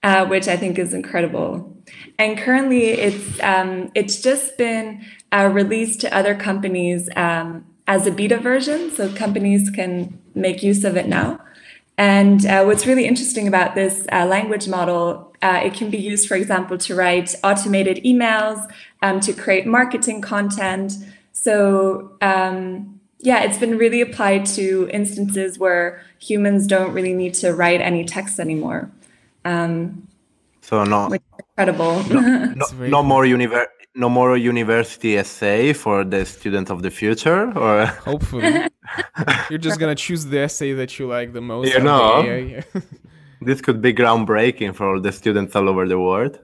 uh, 0.02 0.26
which 0.26 0.48
I 0.48 0.56
think 0.56 0.78
is 0.78 0.92
incredible. 0.92 1.72
And 2.18 2.36
currently, 2.36 2.88
it's 2.88 3.40
um, 3.42 3.90
it's 3.94 4.20
just 4.20 4.58
been 4.58 5.04
uh, 5.32 5.50
released 5.52 6.00
to 6.02 6.16
other 6.16 6.34
companies 6.34 7.08
um, 7.16 7.66
as 7.86 8.06
a 8.06 8.10
beta 8.10 8.38
version, 8.38 8.90
so 8.90 9.12
companies 9.12 9.70
can 9.70 10.18
make 10.34 10.62
use 10.62 10.84
of 10.84 10.96
it 10.96 11.08
now. 11.08 11.40
And 11.98 12.44
uh, 12.44 12.64
what's 12.64 12.86
really 12.86 13.06
interesting 13.06 13.48
about 13.48 13.74
this 13.74 14.06
uh, 14.12 14.26
language 14.26 14.68
model, 14.68 15.34
uh, 15.42 15.60
it 15.64 15.72
can 15.74 15.88
be 15.90 15.96
used, 15.96 16.28
for 16.28 16.34
example, 16.34 16.76
to 16.78 16.94
write 16.94 17.34
automated 17.42 18.04
emails, 18.04 18.68
um, 19.02 19.20
to 19.20 19.32
create 19.32 19.66
marketing 19.66 20.20
content. 20.20 20.92
So, 21.32 22.12
um, 22.20 23.00
yeah, 23.20 23.42
it's 23.44 23.56
been 23.58 23.78
really 23.78 24.02
applied 24.02 24.44
to 24.46 24.88
instances 24.92 25.58
where 25.58 26.02
humans 26.18 26.66
don't 26.66 26.92
really 26.92 27.14
need 27.14 27.34
to 27.34 27.54
write 27.54 27.80
any 27.80 28.04
text 28.04 28.38
anymore. 28.38 28.90
Um, 29.44 30.06
So 30.60 30.84
not 30.84 31.10
which 31.10 31.22
incredible. 31.38 32.02
no, 32.10 32.52
It's 32.56 32.72
very 32.72 32.90
no 32.90 33.02
more 33.02 33.24
univer- 33.24 33.68
no 33.96 34.08
more 34.08 34.36
university 34.36 35.16
essay 35.16 35.72
for 35.72 36.04
the 36.04 36.24
students 36.24 36.70
of 36.70 36.82
the 36.82 36.90
future, 36.90 37.50
or 37.58 37.86
Hopefully. 38.10 38.68
You're 39.50 39.58
just 39.58 39.80
gonna 39.80 39.94
choose 39.94 40.26
the 40.26 40.40
essay 40.40 40.72
that 40.74 40.98
you 40.98 41.06
like 41.06 41.32
the 41.32 41.40
most. 41.40 41.68
You 41.72 41.78
on 41.78 41.84
the 41.84 42.62
know. 42.74 42.82
This 43.40 43.60
could 43.60 43.80
be 43.82 43.92
groundbreaking 43.92 44.74
for 44.74 44.88
all 44.88 45.00
the 45.00 45.12
students 45.12 45.54
all 45.54 45.68
over 45.68 45.86
the 45.86 45.98
world. 45.98 46.38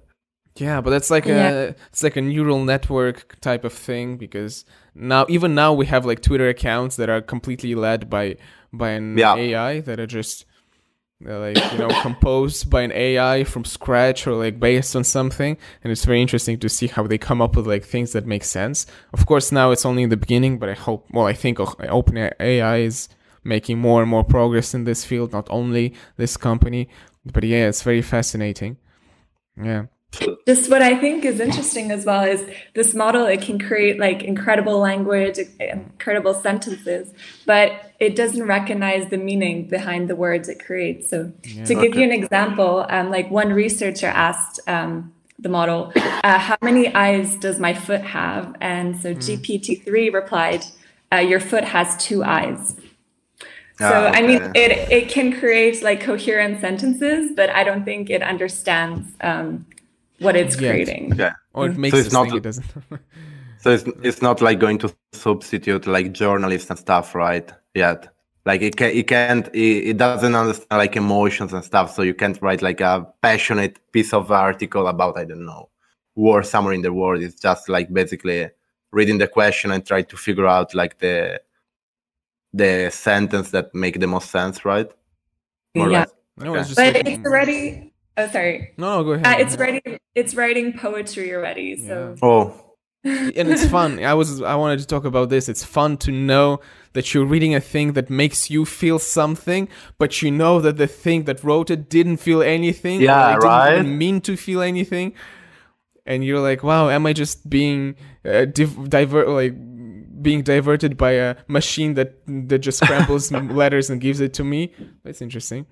Yeah, 0.57 0.83
but 0.83 0.91
that's 0.91 1.11
like 1.11 1.25
Yeah. 1.25 1.51
a 1.51 1.75
it's 1.91 2.03
like 2.03 2.17
a 2.17 2.21
neural 2.21 2.62
network 2.65 3.41
type 3.41 3.65
of 3.65 3.73
thing 3.73 4.19
because 4.19 4.65
now 4.95 5.25
even 5.29 5.55
now 5.55 5.73
we 5.73 5.87
have 5.87 6.05
like 6.05 6.21
Twitter 6.21 6.49
accounts 6.49 6.97
that 6.97 7.09
are 7.09 7.23
completely 7.23 7.75
led 7.75 8.11
by 8.11 8.37
by 8.73 8.91
an 8.91 9.17
Yeah. 9.17 9.35
AI 9.37 9.81
that 9.81 9.99
are 9.99 10.07
just 10.07 10.45
Uh, 11.28 11.38
like 11.38 11.72
you 11.72 11.78
know 11.78 11.88
composed 12.02 12.68
by 12.68 12.82
an 12.82 12.92
AI 12.92 13.44
from 13.44 13.64
scratch 13.64 14.26
or 14.26 14.35
like 14.35 14.58
based 14.58 14.96
on 14.96 15.04
something 15.04 15.56
and 15.82 15.92
it's 15.92 16.04
very 16.04 16.20
interesting 16.20 16.58
to 16.58 16.68
see 16.68 16.88
how 16.88 17.06
they 17.06 17.18
come 17.18 17.40
up 17.40 17.54
with 17.54 17.66
like 17.66 17.85
things 17.85 18.12
that 18.12 18.26
make 18.26 18.44
sense. 18.44 18.87
Of 19.12 19.26
course 19.26 19.52
now 19.52 19.70
it's 19.70 19.87
only 19.87 20.02
in 20.02 20.11
the 20.11 20.16
beginning, 20.16 20.58
but 20.58 20.68
I 20.68 20.74
hope 20.74 21.06
well 21.12 21.26
I 21.26 21.32
think 21.32 21.61
o- 21.61 21.66
OpenAI 21.66 22.85
is 22.85 23.08
making 23.44 23.78
more 23.78 24.00
and 24.02 24.11
more 24.11 24.24
progress 24.24 24.74
in 24.74 24.85
this 24.85 25.04
field, 25.04 25.32
not 25.32 25.46
only 25.50 25.94
this 26.16 26.37
company, 26.37 26.88
but 27.24 27.44
yeah, 27.44 27.68
it's 27.68 27.82
very 27.82 28.02
fascinating. 28.02 28.76
Yeah. 29.56 29.87
Just 30.46 30.70
what 30.70 30.83
I 30.83 30.98
think 30.98 31.25
is 31.25 31.40
interesting 31.40 31.90
as 31.90 32.05
well 32.05 32.22
is 32.22 32.44
this 32.75 32.94
model, 32.94 33.25
it 33.27 33.40
can 33.40 33.59
create 33.59 33.98
like 33.98 34.22
incredible 34.22 34.79
language, 34.79 35.38
incredible 35.59 36.35
sentences, 36.35 37.12
but 37.46 37.92
it 37.98 38.14
doesn't 38.14 38.46
recognize 38.46 39.09
the 39.09 39.16
meaning 39.16 39.68
behind 39.68 40.11
the 40.11 40.16
words 40.16 40.48
it 40.48 40.64
creates. 40.64 41.09
So, 41.09 41.33
to 41.64 41.75
give 41.75 41.94
you 41.94 42.05
an 42.05 42.12
example, 42.12 42.87
um, 42.90 43.11
like 43.11 43.31
one 43.31 43.53
researcher 43.53 44.09
asked 44.09 44.61
um, 44.66 45.12
the 45.38 45.48
model, 45.48 45.92
uh, 45.96 46.38
How 46.38 46.57
many 46.61 46.94
eyes 46.94 47.37
does 47.37 47.59
my 47.59 47.72
foot 47.72 48.03
have? 48.03 48.55
And 48.61 49.01
so 49.01 49.14
GPT-3 49.14 50.12
replied, 50.12 50.64
uh, 51.11 51.17
Your 51.17 51.40
foot 51.40 51.65
has 51.65 51.96
two 51.96 52.23
eyes. 52.23 52.77
So 53.79 53.87
Ah, 53.88 54.10
I 54.13 54.23
mean, 54.23 54.50
it 54.54 54.92
it 54.92 55.08
can 55.08 55.33
create 55.33 55.83
like 55.83 56.00
coherent 56.00 56.60
sentences, 56.60 57.33
but 57.35 57.50
I 57.50 57.65
don't 57.65 57.85
think 57.85 58.10
it 58.10 58.23
understands 58.23 59.08
um, 59.23 59.67
what 60.23 60.37
it's 60.37 60.60
Yet. 60.60 60.70
creating. 60.73 61.14
Yeah. 61.16 61.33
Or 61.54 61.66
it 61.66 61.77
makes 61.77 61.94
So 61.94 62.00
it's 62.00 62.12
not- 62.12 62.35
it 62.35 62.42
doesn't. 62.42 62.64
So 63.58 63.70
it's 63.70 63.85
it's 64.02 64.20
not 64.23 64.40
like 64.40 64.58
going 64.58 64.79
to 64.79 64.92
substitute 65.12 65.87
like 65.87 66.12
journalists 66.12 66.68
and 66.70 66.79
stuff, 66.79 67.14
right? 67.14 67.48
Yet, 67.75 68.08
like 68.44 68.60
it 68.60 68.77
can 68.77 68.90
it 68.90 69.06
can't 69.06 69.46
it, 69.54 69.90
it 69.90 69.96
doesn't 69.98 70.35
understand 70.35 70.79
like 70.81 70.96
emotions 70.96 71.52
and 71.52 71.64
stuff. 71.64 71.94
So 71.94 72.02
you 72.02 72.12
can't 72.14 72.40
write 72.42 72.60
like 72.60 72.81
a 72.81 73.06
passionate 73.23 73.79
piece 73.92 74.12
of 74.12 74.33
article 74.33 74.88
about 74.88 75.16
I 75.16 75.25
don't 75.25 75.46
know 75.46 75.68
war 76.16 76.42
somewhere 76.42 76.75
in 76.75 76.83
the 76.83 76.92
world. 76.92 77.23
It's 77.23 77.40
just 77.40 77.68
like 77.68 77.92
basically 77.92 78.50
reading 78.90 79.18
the 79.18 79.29
question 79.29 79.70
and 79.70 79.87
try 79.87 80.02
to 80.02 80.16
figure 80.16 80.46
out 80.48 80.75
like 80.75 80.98
the 80.98 81.40
the 82.52 82.90
sentence 82.90 83.50
that 83.52 83.73
make 83.75 84.00
the 84.00 84.06
most 84.08 84.31
sense, 84.31 84.64
right? 84.64 84.90
More 85.75 85.87
or 85.87 85.90
Yeah. 85.90 85.98
less. 86.00 86.10
no, 86.38 86.54
it's 86.56 86.68
just 86.68 86.77
But 86.79 86.94
like- 86.94 87.06
it's 87.08 87.25
already. 87.25 87.92
Oh, 88.17 88.29
sorry. 88.29 88.73
No, 88.77 88.98
no, 88.98 89.04
go 89.04 89.10
ahead. 89.13 89.27
Uh, 89.27 89.42
it's 89.44 89.56
writing. 89.56 89.98
It's 90.15 90.35
writing 90.35 90.73
poetry 90.79 91.35
already. 91.35 91.77
So 91.77 92.15
Oh, 92.23 92.54
and 93.04 93.48
it's 93.48 93.67
fun. 93.67 94.04
I 94.04 94.15
was 94.15 94.42
I 94.42 94.54
wanted 94.54 94.79
to 94.81 94.87
talk 94.87 95.04
about 95.04 95.29
this. 95.31 95.48
It's 95.48 95.65
fun 95.65 95.96
to 95.98 96.13
know 96.13 96.60
that 96.92 97.15
you're 97.15 97.25
reading 97.25 97.54
a 97.54 97.60
thing 97.60 97.94
that 97.94 98.10
makes 98.10 98.50
you 98.50 98.65
feel 98.65 98.98
something, 98.98 99.69
but 99.98 100.21
you 100.23 100.31
know 100.31 100.60
that 100.60 100.77
the 100.77 100.87
thing 100.87 101.25
that 101.25 101.42
wrote 101.42 101.71
it 101.71 101.88
didn't 101.88 102.19
feel 102.19 102.42
anything. 102.42 103.00
Yeah, 103.00 103.35
it 103.37 103.40
didn't 103.40 103.73
even 103.79 103.98
mean 103.98 104.21
to 104.23 104.37
feel 104.37 104.60
anything. 104.60 105.15
and 106.04 106.25
you're 106.25 106.40
like, 106.40 106.63
wow, 106.63 106.88
am 106.90 107.06
I 107.06 107.13
just 107.13 107.48
being 107.48 107.94
uh, 108.25 108.44
div- 108.44 108.90
divert 108.90 109.29
like 109.29 109.54
being 110.23 110.42
diverted 110.42 110.96
by 110.96 111.13
a 111.13 111.37
machine 111.48 111.94
that 111.94 112.10
that 112.27 112.58
just 112.58 112.79
scrambles 112.85 113.33
letters 113.33 113.88
and 113.90 114.00
gives 114.00 114.21
it 114.21 114.35
to 114.35 114.44
me? 114.44 114.73
That's 115.04 115.23
interesting. 115.23 115.67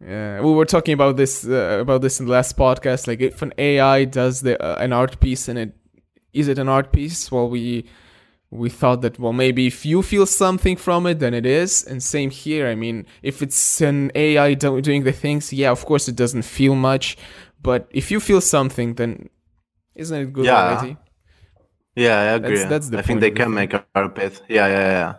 Yeah, 0.00 0.40
we 0.40 0.52
were 0.52 0.64
talking 0.64 0.94
about 0.94 1.16
this 1.16 1.44
uh, 1.46 1.78
about 1.80 2.02
this 2.02 2.20
in 2.20 2.26
the 2.26 2.32
last 2.32 2.56
podcast. 2.56 3.06
Like, 3.08 3.20
if 3.20 3.42
an 3.42 3.52
AI 3.58 4.04
does 4.04 4.42
the 4.42 4.60
uh, 4.62 4.76
an 4.78 4.92
art 4.92 5.18
piece 5.20 5.48
and 5.48 5.58
it 5.58 5.76
is 6.32 6.46
it 6.48 6.58
an 6.58 6.68
art 6.68 6.92
piece? 6.92 7.32
Well, 7.32 7.48
we 7.48 7.84
we 8.50 8.70
thought 8.70 9.02
that 9.02 9.18
well 9.18 9.32
maybe 9.32 9.66
if 9.66 9.84
you 9.84 10.02
feel 10.02 10.24
something 10.24 10.74
from 10.76 11.06
it 11.06 11.18
then 11.18 11.34
it 11.34 11.44
is 11.44 11.84
and 11.84 12.02
same 12.02 12.30
here 12.30 12.66
i 12.66 12.74
mean 12.74 13.04
if 13.22 13.42
it's 13.42 13.82
an 13.82 14.10
ai 14.14 14.54
do- 14.54 14.80
doing 14.80 15.04
the 15.04 15.12
things 15.12 15.52
yeah 15.52 15.70
of 15.70 15.84
course 15.84 16.08
it 16.08 16.16
doesn't 16.16 16.44
feel 16.44 16.74
much 16.74 17.18
but 17.60 17.86
if 17.90 18.10
you 18.10 18.18
feel 18.18 18.40
something 18.40 18.94
then 18.94 19.28
isn't 19.94 20.18
it 20.22 20.32
good 20.32 20.46
Yeah. 20.46 20.62
already 20.76 20.96
Yeah, 21.94 22.18
I 22.20 22.24
agree. 22.36 22.56
That's- 22.56 22.70
that's 22.70 22.88
the 22.88 22.98
I 23.00 23.02
think 23.02 23.20
they 23.20 23.32
can 23.32 23.52
make 23.52 23.74
art 23.94 24.14
piece. 24.14 24.40
Yeah, 24.48 24.66
yeah, 24.68 24.88
yeah. 24.98 25.14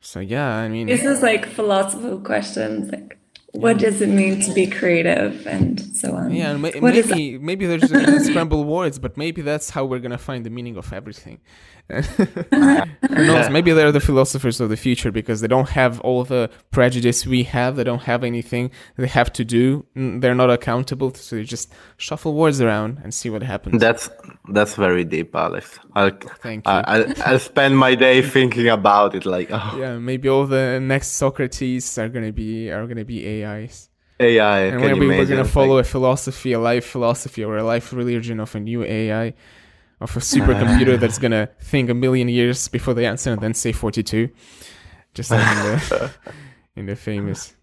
so 0.00 0.18
yeah 0.18 0.56
i 0.56 0.68
mean 0.68 0.88
This 0.88 1.04
is 1.04 1.22
like 1.22 1.46
philosophical 1.46 2.18
questions, 2.22 2.90
like 2.90 3.17
what 3.64 3.76
does 3.84 3.96
it 4.04 4.08
mean 4.20 4.34
to 4.46 4.50
be 4.60 4.64
creative 4.80 5.46
and 5.54 5.80
so 6.00 6.08
on. 6.20 6.26
yeah 6.40 6.50
and 6.52 6.62
ma- 6.62 6.70
What 6.84 6.94
is 7.00 7.08
maybe 7.10 7.38
maybe 7.50 7.64
there's 7.66 7.90
gonna 7.90 8.20
scramble 8.28 8.62
words 8.76 8.96
but 9.04 9.12
maybe 9.16 9.40
that's 9.50 9.68
how 9.74 9.82
we're 9.90 9.98
gonna 10.06 10.24
find 10.30 10.42
the 10.46 10.50
meaning 10.58 10.76
of 10.82 10.86
everything 11.00 11.38
Who 11.90 13.24
knows? 13.26 13.48
Maybe 13.50 13.72
they're 13.72 13.92
the 13.92 14.06
philosophers 14.10 14.60
of 14.60 14.68
the 14.68 14.76
future 14.76 15.10
because 15.10 15.40
they 15.40 15.48
don't 15.48 15.70
have 15.70 16.00
all 16.00 16.22
the 16.22 16.50
prejudice 16.70 17.26
we 17.26 17.44
have. 17.44 17.76
They 17.76 17.84
don't 17.84 18.02
have 18.12 18.24
anything 18.24 18.70
they 18.98 19.06
have 19.06 19.32
to 19.38 19.42
do. 19.58 19.86
They're 19.94 20.34
not 20.34 20.50
accountable, 20.50 21.14
so 21.14 21.36
they 21.36 21.44
just 21.44 21.72
shuffle 21.96 22.34
words 22.34 22.60
around 22.60 23.00
and 23.02 23.14
see 23.14 23.30
what 23.30 23.42
happens. 23.42 23.80
That's 23.80 24.10
that's 24.50 24.74
very 24.74 25.04
deep, 25.04 25.34
Alex. 25.34 25.78
I'll, 25.94 26.10
Thank 26.42 26.66
you. 26.66 26.72
I, 26.72 26.80
I'll, 26.80 27.14
I'll 27.26 27.38
spend 27.38 27.76
my 27.76 27.94
day 27.94 28.22
thinking 28.36 28.68
about 28.68 29.14
it. 29.14 29.26
Like, 29.26 29.48
oh, 29.50 29.76
yeah, 29.78 29.98
maybe 29.98 30.28
all 30.28 30.46
the 30.46 30.80
next 30.80 31.08
Socrates 31.12 31.98
are 31.98 32.08
gonna 32.08 32.32
be 32.32 32.70
are 32.70 32.86
gonna 32.86 33.04
be 33.04 33.44
AIs, 33.44 33.90
AI. 34.20 34.60
and 34.60 34.80
maybe 34.80 35.06
we're 35.06 35.24
gonna 35.26 35.44
follow 35.44 35.76
like- 35.76 35.86
a 35.86 35.88
philosophy, 35.88 36.52
a 36.52 36.58
life 36.60 36.86
philosophy, 36.86 37.44
or 37.44 37.56
a 37.56 37.64
life 37.64 37.92
religion 37.92 38.40
of 38.40 38.54
a 38.54 38.60
new 38.60 38.82
AI, 38.84 39.34
of 40.00 40.16
a 40.16 40.20
supercomputer 40.20 40.98
that's 41.02 41.18
gonna 41.18 41.48
think 41.60 41.90
a 41.90 41.94
million 41.94 42.28
years 42.28 42.68
before 42.68 42.94
the 42.94 43.06
answer 43.06 43.32
and 43.32 43.40
then 43.40 43.54
say 43.54 43.72
forty-two, 43.72 44.28
just 45.14 45.30
like 45.30 45.46
in 45.46 45.62
the 45.62 46.12
in 46.76 46.86
the 46.86 46.96
famous. 46.96 47.54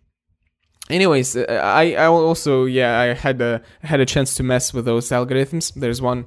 Anyways, 0.90 1.36
uh, 1.36 1.46
I 1.64 1.94
I 1.94 2.06
also 2.06 2.66
yeah 2.66 3.00
I 3.00 3.14
had 3.14 3.42
a 3.42 3.62
I 3.84 3.88
had 3.88 4.00
a 4.00 4.06
chance 4.06 4.36
to 4.36 4.44
mess 4.44 4.72
with 4.74 4.86
those 4.86 5.10
algorithms. 5.10 5.74
There's 5.74 6.00
one 6.00 6.26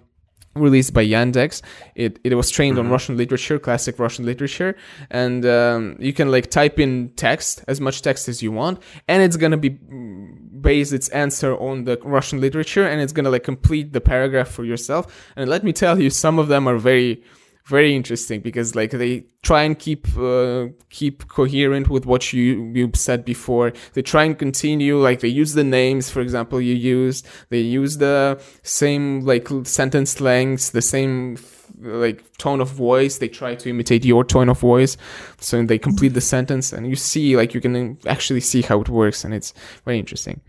released 0.59 0.93
by 0.93 1.05
Yandex. 1.05 1.63
It 1.95 2.19
it 2.25 2.35
was 2.35 2.51
trained 2.51 2.79
on 2.79 2.91
Russian 2.91 3.17
literature, 3.17 3.59
classic 3.59 3.99
Russian 3.99 4.25
literature, 4.25 4.77
and 5.11 5.45
um, 5.47 5.97
you 5.99 6.13
can 6.13 6.31
like 6.31 6.51
type 6.51 6.79
in 6.79 7.11
text 7.17 7.65
as 7.69 7.81
much 7.81 8.03
text 8.03 8.29
as 8.29 8.43
you 8.43 8.53
want, 8.53 8.83
and 9.07 9.23
it's 9.23 9.37
gonna 9.37 9.57
be 9.57 9.71
mm, 9.71 10.63
base 10.63 10.93
its 10.93 11.09
answer 11.11 11.57
on 11.57 11.85
the 11.85 11.99
Russian 12.03 12.41
literature, 12.41 12.87
and 12.87 13.01
it's 13.01 13.13
gonna 13.13 13.31
like 13.31 13.45
complete 13.45 13.93
the 13.93 14.01
paragraph 14.01 14.49
for 14.49 14.65
yourself. 14.65 15.33
And 15.37 15.49
let 15.49 15.65
me 15.65 15.73
tell 15.73 16.01
you, 16.01 16.11
some 16.11 16.39
of 16.39 16.49
them 16.49 16.69
are 16.69 16.79
very 16.79 17.23
very 17.69 17.95
interesting 17.95 18.41
because 18.41 18.75
like 18.75 18.93
they 18.93 19.25
try 19.43 19.63
and 19.63 19.79
keep 19.79 20.09
uh, 20.17 20.69
keep 20.89 21.29
coherent 21.29 21.91
with 21.91 22.07
what 22.07 22.33
you 22.33 22.73
you 22.75 22.91
said 22.95 23.27
before. 23.27 23.73
They 23.93 24.01
try 24.01 24.25
and 24.25 24.39
continue 24.39 24.99
like 24.99 25.21
they 25.21 25.29
use 25.29 25.53
the 25.53 25.65
names 25.65 26.09
for 26.09 26.23
example 26.23 26.63
you 26.63 26.75
used. 26.75 27.27
They 27.51 27.61
use 27.61 27.99
the 27.99 28.41
same 28.63 29.21
like 29.21 29.49
sentence 29.65 30.19
lengths 30.21 30.71
the 30.71 30.81
same 30.81 31.37
like 31.81 32.25
tone 32.39 32.63
of 32.63 32.71
voice. 32.71 33.19
They 33.19 33.29
try 33.29 33.55
to 33.55 33.69
imitate 33.69 34.03
your 34.03 34.25
tone 34.25 34.49
of 34.49 34.59
voice. 34.59 34.97
So 35.39 35.63
they 35.63 35.79
complete 35.79 36.15
the 36.15 36.23
sentence 36.23 36.73
and 36.73 36.89
you 36.89 36.97
see 36.97 37.37
like 37.37 37.53
you 37.53 37.61
can 37.61 37.99
actually 38.07 38.41
see 38.41 38.63
how 38.63 38.81
it 38.81 38.89
works 38.89 39.25
and 39.25 39.35
it's 39.35 39.53
very 39.85 39.99
interesting. 39.99 40.41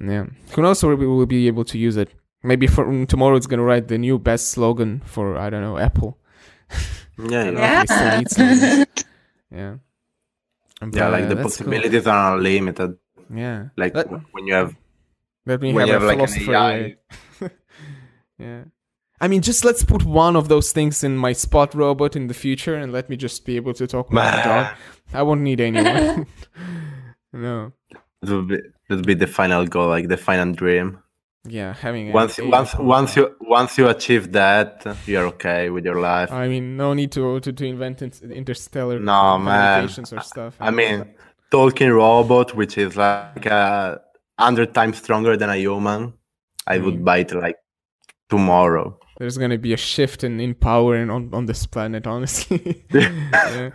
Yeah. 0.00 0.26
Who 0.52 0.62
knows 0.62 0.84
where 0.84 0.94
we 0.94 1.06
will 1.06 1.26
be 1.26 1.48
able 1.48 1.64
to 1.64 1.78
use 1.78 1.96
it 1.96 2.10
maybe 2.42 2.66
for 2.66 2.84
mm, 2.86 3.06
tomorrow 3.08 3.36
it's 3.36 3.46
gonna 3.46 3.62
write 3.62 3.88
the 3.88 3.98
new 3.98 4.18
best 4.18 4.50
slogan 4.50 5.00
for 5.04 5.36
i 5.38 5.48
don't 5.50 5.62
know 5.62 5.78
apple 5.78 6.18
Yeah, 7.18 7.42
I 7.42 7.44
you 7.44 7.50
don't 7.52 7.54
know. 7.54 7.60
know 7.60 7.80
if 7.82 7.88
they 7.88 7.94
still 7.94 8.18
need 8.18 8.30
slogans. 8.30 8.86
yeah 9.50 9.74
yeah, 10.92 11.08
like 11.08 11.28
the 11.28 11.34
that's 11.36 11.56
cool. 11.58 11.66
possibilities 11.66 12.06
are 12.06 12.36
unlimited. 12.36 12.96
yeah 13.32 13.68
Like 13.76 13.94
Let- 13.94 14.10
when 14.32 14.46
you 14.46 14.54
have 14.54 14.74
Let 15.46 15.60
me 15.60 15.72
when 15.72 15.86
have, 15.86 16.02
you 16.02 16.06
a 16.06 16.10
have 16.10 16.18
like 16.18 16.28
an 16.28 16.40
philosopher. 16.40 16.54
AI. 16.54 16.96
AI. 17.40 17.50
yeah. 18.38 18.64
I 19.20 19.28
mean, 19.28 19.40
just 19.42 19.64
let's 19.64 19.84
put 19.84 20.02
one 20.04 20.34
of 20.34 20.48
those 20.48 20.72
things 20.72 21.04
in 21.04 21.16
my 21.16 21.32
spot 21.32 21.74
robot 21.74 22.16
in 22.16 22.26
the 22.26 22.34
future, 22.34 22.74
and 22.74 22.92
let 22.92 23.08
me 23.08 23.16
just 23.16 23.44
be 23.46 23.54
able 23.56 23.72
to 23.74 23.86
talk 23.86 24.08
with 24.10 24.14
my 24.16 24.42
dog. 24.42 24.74
I 25.14 25.22
won't 25.22 25.42
need 25.42 25.60
anyone. 25.60 26.26
no. 27.32 27.72
It 28.22 28.28
would 28.30 28.48
be 28.48 28.56
it 28.56 28.90
would 28.90 29.06
be 29.06 29.14
the 29.14 29.26
final 29.28 29.66
goal, 29.66 29.88
like 29.88 30.08
the 30.08 30.16
final 30.16 30.52
dream. 30.52 30.98
Yeah, 31.48 31.74
having 31.74 32.12
Once 32.12 32.38
AI 32.38 32.44
once 32.48 32.70
phone. 32.72 32.86
once 32.86 33.16
you 33.16 33.34
once 33.40 33.76
you 33.76 33.88
achieve 33.88 34.30
that, 34.32 34.86
you're 35.06 35.26
okay 35.34 35.70
with 35.70 35.84
your 35.84 36.00
life. 36.00 36.30
I 36.30 36.46
mean, 36.48 36.76
no 36.76 36.94
need 36.94 37.10
to 37.12 37.40
to, 37.40 37.52
to 37.52 37.64
invent 37.66 38.00
interstellar 38.22 39.00
No, 39.00 39.38
man. 39.38 39.72
communications 39.88 40.12
or 40.12 40.20
stuff. 40.20 40.54
I 40.60 40.70
mean, 40.70 41.04
talking 41.50 41.90
robot, 41.90 42.54
which 42.54 42.78
is 42.78 42.96
like 42.96 43.46
a 43.46 44.00
hundred 44.38 44.72
times 44.72 44.98
stronger 44.98 45.36
than 45.36 45.50
a 45.50 45.56
human, 45.56 46.12
I 46.66 46.78
Mm. 46.78 46.84
would 46.84 47.04
buy 47.04 47.18
it 47.18 47.32
like 47.34 47.56
tomorrow. 48.30 48.98
there's 49.18 49.36
gonna 49.38 49.58
be 49.58 49.72
a 49.72 49.76
shift 49.76 50.24
in, 50.24 50.40
in 50.40 50.54
power 50.54 50.94
and 50.96 51.10
on, 51.10 51.30
on 51.34 51.46
this 51.46 51.66
planet 51.66 52.06
honestly 52.06 52.84
Yeah. 52.92 53.70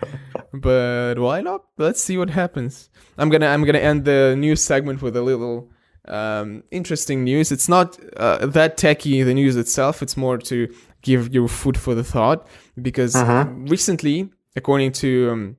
but 0.54 1.16
why 1.20 1.42
not 1.42 1.62
let's 1.78 2.02
see 2.04 2.18
what 2.18 2.30
happens 2.32 2.90
i'm 3.18 3.30
gonna 3.30 3.46
i'm 3.48 3.64
gonna 3.64 3.80
end 3.92 4.04
the 4.06 4.36
news 4.38 4.62
segment 4.62 5.02
with 5.02 5.16
a 5.16 5.22
little 5.22 5.70
um, 6.08 6.64
interesting 6.72 7.24
news 7.24 7.52
it's 7.52 7.70
not 7.70 7.98
uh, 8.18 8.46
that 8.46 8.78
techy 8.78 9.24
the 9.24 9.34
news 9.34 9.56
itself 9.56 10.02
it's 10.02 10.18
more 10.18 10.38
to 10.38 10.74
give 11.02 11.34
you 11.34 11.48
food 11.48 11.78
for 11.78 11.96
the 11.96 12.04
thought 12.04 12.48
because 12.82 13.16
recently 13.70 14.30
according 14.56 14.92
to 14.92 15.30
um, 15.32 15.58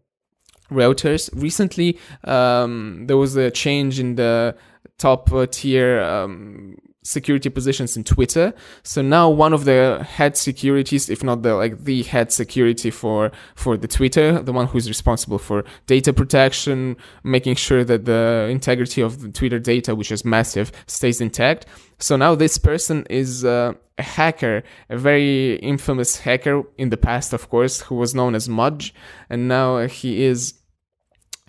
Reuters. 0.71 1.31
Recently, 1.33 1.99
um, 2.25 3.07
there 3.07 3.17
was 3.17 3.37
a 3.37 3.51
change 3.51 3.99
in 3.99 4.17
the 4.17 4.55
top 4.99 5.33
uh, 5.33 5.47
tier 5.51 6.01
um, 6.01 6.77
security 7.03 7.49
positions 7.49 7.97
in 7.97 8.05
Twitter. 8.05 8.53
So 8.83 9.03
now 9.03 9.31
one 9.31 9.53
of 9.53 9.65
the 9.65 10.05
head 10.09 10.37
securities, 10.37 11.09
if 11.09 11.23
not 11.23 11.43
the 11.43 11.55
like 11.55 11.85
the 11.85 12.03
head 12.03 12.33
security 12.33 12.91
for 12.91 13.31
for 13.55 13.77
the 13.77 13.89
Twitter, 13.89 14.41
the 14.41 14.53
one 14.53 14.67
who's 14.67 14.89
responsible 14.89 15.39
for 15.39 15.65
data 15.87 16.13
protection, 16.13 16.97
making 17.25 17.57
sure 17.57 17.85
that 17.85 18.05
the 18.05 18.49
integrity 18.51 19.01
of 19.01 19.23
the 19.23 19.31
Twitter 19.31 19.59
data, 19.59 19.95
which 19.95 20.13
is 20.13 20.25
massive, 20.25 20.73
stays 20.87 21.21
intact. 21.21 21.67
So 21.99 22.17
now 22.17 22.35
this 22.35 22.59
person 22.59 23.07
is 23.11 23.45
uh, 23.45 23.73
a 23.97 24.03
hacker, 24.03 24.63
a 24.89 24.97
very 24.97 25.57
infamous 25.57 26.21
hacker 26.21 26.63
in 26.77 26.91
the 26.91 26.97
past, 26.97 27.33
of 27.33 27.49
course, 27.49 27.81
who 27.81 27.97
was 27.97 28.15
known 28.15 28.35
as 28.35 28.49
Mudge, 28.49 28.95
and 29.29 29.49
now 29.49 29.87
he 29.87 30.25
is 30.25 30.55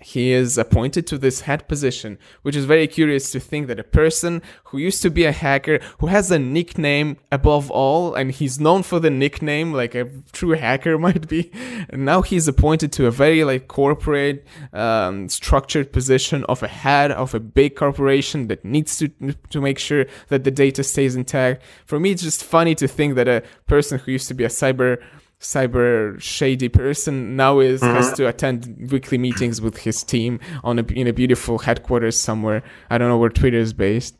he 0.00 0.32
is 0.32 0.58
appointed 0.58 1.06
to 1.08 1.18
this 1.18 1.42
head 1.42 1.68
position, 1.68 2.18
which 2.42 2.56
is 2.56 2.64
very 2.64 2.86
curious 2.86 3.30
to 3.32 3.40
think 3.40 3.66
that 3.68 3.78
a 3.78 3.84
person 3.84 4.42
who 4.64 4.78
used 4.78 5.02
to 5.02 5.10
be 5.10 5.24
a 5.24 5.32
hacker, 5.32 5.80
who 5.98 6.06
has 6.06 6.30
a 6.30 6.38
nickname 6.38 7.18
above 7.30 7.70
all, 7.70 8.14
and 8.14 8.32
he's 8.32 8.58
known 8.58 8.82
for 8.82 8.98
the 8.98 9.10
nickname 9.10 9.72
like 9.72 9.94
a 9.94 10.08
true 10.32 10.52
hacker 10.52 10.98
might 11.06 11.28
be, 11.28 11.50
and 11.88 12.04
now 12.04 12.22
he's 12.22 12.48
appointed 12.48 12.92
to 12.92 13.06
a 13.06 13.10
very 13.10 13.44
like 13.44 13.68
corporate, 13.68 14.46
um, 14.72 15.28
structured 15.28 15.92
position 15.92 16.44
of 16.44 16.62
a 16.62 16.68
head 16.68 17.10
of 17.12 17.34
a 17.34 17.40
big 17.40 17.76
corporation 17.76 18.48
that 18.48 18.64
needs 18.64 18.96
to 18.96 19.08
to 19.50 19.60
make 19.60 19.78
sure 19.78 20.06
that 20.28 20.44
the 20.44 20.50
data 20.50 20.82
stays 20.82 21.16
intact. 21.16 21.62
For 21.86 22.00
me, 22.00 22.12
it's 22.12 22.22
just 22.22 22.44
funny 22.44 22.74
to 22.76 22.88
think 22.88 23.14
that 23.16 23.28
a 23.28 23.42
person 23.66 23.98
who 23.98 24.12
used 24.12 24.28
to 24.28 24.34
be 24.34 24.44
a 24.44 24.48
cyber 24.48 25.02
cyber 25.40 26.20
shady 26.20 26.68
person 26.68 27.34
now 27.34 27.60
is 27.60 27.80
has 27.80 28.12
to 28.12 28.28
attend 28.28 28.90
weekly 28.92 29.16
meetings 29.16 29.60
with 29.60 29.78
his 29.78 30.04
team 30.04 30.38
on 30.62 30.78
a 30.78 30.84
in 30.92 31.06
a 31.06 31.12
beautiful 31.12 31.58
headquarters 31.58 32.18
somewhere. 32.20 32.62
I 32.90 32.98
don't 32.98 33.08
know 33.08 33.18
where 33.18 33.30
Twitter 33.30 33.58
is 33.58 33.72
based. 33.72 34.16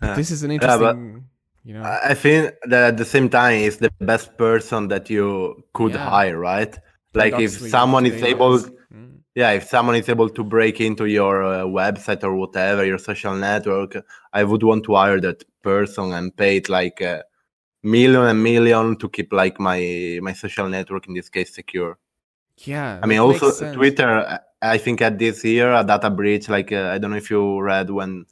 But 0.00 0.16
this 0.16 0.30
is 0.30 0.42
an 0.42 0.50
interesting, 0.50 1.24
you 1.64 1.74
know. 1.74 1.82
I 1.84 2.14
think 2.14 2.52
that 2.64 2.88
at 2.88 2.96
the 2.96 3.04
same 3.04 3.28
time, 3.28 3.60
it's 3.60 3.76
the 3.76 3.90
best 4.00 4.36
person 4.36 4.88
that 4.88 5.08
you 5.08 5.64
could 5.72 5.92
Yeah. 5.92 6.10
hire, 6.10 6.38
right? 6.38 6.76
Like 7.14 7.38
if 7.38 7.50
someone 7.52 8.04
is 8.06 8.22
able. 8.22 8.58
Mm. 8.58 9.20
yeah, 9.34 9.52
if 9.52 9.64
someone 9.64 9.96
is 9.96 10.08
able 10.08 10.28
to 10.28 10.44
break 10.44 10.80
into 10.80 11.06
your 11.06 11.42
uh, 11.42 11.64
website 11.64 12.22
or 12.24 12.34
whatever, 12.34 12.84
your 12.84 12.98
social 12.98 13.34
network, 13.34 13.96
I 14.32 14.44
would 14.44 14.62
want 14.62 14.84
to 14.84 14.94
hire 14.94 15.20
that 15.20 15.44
person 15.62 16.12
and 16.12 16.36
pay 16.36 16.56
it 16.56 16.68
like 16.68 17.00
a 17.00 17.24
million 17.82 18.22
and 18.26 18.42
million 18.42 18.96
to 18.96 19.08
keep 19.08 19.32
like 19.32 19.58
my 19.60 20.18
my 20.22 20.32
social 20.32 20.68
network 20.68 21.08
in 21.08 21.14
this 21.14 21.28
case 21.28 21.54
secure. 21.54 21.98
yeah. 22.64 23.00
I 23.02 23.06
mean, 23.06 23.18
also 23.18 23.50
sense. 23.50 23.74
Twitter. 23.74 24.38
I 24.62 24.78
think 24.78 25.02
at 25.02 25.18
this 25.18 25.44
year 25.44 25.72
a 25.72 25.82
data 25.82 26.08
breach. 26.10 26.48
Like 26.48 26.70
uh, 26.72 26.90
I 26.94 26.98
don't 26.98 27.10
know 27.10 27.16
if 27.16 27.30
you 27.30 27.60
read 27.60 27.90
when 27.90 28.26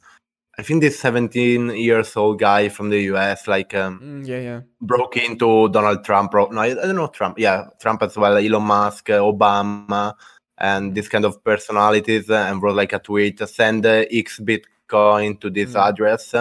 I 0.57 0.63
think 0.63 0.81
this 0.81 0.99
17 0.99 1.69
years 1.75 2.15
old 2.15 2.39
guy 2.39 2.69
from 2.69 2.89
the 2.89 2.99
US, 3.13 3.47
like, 3.47 3.73
um, 3.73 3.99
Mm, 4.03 4.27
yeah, 4.27 4.39
yeah. 4.39 4.61
broke 4.81 5.17
into 5.17 5.69
Donald 5.69 6.03
Trump. 6.03 6.33
No, 6.33 6.59
I 6.61 6.73
don't 6.73 6.95
know 6.95 7.07
Trump. 7.07 7.39
Yeah, 7.39 7.67
Trump 7.79 8.03
as 8.03 8.15
well, 8.17 8.37
Elon 8.37 8.63
Musk, 8.63 9.09
uh, 9.09 9.19
Obama, 9.19 10.13
and 10.57 10.93
this 10.93 11.07
kind 11.07 11.25
of 11.25 11.43
personalities, 11.43 12.29
uh, 12.29 12.47
and 12.49 12.61
wrote 12.61 12.75
like 12.75 12.93
a 12.93 12.99
tweet: 12.99 13.39
"Send 13.47 13.85
uh, 13.85 14.05
X 14.11 14.39
Bitcoin 14.39 15.39
to 15.41 15.49
this 15.49 15.73
Mm. 15.73 15.87
address." 15.89 16.35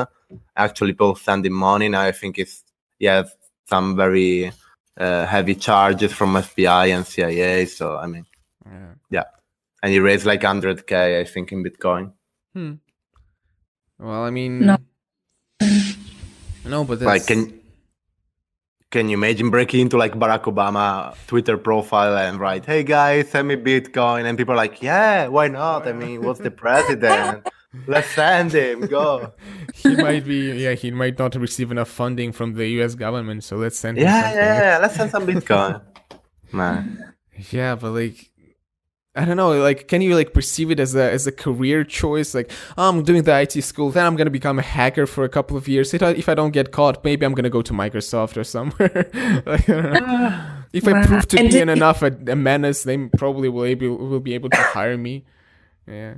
Actually, 0.57 0.93
people 0.93 1.15
sending 1.17 1.53
money 1.53 1.89
now. 1.89 2.03
I 2.03 2.13
think 2.13 2.39
it's 2.39 2.65
yeah 3.01 3.25
some 3.67 3.97
very 3.97 4.53
uh, 4.97 5.27
heavy 5.27 5.55
charges 5.55 6.13
from 6.13 6.35
FBI 6.35 6.95
and 6.95 7.07
CIA. 7.07 7.65
So 7.67 7.97
I 7.97 8.07
mean, 8.07 8.27
Yeah. 9.11 9.25
and 9.83 9.91
he 9.93 9.99
raised 9.99 10.27
like 10.27 10.43
100k, 10.43 11.21
I 11.21 11.25
think, 11.25 11.51
in 11.53 11.65
Bitcoin. 11.65 12.13
Hmm. 12.55 12.75
Well, 13.99 14.23
I 14.25 14.31
mean, 14.31 14.67
No. 14.67 14.77
no, 16.65 16.85
but 16.85 17.01
that's, 17.01 17.07
Like, 17.07 17.27
can 17.27 17.59
can 18.91 19.09
you 19.09 19.17
imagine 19.17 19.51
breaking 19.51 19.81
into 19.83 19.97
like 19.97 20.15
Barack 20.15 20.45
Obama 20.53 21.15
Twitter 21.29 21.57
profile 21.57 22.17
and 22.19 22.41
write, 22.41 22.67
"Hey 22.67 22.83
guys, 22.83 23.31
send 23.31 23.47
me 23.49 23.55
Bitcoin," 23.57 24.25
and 24.27 24.37
people 24.37 24.55
are 24.55 24.63
like, 24.67 24.83
"Yeah, 24.83 25.29
why 25.29 25.47
not? 25.49 25.87
I 25.87 25.93
mean, 25.93 26.23
what's 26.23 26.41
the 26.41 26.51
president? 26.51 27.47
Let's 27.87 28.09
send 28.09 28.53
him. 28.53 28.87
Go." 28.87 29.33
he 29.75 29.95
might 29.97 30.25
be, 30.27 30.53
yeah, 30.63 30.75
he 30.75 30.91
might 30.91 31.19
not 31.19 31.35
receive 31.37 31.71
enough 31.71 31.89
funding 31.89 32.33
from 32.33 32.55
the 32.55 32.67
U.S. 32.81 32.95
government, 32.95 33.45
so 33.45 33.57
let's 33.57 33.79
send 33.79 33.99
him 33.99 34.05
Yeah, 34.05 34.23
something. 34.23 34.39
yeah, 34.39 34.61
yeah. 34.73 34.79
Let's 34.79 34.97
send 34.97 35.11
some 35.11 35.27
Bitcoin. 35.27 35.81
Man, 36.53 37.15
Yeah, 37.51 37.77
but 37.77 37.93
like 37.93 38.27
I 39.15 39.25
don't 39.25 39.37
know, 39.37 39.53
like 39.61 39.87
can 39.89 40.03
you 40.03 40.15
like 40.17 40.33
perceive 40.33 40.71
it 40.71 40.81
as 40.81 40.95
a 40.97 41.11
as 41.13 41.27
a 41.29 41.33
career 41.33 41.85
choice? 41.85 42.35
Like 42.35 42.51
oh, 42.77 42.89
I'm 42.89 43.03
doing 43.05 43.23
the 43.23 43.41
IT 43.41 43.63
school, 43.63 43.91
then 43.91 44.05
I'm 44.07 44.17
gonna 44.17 44.31
become 44.31 44.59
a 44.59 44.63
hacker 44.63 45.07
for 45.07 45.23
a 45.25 45.29
couple 45.29 45.57
of 45.57 45.69
years. 45.69 45.95
If 45.95 46.03
I, 46.03 46.11
if 46.11 46.29
I 46.29 46.35
don't 46.35 46.51
get 46.53 46.73
caught, 46.73 47.05
maybe 47.05 47.25
I'm 47.27 47.35
gonna 47.35 47.51
go 47.51 47.63
to 47.63 47.73
Microsoft 47.73 48.37
or 48.37 48.45
somewhere. 48.45 49.11
like, 49.47 49.69
I 49.69 49.73
don't 49.83 49.93
know. 49.93 50.47
If 50.73 50.87
I 50.87 51.05
prove 51.05 51.27
to 51.29 51.39
And 51.39 51.49
be 51.49 51.51
did 51.51 51.63
an 51.63 51.69
enough 51.69 52.03
a, 52.03 52.13
a 52.29 52.37
menace, 52.37 52.85
they 52.85 52.97
probably 53.19 53.49
will 53.49 53.65
able 53.65 53.97
will 53.97 54.21
be 54.21 54.35
able 54.35 54.51
to 54.51 54.57
hire 54.57 54.97
me. 54.97 55.25
Yeah. 55.87 56.15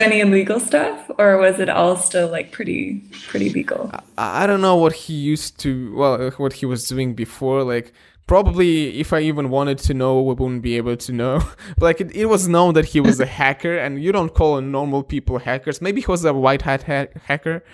Any 0.00 0.20
illegal 0.20 0.60
stuff, 0.60 1.10
or 1.18 1.38
was 1.38 1.58
it 1.58 1.68
all 1.68 1.96
still 1.96 2.28
like 2.28 2.52
pretty 2.52 3.00
pretty 3.26 3.50
legal? 3.50 3.90
I 4.16 4.44
I 4.44 4.46
don't 4.46 4.60
know 4.60 4.76
what 4.76 4.92
he 4.92 5.14
used 5.14 5.58
to, 5.60 5.92
well, 5.96 6.14
uh, 6.22 6.30
what 6.32 6.52
he 6.52 6.66
was 6.66 6.86
doing 6.86 7.14
before. 7.14 7.64
Like, 7.64 7.92
probably 8.28 9.00
if 9.00 9.12
I 9.12 9.20
even 9.22 9.50
wanted 9.50 9.78
to 9.78 9.94
know, 9.94 10.22
we 10.22 10.34
wouldn't 10.34 10.62
be 10.62 10.76
able 10.76 10.96
to 10.96 11.12
know. 11.12 11.40
but 11.78 11.82
like, 11.88 12.00
it, 12.00 12.14
it 12.14 12.26
was 12.26 12.46
known 12.46 12.74
that 12.74 12.84
he 12.84 13.00
was 13.00 13.18
a 13.18 13.26
hacker, 13.40 13.76
and 13.76 14.00
you 14.00 14.12
don't 14.12 14.32
call 14.32 14.60
normal 14.60 15.02
people 15.02 15.38
hackers. 15.40 15.80
Maybe 15.82 16.00
he 16.00 16.06
was 16.06 16.24
a 16.24 16.32
white 16.32 16.62
hat 16.62 16.84
ha- 16.84 17.12
hacker. 17.26 17.64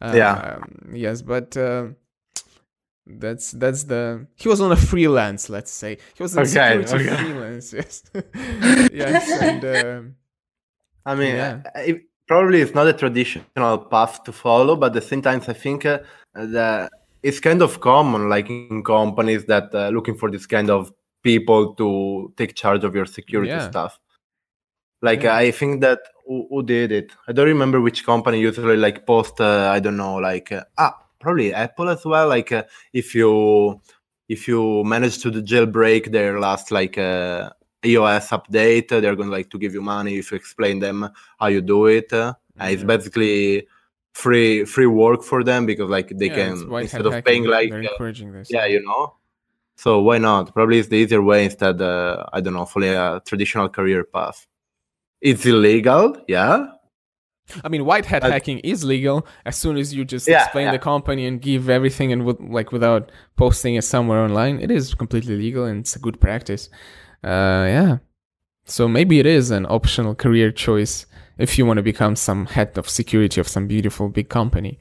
Uh, 0.00 0.12
Yeah. 0.14 0.34
um, 0.62 0.92
yes, 0.94 1.20
but. 1.22 1.56
Uh, 1.56 1.86
that's 3.04 3.50
that's 3.50 3.82
the 3.84 4.28
he 4.36 4.48
was 4.48 4.60
on 4.60 4.70
a 4.70 4.76
freelance 4.76 5.50
let's 5.50 5.72
say 5.72 5.98
he 6.14 6.22
was 6.22 6.36
on 6.36 6.44
a 6.44 6.46
Okay, 6.48 6.86
security 6.86 7.10
okay. 7.10 7.16
freelance 7.24 7.74
yes 7.74 8.02
yes 8.92 9.42
and 9.42 9.64
um 9.64 10.14
I 11.06 11.14
mean, 11.14 11.36
Yeah. 11.36 11.62
uh, 11.74 11.80
it, 11.80 12.02
probably 12.28 12.60
it's 12.60 12.74
not 12.74 12.86
a 12.86 12.92
traditional 12.92 13.78
path 13.78 14.22
to 14.24 14.32
follow, 14.32 14.76
but 14.76 14.86
at 14.86 14.92
the 14.94 15.00
same 15.02 15.22
time, 15.22 15.42
I 15.48 15.52
think 15.52 15.84
uh, 15.86 15.98
that 16.34 16.90
it's 17.22 17.40
kind 17.40 17.62
of 17.62 17.80
common, 17.80 18.28
like 18.28 18.48
in 18.50 18.82
companies 18.82 19.44
that 19.46 19.74
uh, 19.74 19.88
looking 19.90 20.16
for 20.16 20.30
this 20.30 20.46
kind 20.46 20.70
of 20.70 20.92
people 21.22 21.74
to 21.74 22.32
take 22.36 22.54
charge 22.54 22.84
of 22.84 22.94
your 22.94 23.06
security 23.06 23.50
Yeah. 23.52 23.68
stuff. 23.70 23.98
Like 25.02 25.22
Yeah. 25.24 25.36
I 25.36 25.50
think 25.50 25.80
that 25.82 26.00
who, 26.26 26.46
who 26.50 26.62
did 26.62 26.92
it? 26.92 27.12
I 27.28 27.32
don't 27.32 27.46
remember 27.48 27.80
which 27.80 28.04
company 28.04 28.40
usually 28.40 28.76
like 28.76 29.06
post. 29.06 29.40
Uh, 29.40 29.70
I 29.72 29.80
don't 29.80 29.96
know, 29.96 30.16
like 30.16 30.52
uh, 30.52 30.64
ah, 30.78 30.96
probably 31.20 31.52
Apple 31.52 31.88
as 31.90 32.04
well. 32.04 32.28
Like 32.28 32.52
uh, 32.52 32.62
if 32.92 33.14
you 33.14 33.80
if 34.28 34.46
you 34.48 34.84
manage 34.84 35.18
to 35.22 35.30
jailbreak 35.30 36.12
their 36.12 36.38
last 36.40 36.70
like 36.70 36.96
uh, 37.82 37.86
iOS 37.86 38.28
update, 38.30 38.92
uh, 38.92 39.00
they're 39.00 39.16
going 39.16 39.28
to 39.28 39.32
like 39.32 39.50
to 39.50 39.58
give 39.58 39.74
you 39.74 39.82
money 39.82 40.18
if 40.18 40.30
you 40.30 40.36
explain 40.36 40.78
them 40.78 41.08
how 41.38 41.46
you 41.46 41.60
do 41.60 41.86
it. 41.86 42.12
Uh, 42.12 42.34
it's 42.60 42.84
basically 42.84 43.66
free 44.14 44.64
free 44.64 44.86
work 44.86 45.22
for 45.22 45.42
them 45.42 45.66
because 45.66 45.88
like 45.88 46.08
they 46.18 46.26
yeah, 46.26 46.34
can 46.34 46.72
instead 46.74 47.06
of 47.06 47.24
paying 47.24 47.44
like 47.44 47.70
they're 47.70 47.80
uh, 47.80 47.92
encouraging 47.92 48.32
this 48.32 48.48
yeah, 48.50 48.66
you 48.66 48.82
know. 48.82 49.16
So 49.76 50.00
why 50.00 50.18
not? 50.18 50.52
Probably 50.54 50.78
it's 50.78 50.88
the 50.88 50.96
easier 50.96 51.22
way 51.22 51.44
instead. 51.44 51.80
Uh, 51.80 52.24
I 52.32 52.40
don't 52.40 52.54
know, 52.54 52.66
follow 52.66 53.16
a 53.16 53.20
traditional 53.24 53.68
career 53.68 54.04
path. 54.04 54.46
It's 55.20 55.46
illegal, 55.46 56.22
yeah. 56.28 56.66
I 57.64 57.68
mean, 57.68 57.84
white 57.84 58.06
hat 58.06 58.22
Uh, 58.22 58.30
hacking 58.30 58.58
is 58.60 58.84
legal 58.84 59.26
as 59.44 59.56
soon 59.56 59.76
as 59.76 59.92
you 59.94 60.04
just 60.04 60.28
Yeah, 60.28 60.44
explain 60.44 60.66
yeah. 60.66 60.72
the 60.72 60.78
company 60.78 61.26
and 61.26 61.40
give 61.40 61.68
everything 61.68 62.12
and 62.12 62.24
with, 62.24 62.40
like 62.40 62.72
without 62.72 63.10
posting 63.36 63.74
it 63.74 63.82
somewhere 63.82 64.20
online. 64.20 64.60
It 64.60 64.70
is 64.70 64.94
completely 64.94 65.36
legal 65.36 65.64
and 65.64 65.80
it's 65.80 65.96
a 65.96 65.98
good 65.98 66.20
practice. 66.20 66.70
Uh, 67.24 67.66
yeah. 67.68 67.98
So 68.64 68.88
maybe 68.88 69.18
it 69.18 69.26
is 69.26 69.50
an 69.50 69.66
optional 69.66 70.14
career 70.14 70.50
choice 70.52 71.06
if 71.38 71.58
you 71.58 71.66
want 71.66 71.78
to 71.78 71.82
become 71.82 72.16
some 72.16 72.46
head 72.46 72.76
of 72.78 72.88
security 72.88 73.40
of 73.40 73.48
some 73.48 73.66
beautiful 73.66 74.08
big 74.08 74.28
company. 74.28 74.78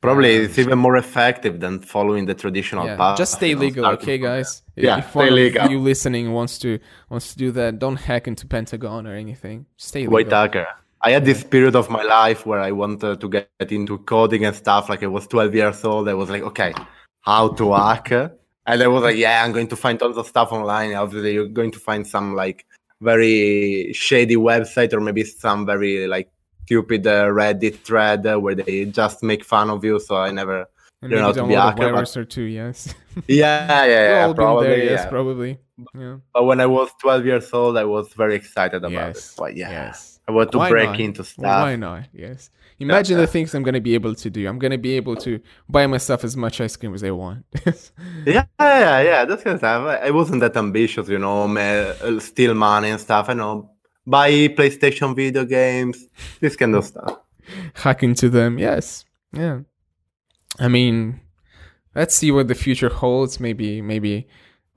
Probably 0.00 0.34
it's 0.36 0.58
even 0.58 0.78
more 0.78 0.96
effective 0.96 1.60
than 1.60 1.80
following 1.80 2.24
the 2.24 2.34
traditional 2.34 2.86
Yeah, 2.86 2.96
path. 2.96 3.18
just 3.18 3.34
stay 3.34 3.50
you 3.50 3.54
know, 3.56 3.60
legal, 3.60 3.86
okay, 3.86 4.16
guys. 4.16 4.62
Yeah, 4.74 4.98
if 4.98 5.10
stay 5.10 5.30
legal. 5.30 5.68
you 5.70 5.78
listening 5.78 6.32
wants 6.32 6.58
to 6.60 6.78
wants 7.10 7.32
to 7.32 7.36
do 7.38 7.50
that, 7.52 7.78
don't 7.78 7.96
hack 7.96 8.26
into 8.26 8.46
Pentagon 8.46 9.06
or 9.06 9.14
anything. 9.14 9.66
Stay 9.76 10.00
legal. 10.00 10.14
White 10.14 10.30
hacker. 10.32 10.66
I 11.02 11.10
had 11.10 11.24
this 11.26 11.44
period 11.44 11.76
of 11.76 11.90
my 11.90 12.02
life 12.02 12.46
where 12.46 12.60
I 12.60 12.72
wanted 12.72 13.20
to 13.20 13.28
get 13.28 13.48
into 13.70 13.98
coding 13.98 14.44
and 14.46 14.56
stuff. 14.56 14.88
Like 14.88 15.02
I 15.02 15.06
was 15.06 15.26
12 15.26 15.54
years 15.54 15.84
old. 15.84 16.08
I 16.08 16.14
was 16.14 16.30
like, 16.30 16.42
okay, 16.42 16.72
how 17.20 17.48
to 17.48 17.72
hack? 17.72 18.32
And 18.72 18.82
I 18.82 18.86
was 18.88 19.02
like, 19.02 19.16
yeah, 19.16 19.44
I'm 19.44 19.52
going 19.52 19.68
to 19.68 19.76
find 19.76 19.98
tons 19.98 20.16
of 20.16 20.26
stuff 20.26 20.52
online. 20.52 20.94
Obviously, 20.94 21.34
you're 21.34 21.46
going 21.48 21.70
to 21.72 21.78
find 21.78 22.06
some 22.06 22.34
like 22.34 22.66
very 23.00 23.92
shady 23.92 24.36
website 24.36 24.92
or 24.92 25.00
maybe 25.00 25.24
some 25.24 25.66
very 25.66 26.06
like 26.06 26.30
stupid 26.64 27.06
uh, 27.06 27.24
Reddit 27.26 27.76
thread 27.80 28.26
uh, 28.26 28.38
where 28.38 28.54
they 28.54 28.84
just 28.86 29.22
make 29.22 29.44
fun 29.44 29.70
of 29.70 29.84
you. 29.84 29.98
So 30.00 30.16
I 30.16 30.30
never. 30.30 30.66
And 31.02 31.10
know, 31.12 31.22
maybe 31.28 31.34
to 31.40 31.46
be 31.46 31.54
a 31.54 31.60
hacker, 31.62 31.92
but- 31.92 32.16
or 32.16 32.24
two, 32.26 32.42
yes. 32.42 32.94
Yeah, 33.26 33.84
yeah, 33.86 34.26
We've 34.28 34.28
yeah, 34.28 34.32
probably. 34.34 34.66
there, 34.68 34.84
yes, 34.84 35.00
yeah. 35.02 35.08
probably. 35.08 35.58
Yeah. 35.98 36.16
But 36.32 36.44
when 36.44 36.60
I 36.60 36.66
was 36.66 36.90
12 37.00 37.24
years 37.26 37.52
old, 37.52 37.76
I 37.78 37.84
was 37.84 38.12
very 38.12 38.34
excited 38.36 38.76
about 38.84 38.92
Yes. 38.92 39.32
it. 39.32 39.36
But 39.38 39.56
yeah, 39.56 39.70
Yes. 39.70 40.20
I 40.28 40.32
want 40.32 40.52
to 40.52 40.58
Why 40.58 40.68
break 40.68 40.90
not? 40.90 41.00
into 41.00 41.24
stuff. 41.24 41.44
Why 41.64 41.74
not? 41.76 42.04
Yes. 42.12 42.50
Imagine 42.80 43.18
yeah. 43.18 43.26
the 43.26 43.26
things 43.26 43.54
I'm 43.54 43.62
gonna 43.62 43.80
be 43.80 43.94
able 43.94 44.14
to 44.14 44.30
do. 44.30 44.48
I'm 44.48 44.58
gonna 44.58 44.78
be 44.78 44.96
able 44.96 45.14
to 45.16 45.38
buy 45.68 45.86
myself 45.86 46.24
as 46.24 46.34
much 46.34 46.62
ice 46.62 46.76
cream 46.76 46.94
as 46.94 47.04
I 47.04 47.10
want. 47.10 47.44
Yeah, 48.26 48.44
yeah, 48.58 49.00
yeah. 49.00 49.24
That's 49.24 49.42
kind 49.42 49.54
of 49.54 49.60
stuff. 49.60 50.00
I 50.02 50.10
wasn't 50.10 50.40
that 50.40 50.56
ambitious, 50.56 51.08
you 51.08 51.18
know, 51.18 51.44
uh, 51.56 52.20
steal 52.20 52.54
money 52.54 52.90
and 52.90 53.00
stuff. 53.00 53.28
I 53.28 53.34
know, 53.34 53.70
buy 54.06 54.30
PlayStation 54.48 55.14
video 55.14 55.44
games, 55.44 56.06
this 56.40 56.56
kind 56.56 56.74
of 56.74 56.84
stuff. 56.84 57.18
Hack 57.74 58.02
into 58.02 58.28
them. 58.28 58.58
Yes. 58.58 59.04
Yeah. 59.32 59.60
I 60.58 60.68
mean, 60.68 61.20
let's 61.94 62.14
see 62.14 62.30
what 62.30 62.48
the 62.48 62.54
future 62.54 62.88
holds. 62.88 63.40
Maybe, 63.40 63.82
maybe 63.82 64.26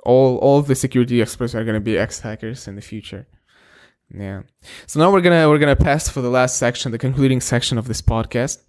all 0.06 0.38
all 0.38 0.62
the 0.62 0.76
security 0.76 1.22
experts 1.22 1.56
are 1.56 1.64
gonna 1.64 1.80
be 1.80 1.98
ex 1.98 2.20
hackers 2.20 2.68
in 2.68 2.76
the 2.76 2.82
future. 2.82 3.28
Yeah. 4.14 4.44
So 4.88 5.00
now 5.00 5.12
we're 5.12 5.22
gonna 5.22 5.50
we're 5.50 5.58
gonna 5.60 5.76
pass 5.76 6.08
for 6.10 6.22
the 6.22 6.30
last 6.30 6.58
section, 6.58 6.92
the 6.92 6.98
concluding 7.00 7.42
section 7.42 7.78
of 7.78 7.88
this 7.88 8.02
podcast. 8.02 8.60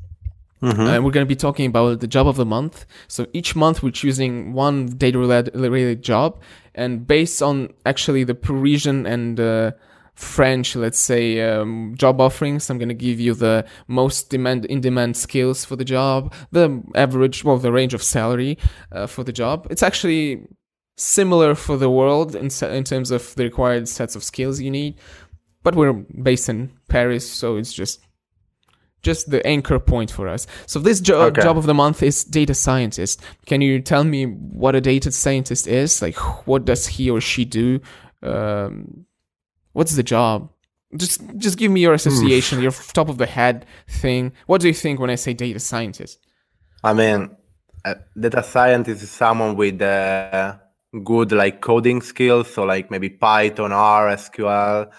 Mhm. 0.63 0.79
and 0.89 1.05
we're 1.05 1.11
going 1.11 1.27
to 1.27 1.29
be 1.29 1.37
talking 1.37 1.67
about 1.67 2.01
the 2.01 2.07
job 2.07 2.27
of 2.27 2.37
the 2.37 2.45
month. 2.47 2.87
So 3.07 3.27
each 3.35 3.55
month 3.55 3.83
we're 3.83 3.91
choosing 3.91 4.55
one 4.55 4.87
data 4.87 5.19
related, 5.19 6.03
job, 6.03 6.41
and 6.75 7.07
based 7.07 7.43
on 7.43 7.69
actually 7.85 8.25
the 8.25 8.35
Parisian 8.35 9.05
and 9.05 9.39
uh, 9.39 9.73
French, 10.15 10.75
let's 10.75 10.99
say, 10.99 11.43
um, 11.43 11.95
job 11.99 12.19
offerings, 12.19 12.71
I'm 12.71 12.79
going 12.79 12.89
to 12.89 12.95
give 12.95 13.21
you 13.21 13.35
the 13.35 13.67
most 13.89 14.31
demand 14.31 14.65
in 14.65 14.81
demand 14.81 15.19
skills 15.19 15.67
for 15.67 15.77
the 15.77 15.85
job, 15.85 16.33
the 16.51 16.83
average, 16.95 17.45
well, 17.45 17.59
the 17.59 17.73
range 17.73 17.93
of 17.93 18.03
salary 18.03 18.57
uh, 18.91 19.07
for 19.07 19.23
the 19.23 19.33
job. 19.33 19.67
It's 19.69 19.83
actually 19.83 20.47
similar 20.97 21.55
for 21.57 21.77
the 21.77 21.91
world 21.91 22.37
in, 22.37 22.49
in 22.63 22.85
terms 22.85 23.11
of 23.11 23.35
the 23.35 23.43
required 23.45 23.89
sets 23.89 24.15
of 24.17 24.23
skills 24.25 24.61
you 24.61 24.71
need, 24.71 24.95
but 25.65 25.75
we're 25.75 25.93
based 25.93 26.49
in 26.49 26.71
Paris, 26.89 27.29
so 27.29 27.57
it's 27.57 27.73
just 27.73 28.01
just 29.03 29.31
the 29.31 29.47
anchor 29.47 29.79
point 29.79 30.11
for 30.11 30.27
us. 30.29 30.47
So 30.67 30.79
this 30.81 30.99
jo- 31.01 31.21
Okay. 31.27 31.43
job 31.43 31.59
of 31.59 31.67
the 31.67 31.75
month 31.75 32.03
is 32.03 32.25
data 32.25 32.55
scientist. 32.55 33.21
Can 33.45 33.61
you 33.61 33.81
tell 33.81 34.03
me 34.05 34.25
what 34.25 34.75
a 34.75 34.81
data 34.81 35.11
scientist 35.13 35.67
is? 35.67 36.01
Like, 36.01 36.17
what 36.47 36.65
does 36.65 36.87
he 36.87 37.11
or 37.11 37.21
she 37.21 37.45
do? 37.45 37.81
Um, 38.23 39.05
what's 39.75 39.95
the 39.95 40.03
job? 40.03 40.49
Just, 40.97 41.21
just 41.37 41.59
give 41.59 41.71
me 41.71 41.81
your 41.83 41.93
association, 41.93 42.63
your 42.63 42.73
top 42.73 43.09
of 43.11 43.19
the 43.19 43.27
head 43.27 43.67
thing. 43.89 44.33
What 44.47 44.63
do 44.63 44.69
you 44.69 44.75
think 44.75 45.01
when 45.01 45.11
I 45.11 45.17
say 45.17 45.35
data 45.35 45.59
scientist? 45.61 46.19
I 46.83 46.95
mean, 46.95 47.37
uh, 47.85 47.97
data 48.19 48.43
scientist 48.43 49.03
is 49.03 49.11
someone 49.11 49.55
with 49.57 49.83
uh, 49.83 50.57
good 51.03 51.31
like 51.33 51.61
coding 51.61 52.01
skills, 52.01 52.51
so 52.55 52.65
like 52.65 52.91
maybe 52.91 53.11
Python, 53.11 53.71
R, 53.73 54.09
SQL, 54.17 54.91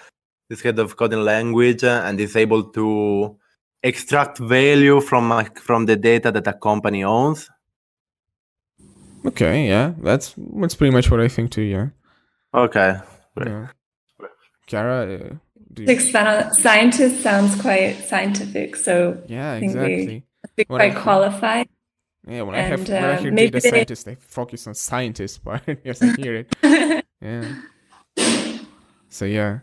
this 0.50 0.62
kind 0.62 0.78
of 0.80 0.96
coding 0.98 1.22
language, 1.24 1.84
uh, 1.84 2.02
and 2.06 2.20
is 2.20 2.36
able 2.36 2.64
to 2.72 3.36
extract 3.84 4.38
value 4.40 5.00
from 5.02 5.30
like 5.30 5.60
from 5.60 5.86
the 5.86 5.96
data 5.96 6.32
that 6.32 6.48
a 6.48 6.54
company 6.54 7.04
owns. 7.04 7.50
Okay, 9.26 9.68
yeah, 9.68 9.94
that's 10.02 10.36
that's 10.38 10.76
pretty 10.76 10.94
much 10.94 11.10
what 11.10 11.20
I 11.20 11.28
think 11.28 11.52
too. 11.52 11.64
Yeah. 11.64 11.88
Okay. 12.54 13.00
Yeah. 13.38 13.68
Chiara, 14.68 15.14
uh, 15.14 15.36
Six 15.86 16.12
scientist 16.62 17.22
sounds 17.22 17.60
quite 17.60 17.96
scientific, 18.08 18.76
so 18.78 19.22
yeah, 19.28 19.54
I 19.54 19.60
think 19.60 19.72
exactly. 19.74 20.24
be 20.56 20.64
What 20.68 20.82
I 20.82 20.86
quite 20.90 20.94
think- 20.94 21.04
qualified. 21.04 21.68
Yeah, 22.28 22.42
when 22.44 22.56
I 22.56 22.62
have 22.62 22.80
And, 22.80 22.90
when 22.90 23.04
I 23.04 23.14
uh, 23.14 23.18
hear 23.20 23.32
maybe 23.32 23.52
data 23.52 23.64
they- 23.64 23.70
scientists, 23.70 24.04
they 24.04 24.16
focus 24.16 24.68
on 24.68 24.74
scientists 24.74 25.38
part. 25.46 25.62
yes, 25.84 26.02
I 26.02 26.16
hear 26.16 26.36
it. 26.36 26.56
Yeah. 27.22 27.56
So 29.10 29.26
yeah. 29.26 29.60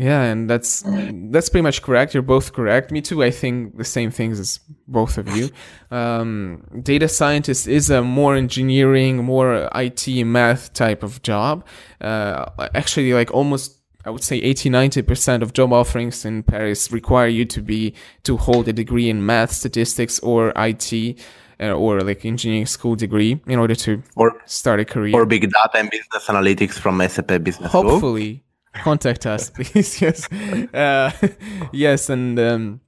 Yeah, 0.00 0.22
and 0.22 0.48
that's 0.48 0.84
that's 1.32 1.48
pretty 1.48 1.62
much 1.64 1.82
correct. 1.82 2.14
You're 2.14 2.22
both 2.22 2.52
correct. 2.52 2.92
Me 2.92 3.00
too. 3.00 3.24
I 3.24 3.32
think 3.32 3.76
the 3.76 3.84
same 3.84 4.10
things 4.12 4.38
as 4.38 4.60
both 4.86 5.18
of 5.18 5.26
you. 5.36 5.50
Um, 5.90 6.62
data 6.82 7.08
scientist 7.08 7.66
is 7.66 7.90
a 7.90 8.00
more 8.02 8.36
engineering, 8.36 9.24
more 9.24 9.68
IT 9.74 10.06
math 10.24 10.72
type 10.72 11.02
of 11.02 11.20
job. 11.22 11.64
Uh, 12.00 12.44
actually, 12.74 13.12
like 13.12 13.32
almost 13.34 13.74
I 14.04 14.10
would 14.10 14.22
say 14.22 14.36
80 14.36 14.70
90% 14.70 15.42
of 15.42 15.52
job 15.52 15.72
offerings 15.72 16.24
in 16.24 16.42
Paris 16.44 16.92
require 16.92 17.26
you 17.26 17.44
to 17.46 17.60
be 17.60 17.92
to 18.22 18.36
hold 18.36 18.68
a 18.68 18.72
degree 18.72 19.10
in 19.10 19.26
math, 19.26 19.50
statistics, 19.50 20.20
or 20.20 20.52
IT, 20.56 21.18
uh, 21.60 21.72
or 21.72 22.00
like 22.02 22.24
engineering 22.24 22.66
school 22.66 22.94
degree 22.94 23.40
in 23.48 23.58
order 23.58 23.74
to 23.74 24.02
Or 24.14 24.40
start 24.46 24.78
a 24.80 24.84
career. 24.84 25.14
or 25.16 25.26
big 25.26 25.42
data 25.42 25.70
and 25.74 25.90
business 25.90 26.26
analytics 26.28 26.78
from 26.78 26.98
ESCP 27.00 27.42
Business 27.42 27.72
School. 27.72 28.00
Contact 28.82 29.26
us, 29.26 29.50
please. 29.54 30.00
yes, 30.00 30.30
uh, 30.72 31.10
yes, 31.72 32.10
and. 32.10 32.38
Um, 32.38 32.80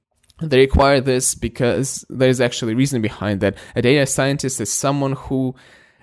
they 0.43 0.57
require 0.57 0.99
this 0.99 1.35
because 1.35 2.03
there's 2.09 2.41
actually 2.41 2.73
reason 2.73 2.99
behind 2.99 3.41
that. 3.41 3.55
A 3.75 3.81
data 3.83 4.07
scientist 4.07 4.59
is 4.59 4.71
someone 4.71 5.11
who, 5.13 5.53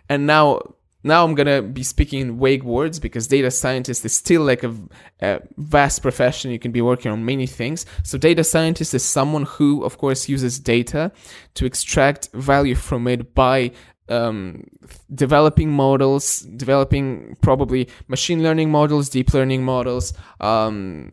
and 0.08 0.28
now 0.28 0.60
now 1.04 1.24
I'm 1.24 1.34
gonna 1.34 1.62
be 1.62 1.82
speaking 1.84 2.20
in 2.20 2.40
vague 2.40 2.64
words 2.64 2.98
because 2.98 3.28
data 3.28 3.50
scientist 3.50 4.04
is 4.04 4.12
still 4.12 4.42
like 4.42 4.64
a, 4.64 4.74
a 5.20 5.40
vast 5.56 6.02
profession. 6.02 6.50
You 6.50 6.58
can 6.58 6.72
be 6.72 6.82
working 6.82 7.12
on 7.12 7.24
many 7.24 7.46
things. 7.46 7.86
So 8.02 8.18
data 8.18 8.42
scientist 8.42 8.94
is 8.94 9.04
someone 9.04 9.44
who, 9.44 9.84
of 9.84 9.98
course, 9.98 10.28
uses 10.28 10.58
data 10.58 11.12
to 11.54 11.66
extract 11.66 12.30
value 12.32 12.74
from 12.74 13.06
it 13.06 13.34
by 13.34 13.70
um, 14.08 14.64
developing 15.14 15.70
models, 15.70 16.40
developing 16.40 17.36
probably 17.40 17.88
machine 18.08 18.42
learning 18.42 18.70
models, 18.70 19.08
deep 19.08 19.34
learning 19.34 19.64
models, 19.64 20.12
um, 20.40 21.12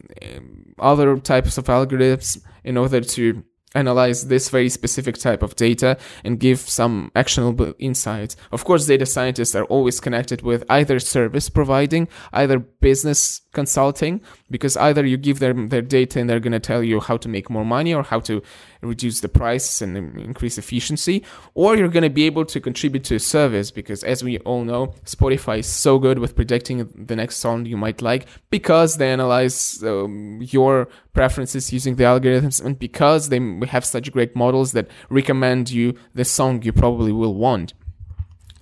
other 0.79 1.17
types 1.17 1.57
of 1.57 1.65
algorithms 1.65 2.41
in 2.63 2.77
order 2.77 3.01
to 3.01 3.43
analyze 3.75 4.27
this 4.27 4.49
very 4.49 4.69
specific 4.69 5.17
type 5.17 5.43
of 5.43 5.55
data 5.55 5.97
and 6.23 6.39
give 6.39 6.59
some 6.59 7.11
actionable 7.15 7.73
insights. 7.77 8.35
Of 8.51 8.63
course, 8.63 8.87
data 8.87 9.05
scientists 9.05 9.53
are 9.53 9.65
always 9.65 9.99
connected 9.99 10.41
with 10.41 10.63
either 10.69 10.99
service 10.99 11.49
providing, 11.49 12.07
either 12.31 12.59
business 12.59 13.41
consulting, 13.55 14.21
because 14.51 14.77
either 14.77 15.03
you 15.03 15.17
give 15.17 15.39
them 15.39 15.69
their 15.69 15.81
data 15.81 16.19
and 16.19 16.29
they're 16.29 16.39
going 16.39 16.53
to 16.53 16.59
tell 16.59 16.83
you 16.83 16.99
how 16.99 17.17
to 17.17 17.27
make 17.27 17.49
more 17.49 17.65
money 17.65 17.93
or 17.93 18.03
how 18.03 18.19
to 18.19 18.43
reduce 18.81 19.21
the 19.21 19.27
price 19.27 19.81
and 19.81 19.97
increase 20.19 20.59
efficiency, 20.59 21.23
or 21.55 21.75
you're 21.75 21.87
going 21.87 22.03
to 22.03 22.09
be 22.09 22.25
able 22.25 22.45
to 22.45 22.59
contribute 22.59 23.03
to 23.05 23.15
a 23.15 23.19
service 23.19 23.71
because 23.71 24.03
as 24.03 24.23
we 24.23 24.37
all 24.39 24.63
know, 24.63 24.93
Spotify 25.05 25.59
is 25.59 25.67
so 25.67 25.97
good 25.97 26.19
with 26.19 26.35
predicting 26.35 26.87
the 26.95 27.15
next 27.15 27.37
song 27.37 27.65
you 27.65 27.77
might 27.77 28.01
like 28.01 28.27
because 28.51 28.97
they 28.97 29.11
analyze 29.11 29.83
um, 29.83 30.39
your 30.41 30.87
preferences 31.13 31.73
using 31.73 31.95
the 31.95 32.03
algorithms 32.03 32.63
and 32.63 32.77
because 32.77 33.29
they 33.29 33.39
have 33.67 33.85
such 33.85 34.11
great 34.11 34.35
models 34.35 34.73
that 34.73 34.87
recommend 35.09 35.71
you 35.71 35.95
the 36.13 36.25
song 36.25 36.61
you 36.61 36.73
probably 36.73 37.11
will 37.11 37.33
want. 37.33 37.73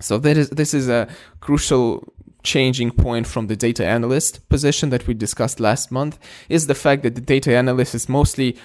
So 0.00 0.18
that 0.18 0.36
is 0.36 0.50
this 0.50 0.74
is 0.74 0.88
a 0.88 1.08
crucial 1.40 2.13
changing 2.44 2.90
point 2.92 3.26
from 3.26 3.48
the 3.48 3.56
data 3.56 3.84
analyst 3.84 4.48
position 4.48 4.90
that 4.90 5.06
we 5.06 5.14
discussed 5.14 5.58
last 5.58 5.90
month 5.90 6.18
is 6.48 6.66
the 6.66 6.74
fact 6.74 7.02
that 7.02 7.14
the 7.14 7.20
data 7.20 7.56
analyst 7.56 7.94
is 7.94 8.08
mostly 8.08 8.56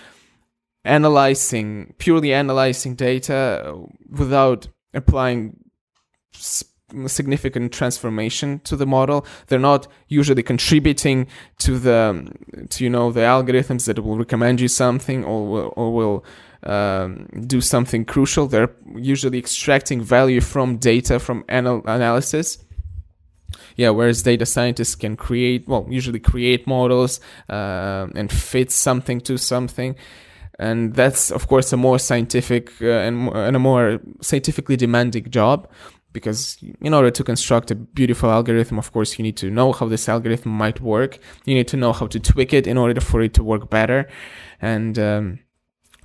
analyzing 0.85 1.93
purely 1.97 2.33
analyzing 2.33 2.95
data 2.95 3.75
without 4.09 4.67
applying 4.93 5.57
significant 7.05 7.71
transformation 7.71 8.59
to 8.61 8.75
the 8.75 8.85
model. 8.85 9.25
They're 9.47 9.59
not 9.59 9.87
usually 10.07 10.43
contributing 10.43 11.27
to 11.59 11.77
the 11.77 12.31
to 12.69 12.83
you 12.83 12.89
know 12.89 13.11
the 13.11 13.21
algorithms 13.21 13.85
that 13.85 13.99
will 13.99 14.17
recommend 14.17 14.61
you 14.61 14.67
something 14.67 15.23
or 15.23 15.71
or 15.75 15.93
will 15.93 16.25
um, 16.63 17.27
do 17.45 17.61
something 17.61 18.05
crucial. 18.05 18.47
They're 18.47 18.71
usually 18.95 19.37
extracting 19.37 20.01
value 20.01 20.41
from 20.41 20.77
data 20.77 21.19
from 21.19 21.43
anal- 21.49 21.83
analysis 21.85 22.57
yeah 23.79 23.89
whereas 23.89 24.23
data 24.23 24.45
scientists 24.45 24.93
can 24.93 25.15
create 25.15 25.65
well 25.65 25.85
usually 25.89 26.19
create 26.19 26.67
models 26.67 27.21
uh, 27.49 28.07
and 28.13 28.29
fit 28.31 28.71
something 28.71 29.21
to 29.21 29.37
something. 29.37 29.95
And 30.61 30.93
that's 30.93 31.31
of 31.31 31.47
course 31.47 31.71
a 31.71 31.77
more 31.77 31.99
scientific 31.99 32.69
uh, 32.81 33.07
and, 33.07 33.29
and 33.29 33.55
a 33.55 33.59
more 33.59 34.01
scientifically 34.19 34.75
demanding 34.75 35.29
job 35.29 35.69
because 36.11 36.57
in 36.81 36.93
order 36.93 37.09
to 37.11 37.23
construct 37.23 37.71
a 37.71 37.75
beautiful 37.75 38.29
algorithm 38.29 38.77
of 38.77 38.91
course 38.91 39.17
you 39.17 39.23
need 39.23 39.37
to 39.37 39.49
know 39.49 39.71
how 39.71 39.87
this 39.87 40.09
algorithm 40.09 40.51
might 40.51 40.81
work. 40.81 41.19
You 41.45 41.55
need 41.55 41.69
to 41.69 41.77
know 41.77 41.93
how 41.93 42.07
to 42.07 42.19
tweak 42.19 42.53
it 42.53 42.67
in 42.67 42.77
order 42.77 42.99
for 42.99 43.21
it 43.21 43.33
to 43.35 43.43
work 43.43 43.69
better. 43.69 44.09
And 44.61 44.99
um, 44.99 45.39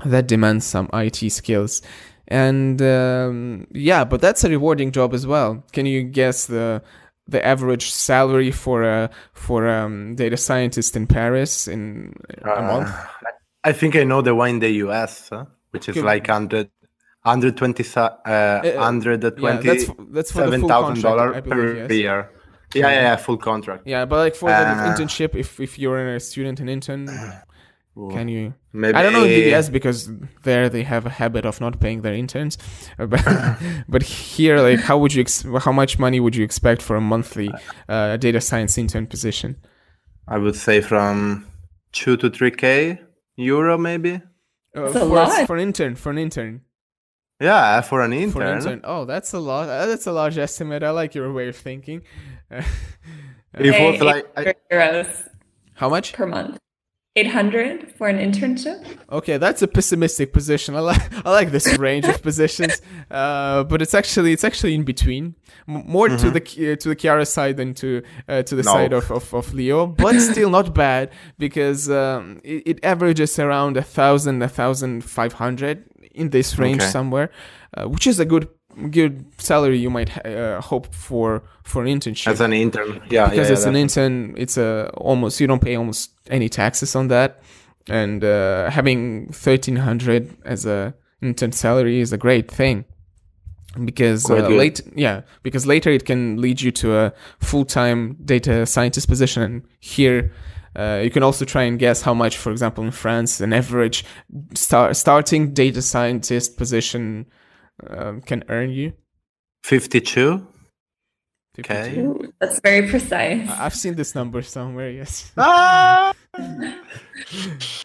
that 0.04 0.28
demands 0.28 0.64
some 0.64 0.88
it 0.92 1.16
skills. 1.32 1.82
And 2.28 2.80
um, 2.80 3.66
yeah 3.72 4.04
but 4.04 4.20
that's 4.20 4.44
a 4.44 4.48
rewarding 4.48 4.92
job 4.92 5.12
as 5.12 5.26
well. 5.26 5.64
Can 5.72 5.86
you 5.86 6.04
guess 6.04 6.46
the 6.46 6.80
the 7.26 7.44
average 7.44 7.90
salary 7.90 8.50
for 8.50 8.82
a 8.82 9.10
for 9.32 9.66
a 9.66 9.84
um, 9.84 10.14
data 10.14 10.36
scientist 10.36 10.96
in 10.96 11.06
paris 11.06 11.66
in 11.68 12.14
a 12.42 12.62
month 12.62 12.88
Uh, 12.90 13.06
I 13.66 13.72
think 13.72 13.96
I 13.96 14.04
know 14.04 14.20
the 14.20 14.34
one 14.34 14.50
in 14.50 14.58
the 14.58 14.68
US, 14.84 15.30
huh? 15.30 15.46
which 15.70 15.88
is 15.88 15.96
like 15.96 16.28
100, 16.28 16.68
120, 17.22 17.82
uh, 17.96 18.08
yeah, 18.62 18.76
120 18.76 19.66
that's 19.66 19.86
that's 20.12 20.30
for 20.30 20.40
the 20.40 20.44
seven 20.44 20.60
full 20.60 20.68
thousand 20.68 21.00
contract, 21.02 21.48
per 21.48 21.76
yes. 21.76 21.90
year. 21.90 22.30
Yeah, 22.74 22.88
yeah, 22.90 23.00
yeah, 23.00 23.16
full 23.16 23.38
contract. 23.38 23.84
Yeah, 23.86 24.04
but 24.04 24.16
like 24.16 24.34
for 24.34 24.50
the 24.50 24.54
Uh, 24.54 24.92
internship, 24.94 25.34
if 25.34 25.58
if 25.60 25.78
you're 25.78 26.14
a 26.16 26.20
student 26.20 26.60
and 26.60 26.68
intern, 26.68 27.08
can 28.11 28.28
you? 28.28 28.55
Maybe 28.72 28.95
I 28.97 29.03
don't 29.03 29.12
know 29.12 29.24
in 29.24 29.30
DBS 29.30 29.70
because 29.70 30.11
there 30.42 30.68
they 30.68 30.82
have 30.82 31.07
a 31.07 31.11
habit 31.11 31.47
of 31.47 31.61
not 31.61 31.78
paying 31.80 32.03
their 32.03 32.14
interns, 32.14 32.59
but 32.99 33.22
but 33.88 34.03
here, 34.03 34.59
like, 34.61 34.80
how 34.80 34.99
would 34.99 35.14
you 35.14 35.20
ex- 35.20 35.47
how 35.61 35.72
much 35.72 35.99
money 35.99 36.18
would 36.20 36.34
you 36.34 36.45
expect 36.45 36.82
for 36.82 36.97
a 36.97 37.01
monthly 37.01 37.51
uh, 37.88 38.16
data 38.16 38.40
science 38.40 38.76
intern 38.78 39.07
position? 39.07 39.57
I 40.26 40.38
would 40.38 40.57
say 40.57 40.80
from 40.80 41.47
two 41.92 42.16
to 42.16 42.30
three 42.30 42.51
k 42.51 42.99
euro, 43.36 43.78
maybe. 43.78 44.14
Uh, 44.76 44.80
That's 44.82 44.97
a 44.97 45.01
for, 45.01 45.05
lot. 45.07 45.47
for 45.47 45.57
an 45.57 45.62
intern. 45.62 45.95
For 45.95 46.11
an 46.11 46.18
intern. 46.18 46.62
Yeah, 47.40 47.80
for 47.82 48.01
an 48.03 48.12
intern. 48.12 48.32
For 48.32 48.42
an 48.42 48.57
intern. 48.59 48.80
Oh, 48.84 49.05
that's 49.05 49.32
a 49.34 49.38
lot. 49.38 49.68
Uh, 49.68 49.86
that's 49.86 50.07
a 50.07 50.12
large 50.12 50.38
estimate. 50.38 50.82
I 50.82 50.90
like 50.90 51.14
your 51.14 51.32
way 51.32 51.49
of 51.49 51.57
thinking. 51.57 52.03
Uh, 52.51 52.62
It 53.57 53.72
Pay 53.72 53.92
was 53.92 54.01
like 54.01 54.26
I, 54.36 54.40
800 54.40 54.57
euros 54.72 55.28
how 55.74 55.88
much? 55.88 56.12
per 56.12 56.26
month. 56.26 56.59
800 57.16 57.92
for 57.96 58.08
an 58.08 58.18
internship? 58.18 58.84
Okay, 59.10 59.36
that's 59.38 59.62
a 59.62 59.68
pessimistic 59.68 60.32
position. 60.32 60.74
I 60.74 60.80
like 60.80 61.02
I 61.26 61.30
like 61.30 61.50
this 61.52 61.78
range 61.86 62.06
of 62.06 62.20
positions, 62.22 62.82
uh, 63.10 63.62
but 63.64 63.80
it's 63.80 63.94
actually 63.94 64.32
it's 64.32 64.42
actually 64.44 64.74
in 64.74 64.82
between, 64.82 65.36
M- 65.68 65.84
more 65.86 66.08
to 66.08 66.30
the 66.30 66.40
Ki- 66.40 66.72
uh, 66.72 66.76
to 66.76 66.88
the 66.88 66.96
Chiara 66.96 67.24
side 67.24 67.56
than 67.56 67.72
to 67.74 68.02
uh, 68.28 68.42
to 68.42 68.56
the 68.56 68.64
No. 68.64 68.72
side 68.72 68.92
of, 68.92 69.10
of, 69.12 69.32
of 69.32 69.54
Leo, 69.54 69.86
but 69.86 70.18
still 70.32 70.50
not 70.50 70.74
bad 70.74 71.10
because 71.38 71.88
um, 71.88 72.40
it, 72.42 72.62
it 72.66 72.78
averages 72.84 73.38
around 73.38 73.76
a 73.76 73.82
thousand, 73.82 74.42
a 74.42 74.48
thousand 74.48 75.04
five 75.04 75.34
hundred 75.34 75.84
in 76.12 76.30
this 76.30 76.58
range 76.58 76.80
Okay. 76.82 76.90
somewhere, 76.90 77.30
uh, 77.76 77.84
which 77.88 78.06
is 78.08 78.18
a 78.18 78.24
good 78.24 78.48
good 78.90 79.24
salary 79.38 79.78
you 79.78 79.90
might 79.90 80.24
uh, 80.26 80.60
hope 80.60 80.94
for 80.94 81.42
for 81.62 81.82
an 81.82 81.88
internship 81.88 82.28
as 82.28 82.40
an 82.40 82.52
intern. 82.52 83.00
Yeah, 83.10 83.28
because 83.28 83.48
yeah, 83.48 83.52
it's 83.52 83.62
yeah, 83.62 83.68
an 83.68 83.74
definitely. 83.74 83.80
intern 83.80 84.34
it's 84.36 84.56
a 84.56 84.90
almost 84.96 85.40
you 85.40 85.46
don't 85.46 85.62
pay 85.62 85.76
almost 85.76 86.10
any 86.28 86.48
taxes 86.48 86.94
on 86.94 87.08
that 87.08 87.42
and 87.88 88.24
uh, 88.24 88.70
having 88.70 89.26
1300 89.26 90.36
as 90.44 90.66
a 90.66 90.94
intern 91.22 91.52
salary 91.52 92.00
is 92.00 92.12
a 92.12 92.18
great 92.18 92.50
thing 92.50 92.84
because 93.84 94.30
uh, 94.30 94.48
late 94.48 94.80
yeah 94.94 95.22
because 95.42 95.66
later 95.66 95.90
it 95.90 96.04
can 96.04 96.40
lead 96.40 96.60
you 96.60 96.70
to 96.70 96.96
a 96.96 97.12
full-time 97.40 98.16
data 98.24 98.64
scientist 98.66 99.08
position 99.08 99.42
and 99.42 99.62
here 99.80 100.32
uh, 100.76 101.00
you 101.02 101.10
can 101.10 101.22
also 101.22 101.44
try 101.44 101.62
and 101.62 101.78
guess 101.78 102.02
how 102.02 102.14
much 102.14 102.36
for 102.36 102.52
example 102.52 102.84
in 102.84 102.90
france 102.90 103.40
an 103.40 103.52
average 103.52 104.04
star- 104.54 104.94
starting 104.94 105.52
data 105.52 105.82
scientist 105.82 106.56
position 106.56 107.26
um, 107.88 108.20
can 108.20 108.44
earn 108.48 108.70
you 108.70 108.92
52. 109.64 110.46
52. 111.56 111.72
Okay. 111.72 112.00
Ooh, 112.00 112.32
that's 112.40 112.58
very 112.60 112.88
precise. 112.88 113.48
I- 113.48 113.66
i've 113.66 113.74
seen 113.74 113.94
this 113.94 114.14
number 114.14 114.42
somewhere 114.42 114.90
yes 114.90 115.32
Ah! 115.38 116.12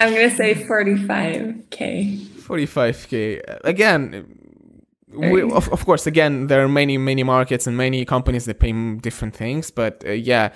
I'm 0.01 0.13
gonna 0.13 0.31
say 0.31 0.55
45k. 0.55 2.17
45k 2.47 3.59
again. 3.63 4.35
We, 5.11 5.41
of, 5.41 5.69
of 5.73 5.85
course, 5.85 6.05
again, 6.05 6.47
there 6.47 6.63
are 6.63 6.67
many, 6.67 6.97
many 6.99 7.23
markets 7.23 7.65
and 7.67 7.75
many 7.75 8.05
companies 8.05 8.45
that 8.45 8.59
pay 8.59 8.71
different 8.97 9.35
things, 9.35 9.71
but 9.71 10.03
uh, 10.05 10.11
yeah, 10.11 10.49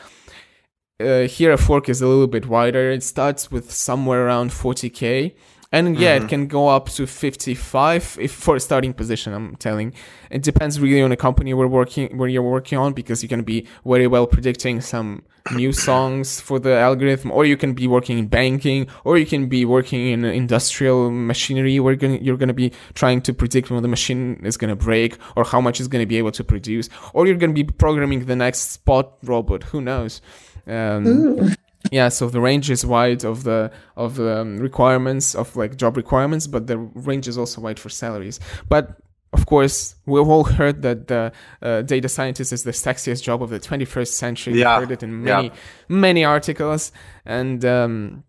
uh, 0.99 1.21
here 1.21 1.51
a 1.51 1.57
fork 1.57 1.89
is 1.89 2.01
a 2.03 2.07
little 2.07 2.27
bit 2.27 2.45
wider. 2.47 2.91
It 2.91 3.01
starts 3.03 3.49
with 3.51 3.71
somewhere 3.71 4.25
around 4.27 4.51
40k 4.51 5.33
and 5.73 5.97
yeah 5.99 6.15
mm-hmm. 6.15 6.25
it 6.25 6.29
can 6.29 6.47
go 6.47 6.69
up 6.69 6.87
to 6.87 7.05
55 7.05 8.17
if 8.21 8.31
for 8.31 8.55
a 8.55 8.59
starting 8.59 8.93
position 8.93 9.33
i'm 9.33 9.55
telling. 9.57 9.93
It 10.29 10.41
depends 10.41 10.79
really 10.79 11.01
on 11.01 11.09
the 11.11 11.17
company 11.17 11.53
we're 11.53 11.67
working 11.67 12.17
where 12.17 12.29
you're 12.29 12.41
working 12.41 12.77
on 12.77 12.93
because 12.93 13.21
you 13.21 13.29
can 13.29 13.43
be 13.43 13.67
very 13.85 14.07
well 14.07 14.25
predicting 14.25 14.81
some 14.81 15.23
new 15.53 15.71
songs 15.87 16.39
for 16.39 16.57
the 16.59 16.75
algorithm 16.75 17.31
or 17.31 17.45
you 17.45 17.57
can 17.57 17.73
be 17.73 17.87
working 17.87 18.17
in 18.17 18.27
banking 18.27 18.87
or 19.03 19.17
you 19.17 19.25
can 19.25 19.47
be 19.47 19.65
working 19.65 20.07
in 20.07 20.25
industrial 20.25 21.11
machinery 21.11 21.79
where 21.79 21.93
you're 21.93 22.37
going 22.37 22.47
to 22.47 22.53
be 22.53 22.71
trying 22.93 23.21
to 23.21 23.33
predict 23.33 23.69
when 23.69 23.81
the 23.81 23.87
machine 23.87 24.41
is 24.43 24.57
going 24.57 24.69
to 24.69 24.75
break 24.75 25.17
or 25.35 25.43
how 25.43 25.61
much 25.61 25.79
it's 25.79 25.87
going 25.87 26.01
to 26.01 26.07
be 26.07 26.17
able 26.17 26.31
to 26.31 26.43
produce 26.43 26.89
or 27.13 27.27
you're 27.27 27.37
going 27.37 27.53
to 27.53 27.63
be 27.63 27.69
programming 27.71 28.25
the 28.25 28.35
next 28.35 28.71
spot 28.71 29.13
robot. 29.23 29.63
Who 29.63 29.81
knows? 29.81 30.21
Um, 30.65 31.55
yeah 31.93 32.09
so 32.09 32.27
the 32.27 32.41
range 32.41 32.67
is 32.69 32.85
wide 32.85 33.23
of 33.23 33.43
the 33.43 33.71
of 33.95 34.15
the 34.15 34.39
um, 34.39 34.57
requirements 34.57 35.35
of 35.35 35.55
like 35.55 35.77
job 35.77 35.95
requirements 35.95 36.47
but 36.47 36.67
the 36.67 36.77
range 37.09 37.27
is 37.27 37.37
also 37.37 37.61
wide 37.61 37.79
for 37.79 37.89
salaries 37.89 38.39
but 38.67 38.85
of 39.33 39.47
course, 39.47 39.95
we've 40.05 40.27
all 40.27 40.43
heard 40.43 40.83
that 40.83 41.07
the 41.07 41.31
uh, 41.61 41.81
data 41.81 42.07
scientist 42.07 42.53
is 42.53 42.63
the 42.63 42.71
sexiest 42.71 43.23
job 43.23 43.41
of 43.41 43.49
the 43.49 43.59
21st 43.59 44.09
century. 44.09 44.59
Yeah. 44.59 44.77
We've 44.77 44.87
heard 44.87 44.93
it 44.93 45.03
in 45.03 45.23
many, 45.23 45.47
yeah. 45.47 45.53
many 45.89 46.23
articles, 46.23 46.91
and 47.25 47.65
um, 47.65 48.23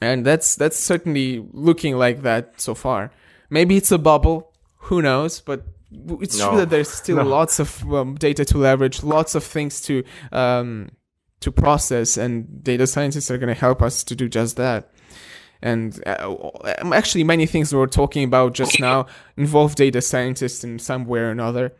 and 0.00 0.26
that's 0.26 0.56
that's 0.56 0.78
certainly 0.78 1.46
looking 1.52 1.96
like 1.96 2.22
that 2.22 2.60
so 2.60 2.74
far. 2.74 3.10
Maybe 3.48 3.76
it's 3.78 3.90
a 3.90 3.98
bubble. 3.98 4.52
Who 4.88 5.00
knows? 5.00 5.40
But 5.40 5.64
it's 5.90 6.38
no. 6.38 6.50
true 6.50 6.58
that 6.58 6.70
there's 6.70 6.90
still 6.90 7.16
no. 7.24 7.24
lots 7.24 7.58
of 7.58 7.82
um, 7.92 8.14
data 8.14 8.44
to 8.44 8.58
leverage, 8.58 9.02
lots 9.02 9.34
of 9.34 9.42
things 9.42 9.80
to 9.82 10.04
um, 10.32 10.90
to 11.40 11.52
process 11.52 12.16
and 12.16 12.62
data 12.64 12.86
scientists 12.86 13.30
are 13.30 13.38
going 13.38 13.54
to 13.54 13.60
help 13.60 13.82
us 13.82 14.02
to 14.04 14.16
do 14.16 14.28
just 14.28 14.56
that. 14.56 14.90
And 15.60 16.00
uh, 16.06 16.36
actually 16.92 17.24
many 17.24 17.46
things 17.46 17.72
we 17.72 17.78
were 17.78 17.88
talking 17.88 18.24
about 18.24 18.54
just 18.54 18.78
now 18.80 19.06
involve 19.36 19.74
data 19.74 20.00
scientists 20.00 20.62
in 20.62 20.78
some 20.78 21.04
way 21.04 21.20
or 21.20 21.30
another 21.30 21.72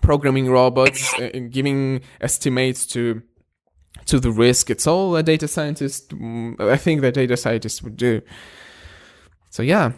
programming 0.00 0.50
robots 0.50 1.14
uh, 1.18 1.30
giving 1.50 2.00
estimates 2.20 2.84
to 2.86 3.22
to 4.06 4.18
the 4.18 4.32
risk. 4.32 4.68
It's 4.68 4.86
all 4.86 5.14
a 5.16 5.22
data 5.22 5.46
scientist 5.48 6.10
mm, 6.10 6.60
i 6.60 6.76
think 6.76 7.00
that 7.02 7.14
data 7.14 7.36
scientists 7.36 7.82
would 7.82 7.96
do. 7.96 8.20
So 9.50 9.62
yeah. 9.62 9.92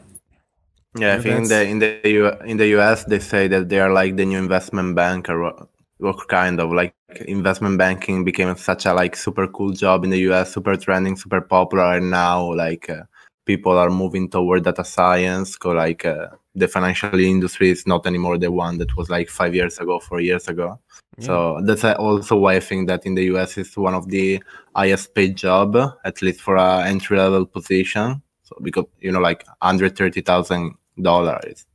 Yeah 0.97 1.17
i 1.17 1.21
think 1.21 1.37
in 1.37 1.49
the 1.49 1.63
in 1.65 1.79
the 1.81 2.01
U- 2.05 2.39
in 2.45 2.57
the 2.59 2.67
us 2.67 3.05
they 3.05 3.19
say 3.19 3.49
that 3.49 3.69
they 3.69 3.81
are 3.81 3.93
like 3.93 4.17
the 4.17 4.27
new 4.27 4.39
investment 4.39 4.95
bank 4.95 5.29
or 5.29 5.69
or 6.01 6.15
kind 6.29 6.61
of 6.61 6.71
like 6.71 6.95
investment 7.23 7.79
banking 7.79 8.25
became 8.25 8.57
such 8.57 8.87
a 8.87 8.95
like 8.95 9.17
super 9.17 9.47
cool 9.47 9.73
job 9.73 10.05
in 10.05 10.11
the 10.11 10.21
US, 10.31 10.53
super 10.55 10.77
trending, 10.77 11.17
super 11.17 11.41
popular, 11.41 11.97
and 11.97 12.11
now 12.11 12.53
like 12.55 12.89
uh, 12.91 13.03
people 13.45 13.77
are 13.79 13.91
moving 13.91 14.29
toward 14.29 14.65
data 14.65 14.85
science. 14.85 15.57
Cause 15.57 15.75
like 15.75 16.05
uh, 16.05 16.29
the 16.55 16.69
financial 16.69 17.19
industry 17.19 17.71
is 17.71 17.87
not 17.87 18.07
anymore 18.07 18.39
the 18.39 18.51
one 18.51 18.79
that 18.79 18.97
was 18.97 19.11
like 19.11 19.29
five 19.29 19.55
years 19.55 19.79
ago, 19.79 19.99
four 19.99 20.21
years 20.21 20.49
ago. 20.49 20.79
Yeah. 21.19 21.27
So 21.27 21.61
that's 21.63 21.85
also 21.85 22.37
why 22.37 22.57
I 22.57 22.61
think 22.61 22.89
that 22.89 23.07
in 23.07 23.15
the 23.15 23.25
US 23.35 23.59
is 23.59 23.77
one 23.77 23.95
of 23.95 24.09
the 24.09 24.43
highest 24.75 25.15
paid 25.15 25.37
job, 25.37 25.77
at 26.05 26.23
least 26.23 26.41
for 26.41 26.57
a 26.57 26.85
entry 26.85 27.19
level 27.19 27.47
position. 27.47 28.23
So 28.43 28.57
because 28.63 28.87
you 29.01 29.13
know 29.13 29.21
like 29.21 29.45
hundred 29.63 29.97
thirty 29.97 30.21
thousand 30.21 30.75
dollars, 31.01 31.67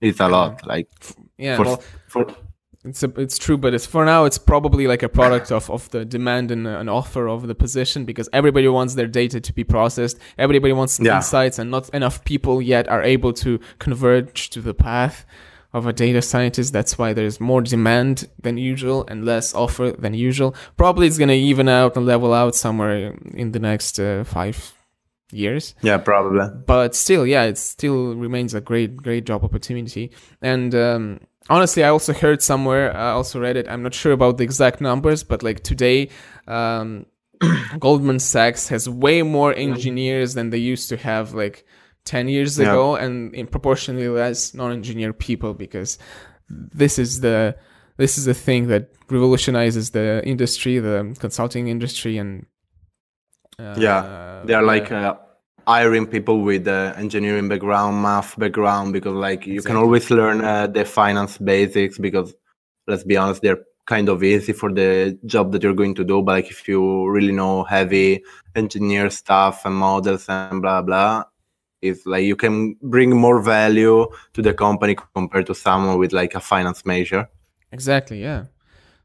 it's 0.00 0.20
a 0.20 0.28
lot. 0.28 0.66
Like 0.66 0.88
yeah, 1.38 1.56
for, 1.56 1.64
well, 1.64 1.82
for 2.08 2.26
it's 2.86 3.02
a, 3.02 3.12
it's 3.16 3.38
true, 3.38 3.56
but 3.56 3.74
it's 3.74 3.86
for 3.86 4.04
now. 4.04 4.24
It's 4.24 4.38
probably 4.38 4.86
like 4.86 5.02
a 5.02 5.08
product 5.08 5.50
of, 5.50 5.70
of 5.70 5.90
the 5.90 6.04
demand 6.04 6.50
and 6.50 6.66
an 6.66 6.88
offer 6.88 7.28
of 7.28 7.46
the 7.46 7.54
position 7.54 8.04
because 8.04 8.28
everybody 8.32 8.68
wants 8.68 8.94
their 8.94 9.06
data 9.06 9.40
to 9.40 9.52
be 9.52 9.64
processed. 9.64 10.18
Everybody 10.38 10.72
wants 10.72 10.98
yeah. 11.00 11.16
insights, 11.16 11.58
and 11.58 11.70
not 11.70 11.88
enough 11.90 12.24
people 12.24 12.62
yet 12.62 12.88
are 12.88 13.02
able 13.02 13.32
to 13.34 13.58
converge 13.78 14.50
to 14.50 14.60
the 14.60 14.74
path 14.74 15.26
of 15.72 15.86
a 15.86 15.92
data 15.92 16.22
scientist. 16.22 16.72
That's 16.72 16.96
why 16.96 17.12
there's 17.12 17.40
more 17.40 17.60
demand 17.60 18.28
than 18.40 18.56
usual 18.56 19.04
and 19.08 19.24
less 19.24 19.54
offer 19.54 19.92
than 19.92 20.14
usual. 20.14 20.54
Probably 20.76 21.06
it's 21.06 21.18
gonna 21.18 21.32
even 21.34 21.68
out 21.68 21.96
and 21.96 22.06
level 22.06 22.32
out 22.32 22.54
somewhere 22.54 23.16
in 23.34 23.52
the 23.52 23.58
next 23.58 23.98
uh, 23.98 24.24
five 24.24 24.74
years. 25.32 25.74
Yeah, 25.82 25.98
probably. 25.98 26.46
But 26.66 26.94
still, 26.94 27.26
yeah, 27.26 27.44
it 27.44 27.58
still 27.58 28.14
remains 28.14 28.54
a 28.54 28.60
great, 28.60 28.96
great 28.96 29.26
job 29.26 29.44
opportunity. 29.44 30.12
And 30.40 30.74
um, 30.74 31.20
honestly, 31.48 31.84
I 31.84 31.88
also 31.88 32.12
heard 32.12 32.42
somewhere, 32.42 32.96
I 32.96 33.10
also 33.10 33.40
read 33.40 33.56
it. 33.56 33.68
I'm 33.68 33.82
not 33.82 33.94
sure 33.94 34.12
about 34.12 34.38
the 34.38 34.44
exact 34.44 34.80
numbers, 34.80 35.22
but 35.22 35.42
like 35.42 35.62
today, 35.62 36.10
um, 36.46 37.06
Goldman 37.78 38.18
Sachs 38.18 38.68
has 38.68 38.88
way 38.88 39.22
more 39.22 39.54
engineers 39.54 40.34
than 40.34 40.50
they 40.50 40.58
used 40.58 40.88
to 40.88 40.96
have 40.96 41.34
like 41.34 41.64
10 42.04 42.28
years 42.28 42.58
yeah. 42.58 42.68
ago, 42.68 42.96
and 42.96 43.34
in 43.34 43.46
proportionally 43.46 44.08
less 44.08 44.54
non-engineer 44.54 45.12
people 45.12 45.54
because 45.54 45.98
this 46.48 46.98
is 46.98 47.20
the 47.20 47.56
this 47.96 48.18
is 48.18 48.26
the 48.26 48.34
thing 48.34 48.68
that 48.68 48.90
revolutionizes 49.10 49.90
the 49.90 50.22
industry, 50.24 50.78
the 50.78 51.16
consulting 51.18 51.68
industry, 51.68 52.18
and 52.18 52.46
uh, 53.58 53.74
yeah, 53.78 54.42
they 54.44 54.54
are 54.54 54.62
like. 54.62 54.90
Uh, 54.90 55.16
hiring 55.66 56.06
people 56.06 56.42
with 56.42 56.68
uh, 56.68 56.94
engineering 56.96 57.48
background, 57.48 58.02
math 58.02 58.38
background, 58.38 58.92
because 58.92 59.14
like 59.14 59.46
you 59.46 59.54
exactly. 59.54 59.74
can 59.74 59.82
always 59.82 60.10
learn 60.10 60.42
uh, 60.42 60.66
the 60.66 60.84
finance 60.84 61.38
basics. 61.38 61.98
Because 61.98 62.34
let's 62.86 63.04
be 63.04 63.16
honest, 63.16 63.42
they're 63.42 63.62
kind 63.86 64.08
of 64.08 64.22
easy 64.22 64.52
for 64.52 64.72
the 64.72 65.18
job 65.26 65.52
that 65.52 65.62
you're 65.62 65.74
going 65.74 65.94
to 65.94 66.04
do. 66.04 66.22
But 66.22 66.32
like 66.32 66.50
if 66.50 66.68
you 66.68 67.08
really 67.08 67.32
know 67.32 67.64
heavy 67.64 68.22
engineer 68.54 69.10
stuff 69.10 69.64
and 69.64 69.74
models 69.74 70.26
and 70.28 70.62
blah 70.62 70.82
blah, 70.82 71.24
it's 71.82 72.06
like 72.06 72.24
you 72.24 72.36
can 72.36 72.76
bring 72.82 73.10
more 73.16 73.40
value 73.40 74.06
to 74.34 74.42
the 74.42 74.54
company 74.54 74.96
compared 75.14 75.46
to 75.46 75.54
someone 75.54 75.98
with 75.98 76.12
like 76.12 76.34
a 76.34 76.40
finance 76.40 76.84
major. 76.84 77.28
Exactly. 77.72 78.22
Yeah. 78.22 78.44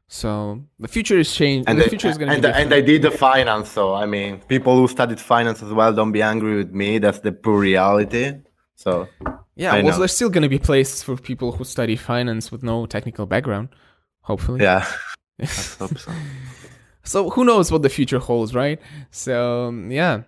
So 0.08 0.62
the 0.78 0.88
future 0.88 1.18
is 1.18 1.32
changed. 1.32 1.68
And 1.68 1.78
the, 1.78 1.84
the 1.84 1.90
future 1.90 2.08
is 2.08 2.18
going 2.18 2.30
to 2.30 2.36
be 2.36 2.42
different. 2.42 2.64
And 2.64 2.74
I 2.74 2.80
did 2.80 3.02
the 3.02 3.10
finance, 3.10 3.70
so 3.70 3.94
I 3.94 4.06
mean, 4.06 4.40
people 4.40 4.76
who 4.76 4.86
studied 4.88 5.20
finance 5.20 5.62
as 5.62 5.72
well, 5.72 5.92
don't 5.92 6.12
be 6.12 6.22
angry 6.22 6.56
with 6.56 6.72
me. 6.72 6.98
That's 6.98 7.20
the 7.20 7.32
poor 7.32 7.58
reality. 7.58 8.34
So 8.74 9.08
yeah, 9.56 9.72
I 9.72 9.82
well, 9.82 9.92
know. 9.92 9.98
there's 10.00 10.14
still 10.14 10.30
going 10.30 10.42
to 10.42 10.48
be 10.48 10.58
places 10.58 11.02
for 11.02 11.16
people 11.16 11.52
who 11.52 11.64
study 11.64 11.96
finance 11.96 12.52
with 12.52 12.62
no 12.62 12.86
technical 12.86 13.26
background. 13.26 13.70
Hopefully. 14.22 14.62
Yeah. 14.62 14.86
I 15.40 15.46
hope 15.46 15.98
so. 15.98 16.12
so 17.02 17.30
who 17.30 17.44
knows 17.44 17.72
what 17.72 17.82
the 17.82 17.88
future 17.88 18.18
holds, 18.18 18.54
right? 18.54 18.80
So 19.10 19.70
yeah 19.88 20.22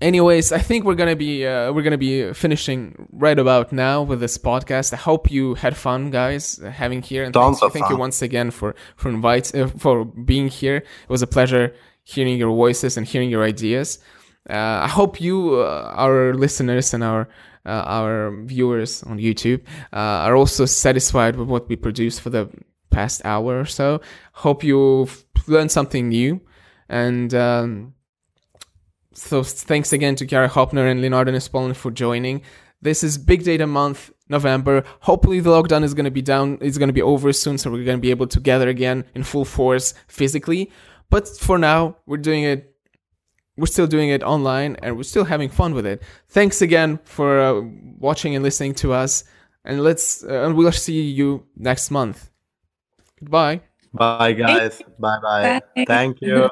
anyways 0.00 0.52
i 0.52 0.58
think 0.58 0.84
we're 0.84 0.94
gonna 0.94 1.16
be 1.16 1.46
uh, 1.46 1.72
we're 1.72 1.82
gonna 1.82 1.98
be 1.98 2.32
finishing 2.32 3.08
right 3.12 3.38
about 3.38 3.72
now 3.72 4.02
with 4.02 4.20
this 4.20 4.36
podcast. 4.38 4.92
I 4.92 4.96
hope 4.96 5.30
you 5.30 5.54
had 5.54 5.76
fun 5.76 6.10
guys 6.10 6.60
having 6.70 7.02
here 7.02 7.24
and 7.24 7.32
thanks, 7.32 7.60
thank 7.60 7.72
fun. 7.72 7.90
you 7.90 7.96
once 7.96 8.22
again 8.22 8.50
for 8.50 8.74
for 8.96 9.08
invite 9.08 9.54
uh, 9.54 9.68
for 9.68 10.04
being 10.04 10.48
here. 10.48 10.76
It 10.76 11.08
was 11.08 11.22
a 11.22 11.26
pleasure 11.26 11.74
hearing 12.04 12.36
your 12.38 12.54
voices 12.54 12.96
and 12.96 13.06
hearing 13.06 13.30
your 13.30 13.42
ideas. 13.42 13.98
Uh, 14.48 14.78
i 14.84 14.88
hope 14.88 15.20
you 15.20 15.56
uh, 15.56 15.92
our 15.96 16.32
listeners 16.34 16.94
and 16.94 17.02
our 17.02 17.28
uh, 17.64 17.82
our 17.98 18.30
viewers 18.44 19.02
on 19.02 19.18
youtube 19.18 19.60
uh, 19.92 20.22
are 20.26 20.36
also 20.36 20.64
satisfied 20.64 21.34
with 21.34 21.48
what 21.48 21.68
we 21.68 21.74
produced 21.74 22.20
for 22.20 22.30
the 22.30 22.48
past 22.96 23.20
hour 23.24 23.60
or 23.60 23.66
so. 23.66 24.00
Hope 24.32 24.64
you've 24.64 25.26
learned 25.46 25.70
something 25.70 26.08
new 26.08 26.40
and 26.88 27.34
um, 27.34 27.92
so 29.16 29.42
thanks 29.42 29.92
again 29.92 30.14
to 30.16 30.26
Chiara 30.26 30.48
Hopner 30.48 30.90
and 30.90 31.00
Leonardo 31.00 31.32
Nespolon 31.32 31.74
for 31.74 31.90
joining. 31.90 32.42
This 32.82 33.02
is 33.02 33.16
Big 33.16 33.44
Data 33.44 33.66
Month, 33.66 34.12
November. 34.28 34.84
Hopefully 35.00 35.40
the 35.40 35.50
lockdown 35.50 35.82
is 35.82 35.94
going 35.94 36.04
to 36.04 36.10
be 36.10 36.22
down, 36.22 36.58
it's 36.60 36.78
going 36.78 36.88
to 36.88 36.92
be 36.92 37.02
over 37.02 37.32
soon, 37.32 37.56
so 37.58 37.70
we're 37.70 37.84
going 37.84 37.98
to 37.98 38.02
be 38.02 38.10
able 38.10 38.26
to 38.26 38.40
gather 38.40 38.68
again 38.68 39.04
in 39.14 39.24
full 39.24 39.44
force 39.44 39.94
physically. 40.08 40.70
But 41.08 41.26
for 41.28 41.56
now, 41.58 41.96
we're 42.06 42.18
doing 42.18 42.44
it 42.44 42.72
we're 43.56 43.66
still 43.66 43.86
doing 43.86 44.10
it 44.10 44.22
online 44.22 44.76
and 44.82 44.96
we're 44.96 45.02
still 45.02 45.24
having 45.24 45.48
fun 45.48 45.72
with 45.72 45.86
it. 45.86 46.02
Thanks 46.28 46.60
again 46.60 47.00
for 47.04 47.40
uh, 47.40 47.62
watching 47.98 48.34
and 48.34 48.44
listening 48.44 48.74
to 48.74 48.92
us. 48.92 49.24
And 49.64 49.82
let's 49.82 50.22
uh, 50.22 50.44
and 50.44 50.54
we'll 50.54 50.72
see 50.72 51.00
you 51.00 51.46
next 51.56 51.90
month. 51.90 52.30
Goodbye. 53.18 53.62
Bye 53.92 54.32
guys. 54.32 54.82
Bye 54.98 55.18
bye. 55.22 55.60
Thank 55.86 56.18
you. 56.20 56.50